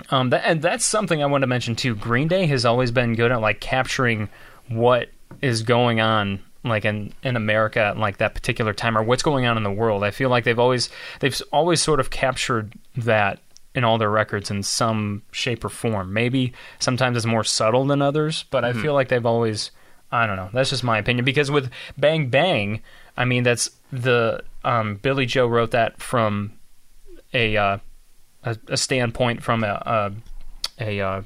um, 0.09 0.31
that, 0.31 0.43
and 0.47 0.63
that's 0.63 0.85
something 0.87 1.23
I 1.23 1.27
want 1.27 1.43
to 1.43 1.47
mention 1.47 1.77
too. 1.77 1.95
Green 1.95 2.27
Day 2.27 2.47
has 2.47 2.65
always 2.65 2.91
been 2.91 3.15
good 3.15 3.31
at 3.31 3.43
like 3.43 3.61
capturing 3.61 4.31
what 4.69 5.11
is 5.43 5.63
going 5.63 6.01
on, 6.01 6.41
like 6.65 6.87
in 6.87 7.13
in 7.23 7.37
America, 7.37 7.81
at, 7.81 7.99
like 7.99 8.17
that 8.17 8.33
particular 8.35 8.73
time, 8.73 8.97
or 8.97 9.03
what's 9.03 9.23
going 9.23 9.45
on 9.45 9.59
in 9.59 9.63
the 9.63 9.71
world. 9.71 10.03
I 10.03 10.11
feel 10.11 10.31
like 10.31 10.45
they've 10.45 10.59
always 10.59 10.89
they've 11.21 11.39
always 11.53 11.83
sort 11.83 12.01
of 12.01 12.09
captured 12.09 12.73
that 12.97 13.41
in 13.75 13.85
all 13.85 13.99
their 13.99 14.09
records 14.11 14.51
in 14.51 14.63
some 14.63 15.21
shape 15.33 15.63
or 15.67 15.69
form. 15.69 16.15
Maybe 16.15 16.55
sometimes 16.79 17.19
it's 17.19 17.27
more 17.27 17.45
subtle 17.45 17.85
than 17.85 18.01
others, 18.01 18.45
but 18.51 18.65
I 18.65 18.73
feel 18.73 18.95
like 18.95 19.09
they've 19.09 19.27
always. 19.27 19.71
I 20.13 20.27
don't 20.27 20.37
know. 20.37 20.51
That's 20.53 20.71
just 20.71 20.85
my 20.85 20.99
opinion. 20.99 21.25
Because 21.25 21.51
with 21.51 21.71
Bang 21.97 22.29
Bang, 22.29 22.83
I 23.17 23.25
mean 23.25 23.43
that's 23.43 23.71
the 23.93 24.43
um, 24.65 24.97
Billie 24.97 25.27
Joe 25.27 25.47
wrote 25.47 25.71
that 25.73 26.01
from 26.01 26.53
a 27.33 27.57
uh, 27.57 27.79
a, 28.45 28.57
a 28.69 28.77
standpoint 28.77 29.43
from 29.43 29.65
a 29.65 29.83
a, 29.87 30.13
a 30.81 31.01
uh, 31.01 31.23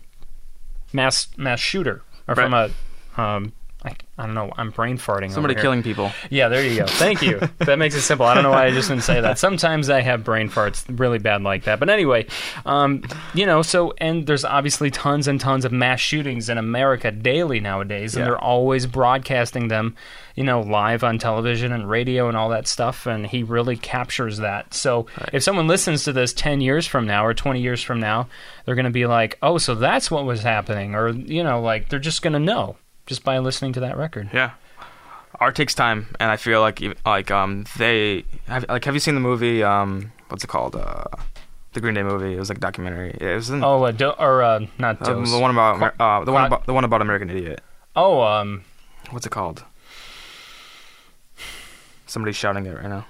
mass 0.92 1.28
mass 1.36 1.60
shooter 1.60 2.02
or 2.28 2.34
from 2.34 2.54
a 2.54 2.70
um, 3.16 3.52
I, 3.84 3.94
I 4.16 4.24
don't 4.26 4.34
know. 4.34 4.50
I'm 4.56 4.70
brain 4.70 4.96
farting. 4.96 5.24
over 5.24 5.34
Somebody 5.34 5.54
killing 5.56 5.82
people. 5.82 6.10
Yeah, 6.30 6.48
there 6.48 6.64
you 6.66 6.78
go. 6.78 6.86
Thank 6.86 7.20
you. 7.20 7.38
that 7.58 7.78
makes 7.78 7.94
it 7.94 8.00
simple. 8.00 8.24
I 8.24 8.32
don't 8.32 8.42
know 8.42 8.50
why 8.50 8.64
I 8.64 8.70
just 8.70 8.88
didn't 8.88 9.02
say 9.02 9.20
that. 9.20 9.38
Sometimes 9.38 9.90
I 9.90 10.00
have 10.00 10.24
brain 10.24 10.48
farts 10.48 10.84
really 10.98 11.18
bad 11.18 11.42
like 11.42 11.64
that. 11.64 11.80
But 11.80 11.90
anyway, 11.90 12.26
um, 12.64 13.02
you 13.34 13.44
know, 13.44 13.60
so 13.60 13.92
and 13.98 14.26
there's 14.26 14.44
obviously 14.44 14.90
tons 14.90 15.28
and 15.28 15.38
tons 15.40 15.64
of 15.66 15.72
mass 15.72 16.00
shootings 16.00 16.48
in 16.48 16.56
America 16.56 17.10
daily 17.10 17.60
nowadays, 17.60 18.14
and 18.14 18.20
Yeah. 18.22 18.30
they're 18.30 18.38
always 18.42 18.86
broadcasting 18.86 19.68
them, 19.68 19.94
you 20.34 20.44
know, 20.44 20.60
live 20.62 21.04
on 21.04 21.18
television 21.18 21.70
and 21.72 21.90
radio 21.90 22.28
and 22.28 22.36
all 22.38 22.48
that 22.50 22.66
stuff. 22.66 23.04
And 23.06 23.26
he 23.26 23.42
really 23.42 23.76
captures 23.76 24.38
that. 24.38 24.72
So 24.72 25.06
if 25.32 25.42
someone 25.42 25.66
listens 25.66 26.04
to 26.04 26.12
this 26.12 26.32
10 26.32 26.62
years 26.62 26.86
from 26.86 27.06
now 27.06 27.26
or 27.26 27.34
20 27.34 27.60
years 27.60 27.82
from 27.82 28.00
now, 28.00 28.28
they're 28.64 28.74
going 28.76 28.84
to 28.86 28.90
be 28.90 29.04
like, 29.06 29.36
oh, 29.42 29.58
so 29.58 29.74
that's 29.74 30.10
what 30.10 30.24
was 30.24 30.42
happening, 30.42 30.94
or 30.94 31.10
you 31.10 31.44
know, 31.44 31.60
like 31.60 31.90
they're 31.90 31.98
just 31.98 32.22
going 32.22 32.32
to 32.32 32.38
know 32.38 32.76
just 33.06 33.24
by 33.24 33.38
listening 33.38 33.72
to 33.74 33.80
that 33.80 33.96
record. 33.96 34.30
Yeah. 34.32 34.52
Art 35.40 35.56
takes 35.56 35.74
time, 35.74 36.06
and 36.20 36.30
I 36.30 36.36
feel 36.36 36.60
like 36.60 36.80
like 37.04 37.30
um 37.30 37.64
they 37.76 38.24
have, 38.46 38.64
like 38.68 38.84
have 38.84 38.94
you 38.94 39.00
seen 39.00 39.14
the 39.14 39.20
movie 39.20 39.62
um 39.64 40.12
what's 40.28 40.44
it 40.44 40.46
called 40.46 40.76
uh 40.76 41.04
the 41.72 41.80
Green 41.80 41.94
Day 41.94 42.04
movie? 42.04 42.34
It 42.34 42.38
was 42.38 42.48
like 42.48 42.58
a 42.58 42.60
documentary. 42.60 43.16
It 43.20 43.34
was 43.34 43.50
in, 43.50 43.64
Oh, 43.64 43.82
uh, 43.82 43.90
do- 43.90 44.10
or 44.10 44.42
uh, 44.42 44.60
not 44.78 45.02
uh, 45.02 45.12
the 45.14 45.38
one 45.38 45.50
about 45.50 45.94
uh, 46.00 46.24
the 46.24 46.30
one 46.32 46.44
about 46.44 46.66
the 46.66 46.72
one 46.72 46.84
about 46.84 47.02
American 47.02 47.30
Idiot. 47.30 47.60
Oh, 47.96 48.22
um, 48.22 48.62
What's 49.10 49.26
it 49.26 49.30
called? 49.30 49.64
Somebody's 52.06 52.36
shouting 52.36 52.66
it 52.66 52.74
right 52.76 52.88
now. 52.88 53.06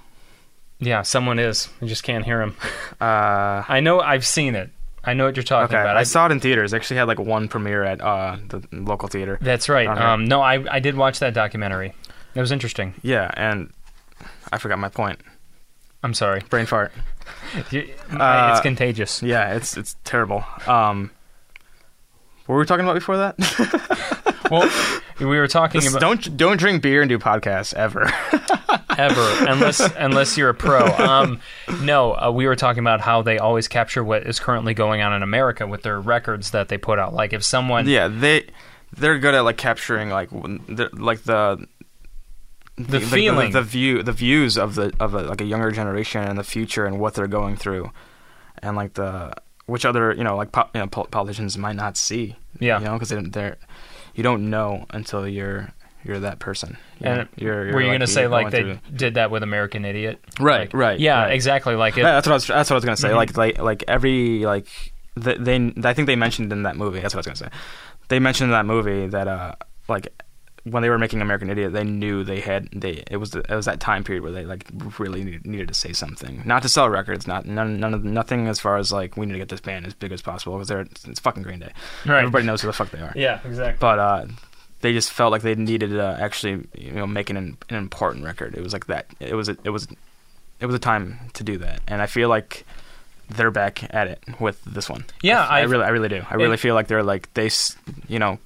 yeah, 0.79 1.01
someone 1.03 1.37
is. 1.37 1.69
I 1.81 1.85
just 1.85 2.03
can't 2.03 2.25
hear 2.25 2.41
him. 2.41 2.55
Uh, 2.99 3.63
I 3.67 3.81
know. 3.81 3.99
I've 3.99 4.25
seen 4.25 4.55
it. 4.55 4.71
I 5.05 5.13
know 5.13 5.25
what 5.25 5.35
you're 5.35 5.43
talking 5.43 5.75
okay, 5.75 5.81
about. 5.81 5.97
I 5.97 6.03
saw 6.03 6.25
it 6.25 6.31
in 6.31 6.39
theaters. 6.39 6.73
I 6.73 6.77
actually 6.77 6.97
had 6.97 7.07
like 7.07 7.19
one 7.19 7.47
premiere 7.47 7.83
at 7.83 8.01
uh 8.01 8.37
the 8.49 8.63
local 8.71 9.07
theater. 9.07 9.37
That's 9.41 9.69
right. 9.69 9.87
Um, 9.87 10.25
no, 10.25 10.41
I 10.41 10.63
I 10.69 10.79
did 10.79 10.95
watch 10.95 11.19
that 11.19 11.33
documentary. 11.33 11.93
It 12.33 12.39
was 12.41 12.51
interesting. 12.51 12.93
Yeah, 13.01 13.31
and 13.35 13.71
I 14.51 14.57
forgot 14.57 14.79
my 14.79 14.89
point. 14.89 15.19
I'm 16.03 16.13
sorry. 16.13 16.41
Brain 16.49 16.65
fart. 16.65 16.91
You- 17.71 17.89
Uh, 18.11 18.51
it's 18.53 18.61
contagious. 18.61 19.23
Yeah, 19.23 19.55
it's 19.55 19.77
it's 19.77 19.95
terrible. 20.03 20.43
Um, 20.67 21.11
what 22.45 22.53
were 22.55 22.59
we 22.59 22.65
talking 22.65 22.85
about 22.85 22.93
before 22.95 23.17
that? 23.17 23.35
Well, 24.51 24.69
we 25.19 25.25
were 25.25 25.47
talking 25.47 25.81
This- 25.81 25.91
about 25.91 25.99
don't 26.01 26.37
don't 26.37 26.57
drink 26.57 26.81
beer 26.81 27.01
and 27.01 27.09
do 27.09 27.17
podcasts 27.19 27.73
ever. 27.73 28.03
ever 28.97 29.45
unless 29.49 29.79
unless 29.97 30.37
you're 30.37 30.49
a 30.49 30.53
pro. 30.53 30.85
Um, 30.85 31.39
no, 31.81 32.13
uh, 32.15 32.31
we 32.31 32.45
were 32.47 32.55
talking 32.55 32.79
about 32.79 33.01
how 33.01 33.21
they 33.21 33.37
always 33.37 33.67
capture 33.67 34.03
what 34.03 34.23
is 34.25 34.39
currently 34.39 34.73
going 34.73 35.01
on 35.01 35.13
in 35.13 35.23
America 35.23 35.67
with 35.67 35.83
their 35.83 35.99
records 35.99 36.51
that 36.51 36.67
they 36.69 36.77
put 36.77 36.99
out. 36.99 37.13
Like 37.13 37.33
if 37.33 37.43
someone, 37.43 37.87
yeah, 37.87 38.07
they 38.07 38.47
they're 38.97 39.19
good 39.19 39.35
at 39.35 39.41
like 39.41 39.57
capturing 39.57 40.09
like 40.09 40.31
when- 40.31 40.63
the- 40.67 40.89
like 40.93 41.23
the 41.23 41.67
The 42.77 42.99
feeling. 42.99 43.51
the, 43.53 43.61
view, 43.61 44.03
the 44.03 44.11
views 44.11 44.57
of 44.57 44.75
the 44.75 44.93
of 44.99 45.13
a, 45.13 45.21
like 45.23 45.39
a 45.41 45.45
younger 45.45 45.71
generation 45.71 46.21
and 46.23 46.37
the 46.37 46.43
future 46.43 46.85
and 46.85 46.99
what 46.99 47.13
they're 47.13 47.27
going 47.27 47.55
through, 47.55 47.89
and 48.61 48.75
like 48.75 48.93
the 48.95 49.33
which 49.65 49.85
other 49.85 50.13
you 50.13 50.23
know 50.23 50.35
like 50.35 50.51
po- 50.51 50.69
you 50.73 50.81
know, 50.81 50.87
politicians 50.87 51.57
might 51.57 51.75
not 51.75 51.95
see. 51.97 52.35
Yeah. 52.59 52.79
you 52.79 52.85
know, 52.85 52.93
because 52.93 53.09
they, 53.09 53.21
they're 53.21 53.57
you 54.15 54.23
don't 54.23 54.49
know 54.49 54.85
until 54.91 55.27
you're 55.27 55.69
you're 56.03 56.19
that 56.19 56.39
person. 56.39 56.77
You 56.99 57.07
And 57.07 57.29
you're, 57.35 57.65
you're 57.65 57.73
were 57.73 57.81
you 57.81 57.87
like, 57.87 57.95
gonna 57.95 58.07
say 58.07 58.27
like 58.27 58.51
they 58.51 58.61
through- 58.61 58.79
did 58.95 59.13
that 59.15 59.31
with 59.31 59.41
American 59.43 59.85
Idiot? 59.85 60.19
Right, 60.39 60.61
Like- 60.61 60.73
right, 60.73 60.99
Yeah, 60.99 61.23
right. 61.23 61.33
exactly. 61.33 61.75
Like 61.75 61.97
it, 61.97 62.01
Yeah, 62.01 62.11
that's 62.13 62.27
what 62.27 62.33
I 62.33 62.35
was. 62.35 62.47
That's 62.47 62.69
what 62.69 62.75
I 62.75 62.77
was 62.77 62.85
gonna 62.85 62.97
say. 62.97 63.09
Mhm. 63.09 63.15
Like, 63.15 63.37
like, 63.37 63.57
like 63.59 63.83
every 63.87 64.45
like 64.45 64.67
th- 65.21 65.39
they. 65.39 65.73
I 65.83 65.93
think 65.93 66.05
they 66.07 66.15
mentioned 66.15 66.51
in 66.53 66.63
that 66.63 66.75
movie. 66.77 66.99
That's 66.99 67.15
what 67.15 67.27
I 67.27 67.31
was 67.31 67.39
gonna 67.41 67.51
say. 67.51 67.57
They 68.09 68.19
mentioned 68.19 68.49
in 68.49 68.51
that 68.51 68.65
movie 68.67 69.07
that 69.07 69.27
uh, 69.27 69.53
like 69.87 70.09
when 70.65 70.81
they 70.83 70.89
were 70.89 70.97
making 70.97 71.21
American 71.21 71.49
Idiot, 71.49 71.73
they 71.73 71.83
knew 71.83 72.23
they 72.23 72.39
had 72.41 72.67
they. 72.73 73.03
It 73.09 73.17
was 73.17 73.31
the, 73.31 73.39
it 73.39 73.55
was 73.55 73.65
that 73.65 73.79
time 73.79 74.03
period 74.03 74.23
where 74.23 74.31
they 74.31 74.45
like 74.45 74.65
really 74.99 75.23
needed, 75.23 75.45
needed 75.45 75.67
to 75.69 75.73
say 75.73 75.93
something, 75.93 76.41
not 76.45 76.63
to 76.63 76.69
sell 76.69 76.89
records, 76.89 77.27
not 77.27 77.45
none, 77.45 77.79
none 77.79 77.93
of 77.93 78.03
nothing 78.03 78.47
as 78.47 78.59
far 78.59 78.77
as 78.77 78.91
like 78.91 79.15
we 79.15 79.25
need 79.27 79.33
to 79.33 79.37
get 79.39 79.49
this 79.49 79.61
band 79.61 79.85
as 79.85 79.93
big 79.93 80.11
as 80.11 80.21
possible 80.21 80.53
because 80.57 80.67
they're 80.67 80.79
it's 80.81 81.19
fucking 81.19 81.43
Green 81.43 81.59
Day. 81.59 81.71
Right. 82.05 82.19
Everybody 82.19 82.45
knows 82.45 82.61
who 82.61 82.67
the 82.67 82.73
fuck 82.73 82.89
they 82.89 82.99
are. 82.99 83.13
yeah, 83.15 83.39
exactly. 83.45 83.77
But 83.79 83.99
uh, 83.99 84.25
they 84.81 84.91
just 84.91 85.11
felt 85.11 85.31
like 85.31 85.41
they 85.43 85.55
needed 85.55 85.91
to 85.91 86.17
actually, 86.19 86.67
you 86.75 86.91
know, 86.91 87.05
make 87.07 87.29
an, 87.29 87.37
an 87.37 87.75
important 87.75 88.25
record. 88.25 88.55
It 88.55 88.61
was 88.61 88.73
like 88.73 88.87
that. 88.87 89.05
It 89.19 89.35
was 89.35 89.49
a, 89.49 89.57
it 89.63 89.69
was 89.69 89.87
it 90.59 90.65
was 90.65 90.73
a 90.75 90.79
time 90.79 91.19
to 91.33 91.43
do 91.43 91.57
that, 91.59 91.81
and 91.87 92.01
I 92.01 92.07
feel 92.07 92.27
like 92.29 92.65
they're 93.29 93.51
back 93.51 93.83
at 93.93 94.07
it 94.07 94.23
with 94.39 94.63
this 94.65 94.89
one. 94.89 95.05
Yeah, 95.21 95.43
I, 95.45 95.59
I 95.59 95.63
really, 95.63 95.83
I 95.83 95.89
really 95.89 96.09
do. 96.09 96.23
I 96.29 96.35
really 96.35 96.53
it- 96.55 96.59
feel 96.59 96.75
like 96.75 96.87
they're 96.87 97.03
like 97.03 97.33
they, 97.33 97.47
s- 97.47 97.75
you 98.07 98.19
know, 98.19 98.39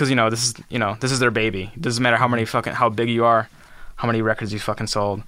because 0.00 0.08
you 0.08 0.16
know 0.16 0.30
this 0.30 0.42
is 0.46 0.54
you 0.70 0.78
know 0.78 0.96
this 1.00 1.12
is 1.12 1.18
their 1.18 1.30
baby. 1.30 1.70
It 1.76 1.82
doesn't 1.82 2.02
matter 2.02 2.16
how 2.16 2.26
many 2.26 2.46
fucking 2.46 2.72
how 2.72 2.88
big 2.88 3.10
you 3.10 3.26
are, 3.26 3.50
how 3.96 4.06
many 4.06 4.22
records 4.22 4.50
you 4.50 4.58
fucking 4.58 4.86
sold, 4.86 5.22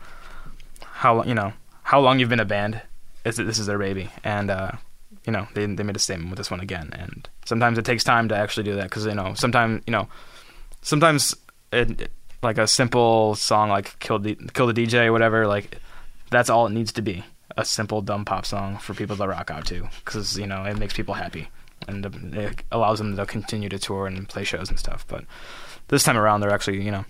how 0.80 1.22
you 1.24 1.34
know 1.34 1.52
how 1.82 2.00
long 2.00 2.18
you've 2.18 2.30
been 2.30 2.40
a 2.40 2.46
band. 2.46 2.80
It's, 3.22 3.36
this 3.36 3.58
is 3.58 3.66
their 3.66 3.76
baby, 3.78 4.08
and 4.24 4.50
uh, 4.50 4.70
you 5.26 5.32
know 5.32 5.46
they 5.52 5.66
they 5.66 5.82
made 5.82 5.94
a 5.96 5.98
statement 5.98 6.30
with 6.30 6.38
this 6.38 6.50
one 6.50 6.60
again. 6.60 6.88
And 6.94 7.28
sometimes 7.44 7.76
it 7.76 7.84
takes 7.84 8.02
time 8.02 8.30
to 8.30 8.34
actually 8.34 8.62
do 8.64 8.76
that 8.76 8.84
because 8.84 9.04
you 9.04 9.14
know 9.14 9.34
sometimes 9.34 9.82
you 9.86 9.90
know 9.90 10.08
sometimes 10.80 11.34
it- 11.70 12.10
like 12.42 12.56
a 12.58 12.66
simple 12.66 13.34
song 13.36 13.68
like 13.68 13.96
kill 14.00 14.18
the 14.18 14.36
kill 14.54 14.66
the 14.66 14.72
DJ 14.72 15.04
or 15.06 15.12
whatever 15.12 15.46
like 15.46 15.76
that's 16.30 16.48
all 16.50 16.66
it 16.66 16.70
needs 16.72 16.92
to 16.92 17.02
be 17.02 17.22
a 17.58 17.64
simple 17.64 18.00
dumb 18.00 18.24
pop 18.24 18.44
song 18.46 18.78
for 18.78 18.94
people 18.94 19.16
to 19.16 19.28
rock 19.28 19.50
out 19.50 19.66
to 19.66 19.86
because 20.04 20.36
you 20.38 20.46
know 20.46 20.64
it 20.64 20.76
makes 20.78 20.92
people 20.94 21.14
happy 21.14 21.46
and 21.88 22.34
it 22.34 22.62
allows 22.70 22.98
them 22.98 23.16
to 23.16 23.26
continue 23.26 23.68
to 23.68 23.78
tour 23.78 24.06
and 24.06 24.28
play 24.28 24.44
shows 24.44 24.68
and 24.70 24.78
stuff. 24.78 25.04
But 25.08 25.24
this 25.88 26.02
time 26.04 26.16
around, 26.16 26.40
they're 26.40 26.52
actually 26.52 26.82
you 26.82 26.90
know 26.90 27.04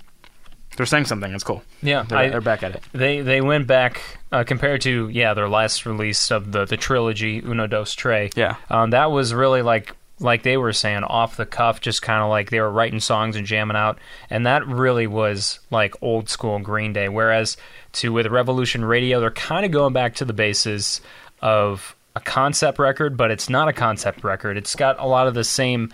they're 0.77 0.87
saying 0.87 1.05
something. 1.05 1.33
It's 1.33 1.45
cool. 1.45 1.63
Yeah, 1.83 2.03
They're, 2.03 2.19
I- 2.19 2.29
they're 2.31 2.41
back 2.41 2.63
at 2.63 2.75
it. 2.77 2.83
They 2.93 3.21
they 3.21 3.41
went 3.41 3.67
back 3.67 4.01
uh, 4.33 4.45
compared 4.45 4.81
to 4.83 5.09
yeah 5.11 5.35
their 5.35 5.49
last 5.49 5.85
release 5.87 6.31
of 6.31 6.53
the 6.53 6.65
the 6.65 6.77
trilogy 6.77 7.39
Uno 7.45 7.67
Dos 7.67 7.95
Tré. 7.95 8.35
Yeah. 8.37 8.57
um, 8.71 8.91
that 8.91 9.11
was 9.11 9.35
really 9.35 9.63
like 9.63 9.95
like 10.21 10.45
they 10.45 10.57
were 10.57 10.73
saying 10.73 11.03
off 11.03 11.37
the 11.37 11.45
cuff, 11.45 11.81
just 11.81 12.01
kind 12.01 12.23
of 12.23 12.29
like 12.31 12.49
they 12.51 12.61
were 12.61 12.71
writing 12.71 13.01
songs 13.01 13.35
and 13.35 13.45
jamming 13.45 13.77
out, 13.77 13.99
and 14.31 14.47
that 14.47 14.65
really 14.67 15.07
was 15.09 15.59
like 15.71 15.95
old 16.01 16.29
school 16.29 16.59
Green 16.61 16.93
Day. 16.93 17.09
Whereas 17.09 17.57
to 17.95 18.13
with 18.13 18.27
Revolution 18.29 18.85
Radio, 18.85 19.19
they're 19.21 19.31
kind 19.33 19.67
of 19.67 19.73
going 19.73 19.93
back 19.93 20.15
to 20.17 20.25
the 20.25 20.33
bases 20.33 21.01
of 21.41 21.97
a 22.15 22.21
concept 22.21 22.79
record, 22.79 23.17
but 23.17 23.31
it's 23.31 23.49
not 23.49 23.69
a 23.69 23.73
concept 23.73 24.25
record. 24.25 24.57
It's 24.57 24.75
got 24.75 24.99
a 24.99 25.07
lot 25.07 25.27
of 25.27 25.35
the 25.35 25.45
same. 25.45 25.93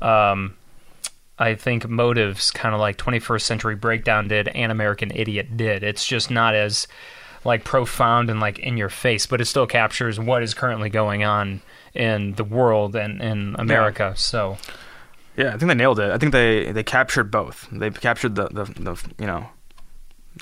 Um, 0.00 0.56
I 1.38 1.54
think 1.54 1.88
motives 1.88 2.50
kind 2.50 2.74
of 2.74 2.80
like 2.80 2.96
21st 2.98 3.42
Century 3.42 3.74
Breakdown 3.74 4.28
did 4.28 4.48
and 4.48 4.70
American 4.70 5.10
Idiot 5.14 5.56
did. 5.56 5.82
It's 5.82 6.06
just 6.06 6.30
not 6.30 6.54
as 6.54 6.86
like 7.44 7.64
profound 7.64 8.30
and 8.30 8.38
like 8.40 8.58
in 8.58 8.76
your 8.76 8.88
face, 8.88 9.26
but 9.26 9.40
it 9.40 9.46
still 9.46 9.66
captures 9.66 10.20
what 10.20 10.42
is 10.42 10.54
currently 10.54 10.88
going 10.88 11.24
on 11.24 11.60
in 11.94 12.32
the 12.34 12.44
world 12.44 12.94
and 12.94 13.20
in 13.20 13.56
America. 13.58 14.14
So 14.16 14.58
Yeah, 15.36 15.48
I 15.48 15.58
think 15.58 15.68
they 15.68 15.74
nailed 15.74 15.98
it. 15.98 16.10
I 16.10 16.18
think 16.18 16.32
they 16.32 16.70
they 16.72 16.84
captured 16.84 17.30
both. 17.30 17.68
They 17.72 17.90
captured 17.90 18.34
the 18.36 18.48
the, 18.48 18.64
the 18.64 19.02
you 19.18 19.26
know 19.26 19.48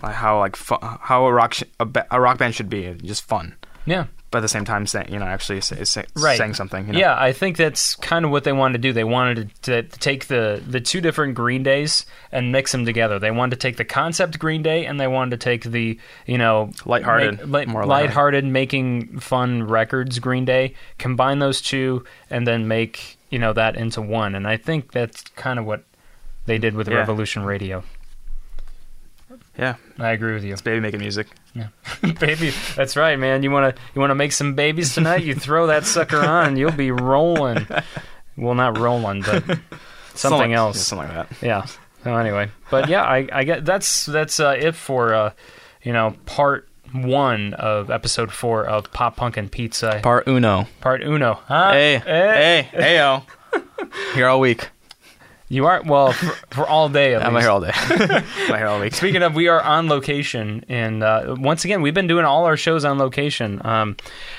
like 0.02 0.14
how 0.14 0.38
like 0.38 0.56
fu- 0.56 0.78
how 0.82 1.26
a 1.26 1.32
rock 1.32 1.54
sh- 1.54 1.62
a, 1.78 1.84
ba- 1.86 2.06
a 2.10 2.20
rock 2.20 2.38
band 2.38 2.54
should 2.54 2.68
be, 2.68 2.92
just 3.02 3.26
fun, 3.26 3.56
yeah, 3.86 4.06
but 4.30 4.38
at 4.38 4.42
the 4.42 4.48
same 4.48 4.64
time 4.64 4.86
saying 4.86 5.08
you 5.12 5.18
know 5.18 5.24
actually 5.26 5.60
say, 5.60 5.82
say, 5.84 6.04
Right. 6.14 6.38
saying 6.38 6.54
something. 6.54 6.86
You 6.86 6.92
know? 6.92 6.98
yeah, 6.98 7.16
I 7.20 7.32
think 7.32 7.56
that's 7.56 7.96
kind 7.96 8.24
of 8.24 8.30
what 8.30 8.44
they 8.44 8.52
wanted 8.52 8.74
to 8.74 8.78
do. 8.88 8.92
They 8.92 9.04
wanted 9.04 9.50
to, 9.62 9.82
to 9.82 9.98
take 9.98 10.26
the 10.28 10.62
the 10.66 10.80
two 10.80 11.00
different 11.00 11.34
Green 11.34 11.62
Days 11.62 12.06
and 12.30 12.52
mix 12.52 12.72
them 12.72 12.84
together. 12.84 13.18
They 13.18 13.30
wanted 13.30 13.50
to 13.52 13.56
take 13.56 13.76
the 13.76 13.84
concept 13.84 14.38
Green 14.38 14.62
Day 14.62 14.86
and 14.86 15.00
they 15.00 15.08
wanted 15.08 15.32
to 15.32 15.44
take 15.44 15.64
the 15.64 15.98
you 16.26 16.38
know 16.38 16.70
Lighthearted, 16.84 17.48
make- 17.48 17.66
li- 17.66 17.72
more 17.72 17.84
lighthearted, 17.84 18.44
making 18.44 19.18
fun 19.20 19.64
records 19.64 20.18
Green 20.18 20.44
Day. 20.44 20.74
Combine 20.98 21.38
those 21.40 21.60
two 21.60 22.04
and 22.30 22.46
then 22.46 22.68
make 22.68 23.18
you 23.30 23.38
know 23.38 23.52
that 23.52 23.76
into 23.76 24.00
one. 24.00 24.34
And 24.34 24.46
I 24.46 24.56
think 24.56 24.92
that's 24.92 25.22
kind 25.36 25.58
of 25.58 25.64
what 25.64 25.84
they 26.46 26.58
did 26.58 26.74
with 26.74 26.88
Yeah. 26.88 26.96
Revolution 26.98 27.42
Radio. 27.44 27.84
Yeah. 29.60 29.74
I 29.98 30.10
agree 30.12 30.34
with 30.34 30.42
you. 30.44 30.52
It's 30.52 30.62
baby 30.62 30.80
making 30.80 31.00
music. 31.00 31.28
Yeah, 31.54 31.68
baby, 32.20 32.52
that's 32.74 32.96
right, 32.96 33.18
man. 33.18 33.42
You 33.42 33.50
want 33.50 33.76
to 33.76 33.82
you 33.94 34.00
want 34.00 34.10
to 34.10 34.14
make 34.16 34.32
some 34.32 34.54
babies 34.54 34.94
tonight? 34.94 35.22
You 35.22 35.34
throw 35.34 35.66
that 35.68 35.84
sucker 35.84 36.18
on, 36.24 36.56
you'll 36.56 36.72
be 36.72 36.90
rolling. 36.90 37.66
Well, 38.36 38.54
not 38.54 38.78
rolling, 38.78 39.20
but 39.20 39.44
something 40.14 40.50
like- 40.52 40.56
else. 40.56 40.76
yeah, 40.76 40.82
something 40.82 41.08
like 41.14 41.28
that. 41.28 41.46
Yeah. 41.46 41.66
So 42.04 42.16
anyway, 42.16 42.50
but 42.70 42.88
yeah, 42.88 43.02
I, 43.02 43.28
I 43.30 43.44
get 43.44 43.66
that's 43.66 44.06
that's 44.06 44.40
uh, 44.40 44.56
it 44.58 44.74
for 44.74 45.12
uh, 45.12 45.32
you 45.82 45.92
know 45.92 46.16
part 46.24 46.66
one 46.92 47.52
of 47.54 47.90
episode 47.90 48.32
four 48.32 48.64
of 48.64 48.90
Pop 48.92 49.16
Punk 49.16 49.36
and 49.36 49.52
Pizza, 49.52 50.00
Part 50.02 50.26
uno. 50.26 50.66
part 50.80 51.02
uno. 51.02 51.34
Huh? 51.34 51.72
Hey, 51.72 51.96
Eh? 51.96 52.00
hey, 52.06 52.68
hey, 52.72 52.96
yo. 52.96 53.22
Here 54.14 54.26
all 54.28 54.40
week. 54.40 54.70
You 55.52 55.66
are 55.66 55.82
well 55.84 56.12
for, 56.12 56.26
for 56.54 56.66
all 56.68 56.88
day. 56.88 57.14
At 57.16 57.22
I'm 57.26 57.34
least. 57.34 57.42
here 57.44 57.50
all 57.50 57.60
day. 57.60 57.72
I'm 57.74 58.56
here 58.56 58.66
all 58.68 58.78
week. 58.80 58.94
Speaking 58.94 59.22
of, 59.22 59.34
we 59.34 59.48
are 59.48 59.60
on 59.60 59.88
location, 59.88 60.64
and 60.68 61.02
uh, 61.02 61.34
once 61.38 61.64
again, 61.64 61.82
we've 61.82 61.92
been 61.92 62.06
doing 62.06 62.24
all 62.24 62.44
our 62.44 62.56
shows 62.56 62.84
on 62.84 62.98
location. 62.98 63.60
Um, 63.66 63.96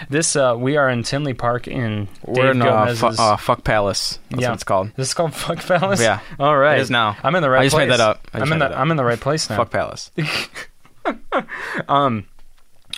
this 0.09 0.38
uh, 0.38 0.55
we 0.57 0.78
are 0.78 0.89
in 0.89 1.03
Tinley 1.03 1.34
Park 1.34 1.68
in 1.68 2.07
We're 2.26 2.53
Dave 2.53 2.55
in 2.55 2.62
uh, 2.62 2.95
fu- 2.95 3.07
uh, 3.07 3.36
Fuck 3.36 3.66
Palace. 3.66 4.20
That's 4.30 4.41
Yeah. 4.41 4.47
what 4.49 4.53
it's 4.55 4.64
called. 4.64 4.91
this 4.95 5.09
is 5.09 5.14
called 5.14 5.36
Fuck 5.36 5.59
Palace. 5.59 5.99
Yeah. 6.01 6.22
all 6.39 6.57
right. 6.57 6.78
It 6.80 6.82
is 6.84 6.89
now. 6.89 7.18
I'm 7.24 7.36
in 7.36 7.43
the 7.43 7.49
right. 7.49 7.59
I 7.59 7.66
just 7.66 7.76
place. 7.76 7.89
made 7.89 7.91
that 7.91 7.99
up. 7.99 8.28
I 8.34 8.39
just 8.39 8.47
I'm 8.47 8.53
in 8.53 8.59
made 8.59 8.66
the 8.68 8.74
up. 8.76 8.80
I'm 8.80 8.91
in 8.91 8.95
the 8.97 9.03
right 9.05 9.20
place 9.20 9.49
now. 9.49 9.57
Fuck 9.57 9.72
Palace. 9.72 10.12
um, 11.89 12.26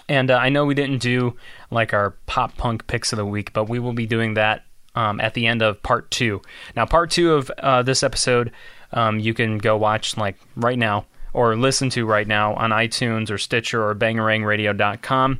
And 0.09 0.29
uh, 0.31 0.37
I 0.37 0.49
know 0.49 0.65
we 0.65 0.75
didn't 0.75 0.99
do 0.99 1.35
like 1.71 1.93
our 1.93 2.11
pop 2.25 2.57
punk 2.57 2.85
picks 2.87 3.11
of 3.13 3.17
the 3.17 3.25
week, 3.25 3.53
but 3.53 3.69
we 3.69 3.79
will 3.79 3.93
be 3.93 4.05
doing 4.05 4.35
that 4.35 4.63
um, 4.95 5.19
at 5.19 5.33
the 5.33 5.47
end 5.47 5.61
of 5.61 5.81
part 5.83 6.09
two. 6.11 6.41
Now, 6.75 6.85
part 6.85 7.11
two 7.11 7.33
of 7.33 7.51
uh, 7.59 7.83
this 7.83 8.03
episode, 8.03 8.51
um, 8.91 9.19
you 9.19 9.33
can 9.33 9.57
go 9.57 9.77
watch 9.77 10.17
like 10.17 10.37
right 10.55 10.77
now 10.77 11.05
or 11.33 11.55
listen 11.55 11.89
to 11.91 12.05
right 12.05 12.27
now 12.27 12.53
on 12.53 12.69
iTunes 12.69 13.29
or 13.31 13.37
Stitcher 13.37 13.83
or 13.83 13.95
bangerangradio.com. 13.95 15.39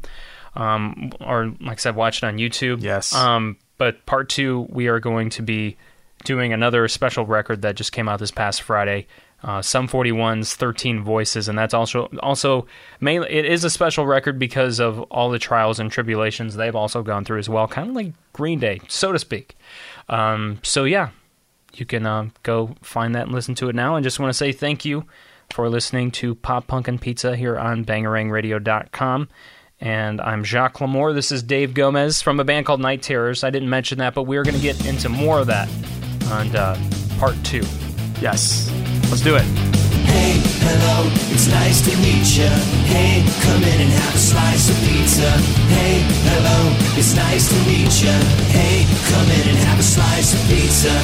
Um, 0.55 1.11
or 1.21 1.47
like 1.61 1.79
I 1.79 1.81
said, 1.81 1.95
watch 1.95 2.17
it 2.17 2.25
on 2.25 2.37
YouTube. 2.37 2.81
Yes. 2.81 3.13
Um, 3.13 3.57
but 3.77 4.05
part 4.05 4.29
two, 4.29 4.67
we 4.69 4.87
are 4.87 4.99
going 4.99 5.29
to 5.31 5.41
be 5.41 5.77
doing 6.23 6.53
another 6.53 6.87
special 6.87 7.25
record 7.25 7.61
that 7.63 7.75
just 7.75 7.91
came 7.91 8.07
out 8.07 8.19
this 8.19 8.31
past 8.31 8.61
Friday. 8.61 9.07
Uh, 9.43 9.61
Sum 9.61 9.89
41's 9.89 10.55
13 10.55 11.03
Voices, 11.03 11.49
and 11.49 11.57
that's 11.57 11.73
also 11.73 12.05
also 12.21 12.65
mainly 13.01 13.29
it 13.29 13.45
is 13.45 13.65
a 13.65 13.69
special 13.69 14.05
record 14.05 14.39
because 14.39 14.79
of 14.79 15.01
all 15.03 15.29
the 15.29 15.39
trials 15.39 15.79
and 15.79 15.91
tribulations 15.91 16.55
they've 16.55 16.75
also 16.75 17.03
gone 17.03 17.25
through 17.25 17.39
as 17.39 17.49
well, 17.49 17.67
kind 17.67 17.89
of 17.89 17.95
like 17.95 18.13
Green 18.31 18.59
Day, 18.59 18.79
so 18.87 19.11
to 19.11 19.19
speak. 19.19 19.57
Um, 20.07 20.59
so 20.63 20.85
yeah, 20.85 21.09
you 21.73 21.85
can 21.85 22.05
uh, 22.05 22.29
go 22.43 22.75
find 22.81 23.15
that 23.15 23.23
and 23.23 23.33
listen 23.33 23.55
to 23.55 23.69
it 23.69 23.75
now. 23.75 23.95
And 23.95 24.03
just 24.03 24.19
want 24.19 24.29
to 24.29 24.37
say 24.37 24.51
thank 24.51 24.85
you 24.85 25.05
for 25.51 25.69
listening 25.69 26.11
to 26.11 26.35
Pop 26.35 26.67
Punk 26.67 26.87
and 26.87 27.01
Pizza 27.01 27.35
here 27.35 27.57
on 27.57 27.85
bangerangradio.com. 27.85 29.27
And 29.79 30.21
I'm 30.21 30.43
Jacques 30.43 30.77
Lamour. 30.77 31.13
This 31.13 31.31
is 31.31 31.43
Dave 31.43 31.73
Gomez 31.73 32.21
from 32.21 32.39
a 32.39 32.45
band 32.45 32.65
called 32.65 32.79
Night 32.79 33.01
Terrors. 33.01 33.43
I 33.43 33.49
didn't 33.49 33.69
mention 33.69 33.97
that, 33.97 34.13
but 34.13 34.23
we're 34.23 34.43
going 34.43 34.55
to 34.55 34.61
get 34.61 34.85
into 34.85 35.09
more 35.09 35.39
of 35.39 35.47
that 35.47 35.67
on 36.31 36.55
uh, 36.55 36.79
part 37.19 37.35
two. 37.43 37.63
Yes. 38.23 38.71
Let's 39.11 39.19
do 39.19 39.35
it. 39.35 39.43
Hey, 40.07 40.39
hello, 40.63 41.11
it's 41.35 41.51
nice 41.51 41.83
to 41.83 41.91
meet 41.99 42.23
ya. 42.39 42.47
Hey, 42.87 43.19
come 43.43 43.61
in 43.61 43.81
and 43.83 43.91
have 43.91 44.15
a 44.15 44.17
slice 44.17 44.69
of 44.71 44.79
pizza. 44.87 45.27
Hey, 45.67 45.99
hello, 46.31 46.71
it's 46.95 47.13
nice 47.19 47.51
to 47.51 47.57
meet 47.67 47.91
ya. 47.99 48.15
Hey, 48.47 48.87
come 49.11 49.27
in 49.27 49.49
and 49.51 49.59
have 49.67 49.77
a 49.77 49.83
slice 49.83 50.31
of 50.35 50.39
pizza. 50.47 50.95